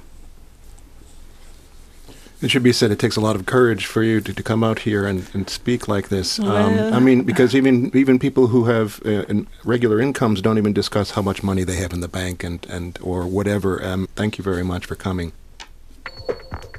It 2.42 2.50
should 2.50 2.62
be 2.62 2.72
said 2.72 2.90
it 2.90 2.98
takes 2.98 3.16
a 3.16 3.22
lot 3.22 3.36
of 3.36 3.46
courage 3.46 3.86
for 3.86 4.02
you 4.02 4.20
to, 4.20 4.34
to 4.34 4.42
come 4.42 4.62
out 4.62 4.80
here 4.80 5.06
and, 5.06 5.26
and 5.32 5.48
speak 5.48 5.88
like 5.88 6.08
this. 6.08 6.38
Well, 6.38 6.54
um, 6.54 6.92
I 6.92 7.00
mean, 7.00 7.22
because 7.30 7.54
even 7.54 7.90
even 7.96 8.18
people 8.18 8.48
who 8.48 8.64
have 8.64 9.00
uh, 9.06 9.24
regular 9.64 9.98
incomes 10.00 10.42
don't 10.42 10.58
even 10.58 10.74
discuss 10.74 11.12
how 11.12 11.22
much 11.22 11.42
money 11.42 11.64
they 11.64 11.76
have 11.76 11.92
in 11.94 12.00
the 12.00 12.08
bank 12.08 12.44
and, 12.44 12.66
and 12.68 12.98
or 13.00 13.26
whatever. 13.26 13.82
Um, 13.82 14.08
thank 14.14 14.36
you 14.36 14.44
very 14.44 14.62
much 14.62 14.84
for 14.84 14.94
coming. 14.94 15.32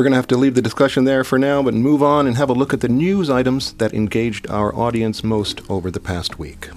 We're 0.00 0.04
going 0.04 0.12
to 0.12 0.16
have 0.16 0.28
to 0.28 0.38
leave 0.38 0.54
the 0.54 0.62
discussion 0.62 1.04
there 1.04 1.24
for 1.24 1.38
now, 1.38 1.62
but 1.62 1.74
move 1.74 2.02
on 2.02 2.26
and 2.26 2.38
have 2.38 2.48
a 2.48 2.54
look 2.54 2.72
at 2.72 2.80
the 2.80 2.88
news 2.88 3.28
items 3.28 3.74
that 3.74 3.92
engaged 3.92 4.48
our 4.48 4.74
audience 4.74 5.22
most 5.22 5.60
over 5.68 5.90
the 5.90 6.00
past 6.00 6.38
week. 6.38 6.70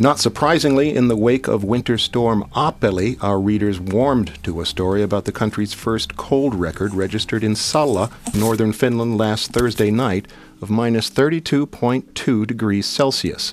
Not 0.00 0.18
surprisingly, 0.18 0.96
in 0.96 1.08
the 1.08 1.18
wake 1.18 1.48
of 1.48 1.64
Winter 1.64 1.98
Storm 1.98 2.48
Aapeli, 2.56 3.22
our 3.22 3.38
readers 3.38 3.78
warmed 3.78 4.42
to 4.42 4.62
a 4.62 4.64
story 4.64 5.02
about 5.02 5.26
the 5.26 5.32
country's 5.32 5.74
first 5.74 6.16
cold 6.16 6.54
record 6.54 6.94
registered 6.94 7.44
in 7.44 7.54
Salla, 7.54 8.10
northern 8.34 8.72
Finland, 8.72 9.18
last 9.18 9.52
Thursday 9.52 9.90
night 9.90 10.26
of 10.62 10.70
minus 10.70 11.10
32.2 11.10 12.46
degrees 12.46 12.86
Celsius. 12.86 13.52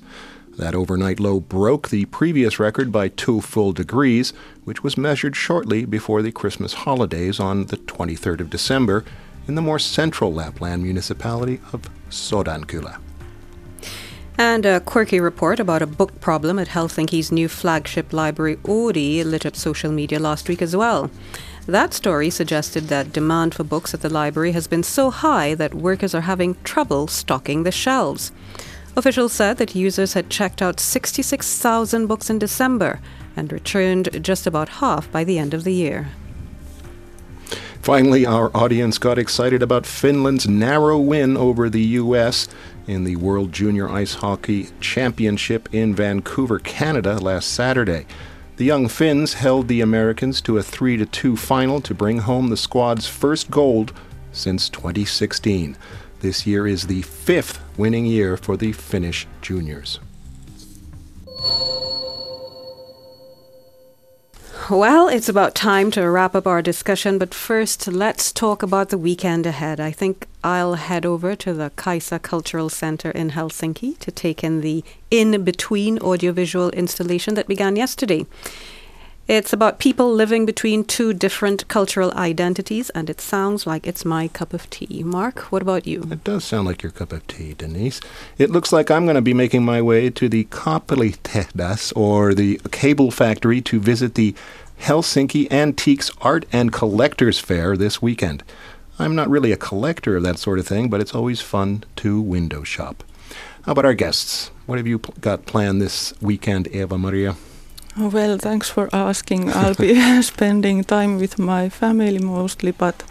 That 0.58 0.76
overnight 0.76 1.20
low 1.20 1.40
broke 1.40 1.90
the 1.90 2.06
previous 2.06 2.60
record 2.60 2.92
by 2.92 3.08
two 3.08 3.42
full 3.42 3.72
degrees, 3.72 4.34
which 4.64 4.84
was 4.84 4.98
measured 4.98 5.36
shortly 5.36 5.86
before 5.86 6.22
the 6.22 6.32
Christmas 6.32 6.74
holidays 6.74 7.40
on 7.40 7.66
the 7.68 7.78
23rd 7.78 8.42
of 8.42 8.50
December 8.50 9.06
in 9.48 9.56
the 9.56 9.62
more 9.62 9.80
central 9.80 10.34
Lapland 10.34 10.84
municipality 10.84 11.60
of 11.74 11.90
Sodankylä. 12.10 12.98
And 14.38 14.66
a 14.66 14.80
quirky 14.80 15.20
report 15.20 15.60
about 15.60 15.82
a 15.82 15.88
book 15.88 16.20
problem 16.20 16.58
at 16.58 16.70
Helsinki's 16.70 17.32
new 17.32 17.48
flagship 17.48 18.12
library, 18.12 18.58
Oodi, 18.64 19.24
lit 19.24 19.46
up 19.46 19.56
social 19.56 19.92
media 19.92 20.20
last 20.20 20.50
week 20.50 20.62
as 20.62 20.76
well. 20.76 21.12
That 21.68 21.94
story 21.94 22.30
suggested 22.30 22.88
that 22.88 23.14
demand 23.14 23.54
for 23.54 23.64
books 23.64 23.94
at 23.94 24.02
the 24.02 24.10
library 24.10 24.52
has 24.54 24.68
been 24.68 24.84
so 24.84 25.12
high 25.12 25.54
that 25.56 25.76
workers 25.76 26.16
are 26.16 26.22
having 26.22 26.58
trouble 26.64 27.08
stocking 27.08 27.64
the 27.64 27.72
shelves. 27.72 28.32
Officials 28.96 29.32
said 29.32 29.58
that 29.58 29.74
users 29.74 30.14
had 30.14 30.30
checked 30.30 30.62
out 30.62 30.80
66,000 30.80 32.08
books 32.08 32.30
in 32.30 32.40
December 32.40 33.00
and 33.38 33.52
returned 33.52 34.24
just 34.24 34.46
about 34.46 34.68
half 34.68 35.10
by 35.12 35.24
the 35.24 35.40
end 35.40 35.54
of 35.54 35.64
the 35.64 35.74
year. 35.74 36.10
Finally, 37.82 38.26
our 38.26 38.56
audience 38.56 38.98
got 38.98 39.18
excited 39.18 39.64
about 39.64 39.88
Finland's 39.88 40.48
narrow 40.48 41.00
win 41.00 41.36
over 41.36 41.70
the 41.70 41.82
U.S. 41.82 42.48
in 42.86 43.06
the 43.06 43.16
World 43.16 43.52
Junior 43.52 43.90
Ice 43.90 44.16
Hockey 44.16 44.68
Championship 44.82 45.68
in 45.74 45.96
Vancouver, 45.96 46.60
Canada 46.60 47.18
last 47.18 47.52
Saturday. 47.52 48.06
The 48.58 48.66
young 48.66 48.88
Finns 48.88 49.34
held 49.34 49.68
the 49.68 49.82
Americans 49.82 50.42
to 50.42 50.60
a 50.60 50.64
3 50.64 51.04
2 51.04 51.36
final 51.36 51.82
to 51.82 51.96
bring 51.96 52.20
home 52.20 52.50
the 52.50 52.58
squad's 52.58 53.08
first 53.08 53.50
gold 53.50 53.94
since 54.32 54.70
2016. 54.70 55.76
This 56.22 56.46
year 56.46 56.68
is 56.68 56.86
the 56.86 57.02
fifth 57.02 57.60
winning 57.78 58.06
year 58.06 58.38
for 58.38 58.56
the 58.56 58.74
Finnish 58.74 59.28
juniors. 59.42 60.00
Well, 64.70 65.08
it's 65.08 65.28
about 65.28 65.56
time 65.56 65.90
to 65.92 66.10
wrap 66.10 66.36
up 66.36 66.46
our 66.46 66.62
discussion, 66.62 67.18
but 67.18 67.34
first, 67.34 67.88
let's 67.88 68.32
talk 68.32 68.62
about 68.62 68.90
the 68.90 68.98
weekend 68.98 69.48
ahead. 69.48 69.80
I 69.80 69.92
think 69.92 70.28
I'll 70.44 70.76
head 70.76 71.06
over 71.06 71.36
to 71.36 71.54
the 71.54 71.72
Kaisa 71.76 72.20
Cultural 72.20 72.70
Center 72.70 73.10
in 73.10 73.32
Helsinki 73.32 73.98
to 73.98 74.12
take 74.12 74.44
in 74.44 74.62
the 74.62 74.84
In 75.10 75.44
Between 75.44 75.98
audiovisual 76.00 76.70
installation 76.70 77.34
that 77.34 77.48
began 77.48 77.76
yesterday. 77.76 78.28
It's 79.32 79.54
about 79.54 79.80
people 79.80 80.14
living 80.14 80.46
between 80.46 80.84
two 80.84 81.14
different 81.14 81.66
cultural 81.70 82.12
identities, 82.16 82.90
and 82.90 83.10
it 83.10 83.22
sounds 83.22 83.66
like 83.66 83.88
it's 83.88 84.04
my 84.04 84.28
cup 84.28 84.52
of 84.54 84.70
tea. 84.70 85.04
Mark, 85.04 85.40
what 85.54 85.62
about 85.62 85.88
you? 85.88 86.06
It 86.12 86.26
does 86.26 86.44
sound 86.44 86.68
like 86.68 86.84
your 86.84 86.92
cup 86.92 87.14
of 87.14 87.26
tea, 87.28 87.54
Denise. 87.54 88.02
It 88.38 88.50
looks 88.50 88.74
like 88.74 88.92
I'm 88.92 89.06
going 89.06 89.16
to 89.16 89.22
be 89.22 89.34
making 89.34 89.64
my 89.64 89.82
way 89.82 90.10
to 90.10 90.28
the 90.28 90.44
Kaapelitehdas, 90.44 91.94
or 91.96 92.34
the 92.34 92.60
cable 92.72 93.10
factory, 93.10 93.62
to 93.62 93.80
visit 93.80 94.16
the 94.16 94.36
Helsinki 94.82 95.50
Antiques 95.50 96.12
Art 96.20 96.46
and 96.52 96.74
Collectors 96.74 97.40
Fair 97.40 97.78
this 97.78 98.02
weekend. 98.02 98.44
I'm 99.00 99.16
not 99.16 99.30
really 99.30 99.54
a 99.54 99.58
collector 99.58 100.18
of 100.18 100.24
that 100.24 100.40
sort 100.40 100.60
of 100.60 100.68
thing, 100.68 100.90
but 100.90 101.00
it's 101.00 101.16
always 101.16 101.40
fun 101.40 101.86
to 101.96 102.20
window 102.20 102.64
shop. 102.64 103.02
How 103.62 103.72
about 103.72 103.86
our 103.86 103.94
guests? 103.94 104.52
What 104.66 104.78
have 104.78 104.88
you 104.88 105.00
pl- 105.00 105.14
got 105.22 105.46
planned 105.46 105.82
this 105.82 106.14
weekend, 106.20 106.66
Eeva-Maria? 106.72 107.38
Well, 107.98 108.38
thanks 108.38 108.70
for 108.70 108.90
asking. 108.94 109.52
I'll 109.52 109.76
be 109.76 110.22
spending 110.22 110.84
time 110.84 111.18
with 111.18 111.38
my 111.38 111.70
family 111.70 112.20
mostly, 112.20 112.72
but 112.72 113.04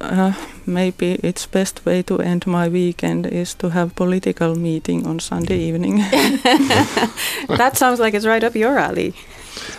uh, 0.00 0.32
maybe 0.64 1.18
it's 1.22 1.46
best 1.46 1.84
way 1.84 2.02
to 2.02 2.18
end 2.20 2.46
my 2.46 2.68
weekend 2.68 3.26
is 3.26 3.54
to 3.54 3.70
have 3.70 3.96
political 3.96 4.54
meeting 4.54 5.06
on 5.06 5.18
Sunday 5.18 5.58
evening. 5.58 5.96
that 7.48 7.72
sounds 7.74 7.98
like 7.98 8.14
it's 8.14 8.26
right 8.26 8.44
up 8.44 8.54
your 8.54 8.78
alley. 8.78 9.14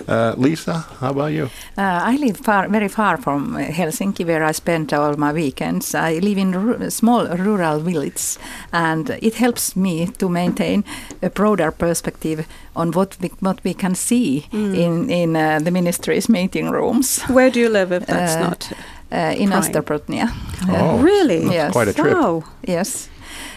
Uh, 0.07 0.33
Liisa, 0.37 0.85
how 0.99 1.11
about 1.11 1.31
you? 1.31 1.49
Uh, 1.77 2.13
I 2.13 2.17
live 2.17 2.37
far, 2.37 2.67
very 2.69 2.87
far 2.87 3.17
from 3.17 3.55
Helsinki, 3.55 4.25
where 4.25 4.43
I 4.43 4.53
spend 4.53 4.93
all 4.93 5.15
my 5.17 5.33
weekends. 5.33 5.95
I 5.95 6.19
live 6.19 6.37
in 6.37 6.53
a 6.81 6.91
small 6.91 7.27
rural 7.27 7.79
village, 7.79 8.37
and 8.71 9.09
it 9.21 9.35
helps 9.35 9.75
me 9.75 10.07
to 10.07 10.29
maintain 10.29 10.83
a 11.21 11.29
broader 11.29 11.71
perspective 11.71 12.45
on 12.75 12.91
what 12.91 13.17
we, 13.21 13.31
what 13.39 13.63
we 13.63 13.73
can 13.73 13.95
see 13.95 14.45
mm. 14.51 14.75
in 14.75 15.09
in 15.09 15.35
uh, 15.35 15.59
the 15.63 15.71
ministry's 15.71 16.29
meeting 16.29 16.71
rooms. 16.71 17.21
Where 17.29 17.49
do 17.49 17.59
you 17.59 17.69
live, 17.69 17.91
if 17.91 18.05
that's 18.05 18.35
uh, 18.35 18.49
not? 18.49 18.71
Uh, 19.11 19.33
in 19.37 19.53
Österbottnia. 19.53 20.27
Oh, 20.69 20.97
really? 21.03 21.45
Yes. 21.53 21.71
Quite 21.71 21.87
a 21.87 21.93
trip. 21.93 22.13
Wow. 22.13 22.43
Yes. 22.67 23.09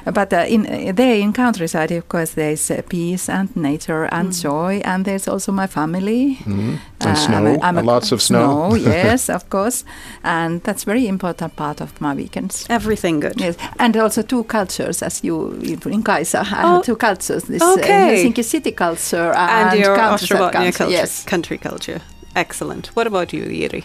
But 0.04 0.32
uh, 0.32 0.44
in 0.48 0.66
uh, 0.66 0.92
there 0.92 1.16
in 1.16 1.32
countryside, 1.32 1.92
of 1.92 2.08
course, 2.08 2.32
there's 2.32 2.70
uh, 2.70 2.82
peace 2.88 3.28
and 3.28 3.54
nature 3.56 4.04
and 4.04 4.30
mm. 4.30 4.42
joy, 4.42 4.80
and 4.84 5.04
there's 5.04 5.28
also 5.28 5.52
my 5.52 5.66
family. 5.66 6.38
Mm. 6.44 6.78
And 7.00 7.18
snow, 7.18 7.36
I'm 7.36 7.46
a, 7.46 7.60
I'm 7.60 7.78
a 7.78 7.82
lots 7.82 8.12
of 8.12 8.20
snow. 8.20 8.70
snow 8.70 8.74
yes, 8.92 9.28
of 9.28 9.48
course, 9.50 9.84
and 10.22 10.62
that's 10.62 10.84
very 10.84 11.06
important 11.06 11.56
part 11.56 11.80
of 11.80 12.00
my 12.00 12.14
weekends. 12.14 12.66
Everything 12.68 13.20
good. 13.20 13.40
Yes, 13.40 13.56
and 13.78 13.96
also 13.96 14.22
two 14.22 14.44
cultures, 14.44 15.02
as 15.02 15.24
you 15.24 15.52
in 15.86 16.02
Kaisa, 16.02 16.44
oh. 16.52 16.82
two 16.82 16.96
cultures. 16.96 17.44
This 17.44 17.62
okay. 17.62 18.22
Helsinki 18.24 18.44
city 18.44 18.72
culture 18.72 19.32
and, 19.32 19.70
and 19.70 19.80
your 19.80 19.96
culture. 19.96 20.36
culture. 20.36 20.90
Yes, 20.90 21.24
country 21.24 21.58
culture. 21.58 22.00
Excellent. 22.36 22.88
What 22.88 23.06
about 23.06 23.32
you, 23.32 23.44
Jiri? 23.44 23.84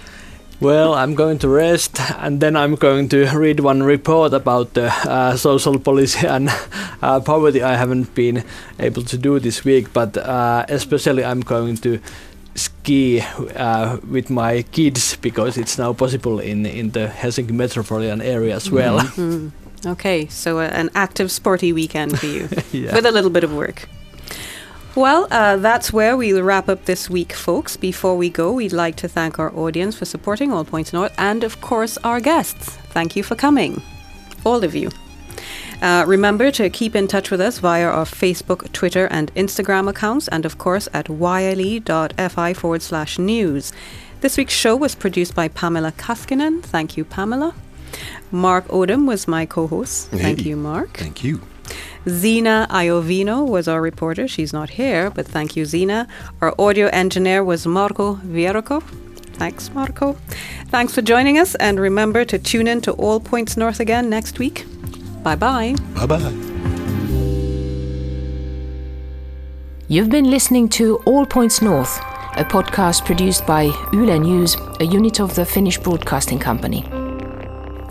Well, 0.62 0.94
I'm 0.94 1.16
going 1.16 1.40
to 1.40 1.50
rest 1.50 2.00
and 2.20 2.40
then 2.40 2.56
I'm 2.56 2.76
going 2.76 3.10
to 3.10 3.26
read 3.38 3.60
one 3.60 3.84
report 3.84 4.34
about 4.34 4.74
the 4.74 4.88
uh, 4.88 5.36
social 5.38 5.80
policy 5.80 6.28
and 6.36 6.50
uh, 7.02 7.20
poverty 7.20 7.62
I 7.62 7.76
haven't 7.76 8.16
been 8.16 8.44
able 8.80 9.04
to 9.04 9.18
do 9.18 9.40
this 9.40 9.66
week, 9.66 9.92
but 9.94 10.18
uh, 10.18 10.66
especially 10.70 11.24
I'm 11.24 11.42
going 11.42 11.78
to 11.78 12.00
ski 12.56 13.20
uh, 13.20 13.98
with 14.10 14.30
my 14.30 14.62
kids 14.72 15.18
because 15.18 15.58
it's 15.58 15.78
now 15.78 15.94
possible 15.94 16.40
in, 16.40 16.66
in 16.66 16.92
the 16.92 17.08
Helsinki 17.08 17.52
metropolitan 17.52 18.22
area 18.22 18.56
as 18.56 18.72
well. 18.72 19.00
Mm-hmm. 19.00 19.50
Okay, 19.88 20.26
so 20.28 20.60
uh, 20.60 20.70
an 20.74 20.90
active 20.96 21.32
sporty 21.32 21.74
weekend 21.74 22.18
for 22.18 22.26
you 22.26 22.50
yeah. 22.72 22.96
with 22.96 23.06
a 23.06 23.12
little 23.12 23.30
bit 23.30 23.44
of 23.44 23.54
work. 23.54 23.88
Well, 24.96 25.28
uh, 25.30 25.58
that's 25.58 25.92
where 25.92 26.16
we'll 26.16 26.42
wrap 26.42 26.70
up 26.70 26.86
this 26.86 27.10
week, 27.10 27.34
folks. 27.34 27.76
Before 27.76 28.16
we 28.16 28.30
go, 28.30 28.54
we'd 28.54 28.72
like 28.72 28.96
to 28.98 29.10
thank 29.10 29.40
our 29.40 29.54
audience 29.54 29.98
for 29.98 30.06
supporting 30.06 30.54
All 30.54 30.64
Points 30.64 30.94
North 30.94 31.14
and, 31.18 31.44
of 31.44 31.60
course, 31.60 31.98
our 32.06 32.22
guests. 32.22 32.70
Thank 32.94 33.18
you 33.18 33.22
for 33.22 33.36
coming, 33.36 33.82
all 34.46 34.64
of 34.64 34.74
you. 34.74 34.90
Uh, 35.82 36.06
remember 36.08 36.50
to 36.52 36.70
keep 36.70 36.96
in 36.96 37.08
touch 37.10 37.30
with 37.30 37.42
us 37.42 37.60
via 37.60 37.86
our 37.86 38.06
Facebook, 38.06 38.72
Twitter, 38.72 39.08
and 39.08 39.36
Instagram 39.36 39.90
accounts, 39.90 40.30
and 40.30 40.46
of 40.46 40.58
course 40.58 40.88
at 40.94 41.10
yle.fi 41.10 42.54
forward 42.54 42.82
slash 42.82 43.20
news. 43.20 43.74
This 44.22 44.38
week's 44.38 44.54
show 44.54 44.78
was 44.78 44.96
produced 44.96 45.36
by 45.36 45.50
Pamela 45.50 45.92
Kaskinen. 45.92 46.64
Thank 46.64 46.96
you, 46.96 47.04
Pamela. 47.04 47.54
Mark 48.32 48.66
Odom 48.70 49.08
was 49.08 49.28
my 49.28 49.46
co 49.46 49.68
host. 49.68 50.10
Hey, 50.12 50.20
Thank 50.20 50.46
you, 50.46 50.56
Mark. 50.56 50.98
Thank 50.98 51.22
you. 51.22 51.42
Zena 52.08 52.68
Iovino 52.70 53.48
was 53.48 53.68
our 53.68 53.82
reporter. 53.82 54.28
She's 54.28 54.54
not 54.54 54.70
here, 54.72 55.10
but 55.10 55.28
thank 55.28 55.56
you, 55.56 55.66
Zena. 55.66 56.08
Our 56.42 56.54
audio 56.60 56.88
engineer 56.88 57.44
was 57.44 57.66
Marco 57.66 58.16
Vierco. 58.16 58.84
Thanks, 59.34 59.70
Marco. 59.74 60.14
Thanks 60.68 60.94
for 60.94 61.02
joining 61.02 61.38
us, 61.38 61.56
and 61.56 61.80
remember 61.80 62.24
to 62.26 62.40
tune 62.40 62.68
in 62.68 62.82
to 62.82 62.92
All 62.94 63.20
Points 63.20 63.58
North 63.58 63.80
again 63.80 64.10
next 64.10 64.40
week. 64.40 64.66
Bye 65.24 65.36
bye. 65.36 65.76
Bye 65.96 66.06
bye. 66.06 66.34
You've 69.88 70.10
been 70.10 70.30
listening 70.32 70.70
to 70.70 70.98
All 71.06 71.26
Points 71.26 71.62
North, 71.62 72.00
a 72.38 72.44
podcast 72.44 73.06
produced 73.06 73.46
by 73.46 73.64
Yle 73.94 74.20
News, 74.20 74.56
a 74.80 74.86
unit 74.86 75.20
of 75.20 75.36
the 75.36 75.46
Finnish 75.46 75.78
Broadcasting 75.78 76.40
Company. 76.40 76.84